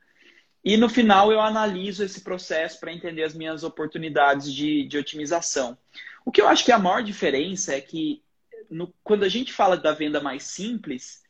E 0.64 0.78
no 0.78 0.88
final 0.88 1.30
eu 1.30 1.42
analiso 1.42 2.06
esse 2.06 2.22
processo 2.22 2.80
para 2.80 2.94
entender 2.94 3.24
as 3.24 3.34
minhas 3.34 3.66
oportunidades 3.66 4.54
de, 4.54 4.88
de 4.88 4.98
otimização. 4.98 5.78
O 6.26 6.32
que 6.32 6.40
eu 6.40 6.48
acho 6.48 6.64
que 6.64 6.72
a 6.72 6.80
maior 6.80 7.04
diferença 7.04 7.76
é 7.76 7.82
que 7.82 8.24
no, 8.70 8.94
quando 9.04 9.26
a 9.26 9.30
gente 9.30 9.52
fala 9.52 9.76
da 9.76 9.92
venda 9.92 10.22
mais 10.22 10.44
simples, 10.44 11.22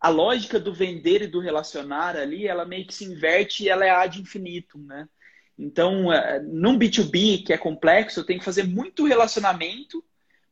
a 0.00 0.10
lógica 0.10 0.60
do 0.60 0.72
vender 0.72 1.22
e 1.22 1.26
do 1.26 1.40
relacionar 1.40 2.16
ali, 2.16 2.46
ela 2.46 2.64
meio 2.64 2.86
que 2.86 2.94
se 2.94 3.04
inverte 3.04 3.64
e 3.64 3.68
ela 3.68 3.84
é 3.84 3.90
ad 3.90 4.20
infinitum, 4.20 4.78
né? 4.78 5.08
Então, 5.58 6.12
é, 6.12 6.40
num 6.40 6.78
B2B 6.78 7.44
que 7.44 7.52
é 7.52 7.58
complexo, 7.58 8.20
eu 8.20 8.24
tenho 8.24 8.38
que 8.38 8.44
fazer 8.44 8.64
muito 8.64 9.06
relacionamento 9.06 10.02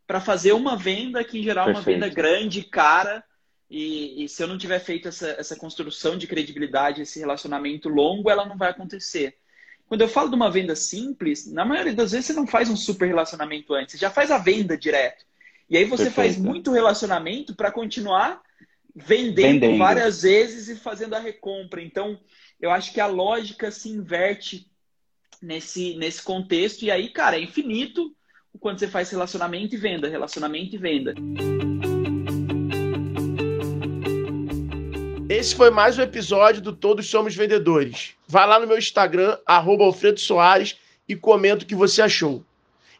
para 0.06 0.20
fazer 0.20 0.52
uma 0.52 0.76
venda 0.76 1.22
que, 1.22 1.38
em 1.38 1.42
geral, 1.42 1.68
é 1.68 1.72
uma 1.72 1.80
venda 1.80 2.08
grande, 2.08 2.62
cara. 2.62 3.24
E, 3.70 4.24
e, 4.24 4.28
se 4.28 4.42
eu 4.42 4.48
não 4.48 4.58
tiver 4.58 4.80
feito 4.80 5.08
essa, 5.08 5.28
essa 5.38 5.56
construção 5.56 6.18
de 6.18 6.26
credibilidade, 6.26 7.02
esse 7.02 7.20
relacionamento 7.20 7.88
longo, 7.88 8.28
ela 8.28 8.44
não 8.44 8.58
vai 8.58 8.70
acontecer. 8.70 9.36
Quando 9.86 10.02
eu 10.02 10.08
falo 10.08 10.28
de 10.28 10.34
uma 10.34 10.50
venda 10.50 10.74
simples, 10.76 11.50
na 11.50 11.64
maioria 11.64 11.94
das 11.94 12.12
vezes 12.12 12.26
você 12.26 12.32
não 12.32 12.46
faz 12.46 12.68
um 12.68 12.76
super 12.76 13.06
relacionamento 13.06 13.74
antes, 13.74 13.92
você 13.92 13.98
já 13.98 14.10
faz 14.10 14.30
a 14.30 14.38
venda 14.38 14.76
direto. 14.76 15.24
E 15.68 15.76
aí 15.76 15.84
você 15.84 16.04
Perfeito. 16.04 16.16
faz 16.16 16.36
muito 16.36 16.72
relacionamento 16.72 17.54
para 17.54 17.70
continuar 17.70 18.40
vendendo, 18.94 19.34
vendendo, 19.34 19.78
várias 19.78 20.22
vezes 20.22 20.68
e 20.68 20.76
fazendo 20.76 21.14
a 21.14 21.18
recompra. 21.18 21.82
Então, 21.82 22.18
eu 22.60 22.70
acho 22.70 22.92
que 22.92 23.00
a 23.00 23.06
lógica 23.06 23.70
se 23.70 23.88
inverte 23.88 24.69
nesse, 25.40 25.94
nesse 25.94 26.22
contexto. 26.22 26.82
E 26.82 26.90
aí, 26.90 27.08
cara, 27.08 27.36
é 27.36 27.42
infinito 27.42 28.14
quando 28.58 28.78
você 28.78 28.88
faz 28.88 29.10
relacionamento 29.10 29.74
e 29.74 29.78
venda, 29.78 30.08
relacionamento 30.08 30.74
e 30.74 30.78
venda. 30.78 31.14
Esse 35.28 35.54
foi 35.54 35.70
mais 35.70 35.98
um 35.98 36.02
episódio 36.02 36.60
do 36.60 36.72
Todos 36.74 37.08
Somos 37.08 37.34
Vendedores. 37.34 38.14
Vá 38.26 38.44
lá 38.44 38.60
no 38.60 38.66
meu 38.66 38.76
Instagram, 38.76 39.38
Alfredo 39.46 40.20
Soares, 40.20 40.76
e 41.08 41.16
comenta 41.16 41.64
o 41.64 41.66
que 41.66 41.74
você 41.74 42.02
achou. 42.02 42.44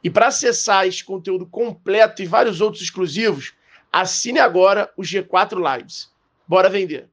E 0.03 0.09
para 0.09 0.28
acessar 0.28 0.86
esse 0.86 1.05
conteúdo 1.05 1.45
completo 1.45 2.22
e 2.22 2.26
vários 2.26 2.61
outros 2.61 2.82
exclusivos, 2.82 3.53
assine 3.93 4.38
agora 4.38 4.91
o 4.97 5.03
G4 5.03 5.57
Lives. 5.76 6.11
Bora 6.49 6.70
vender! 6.70 7.10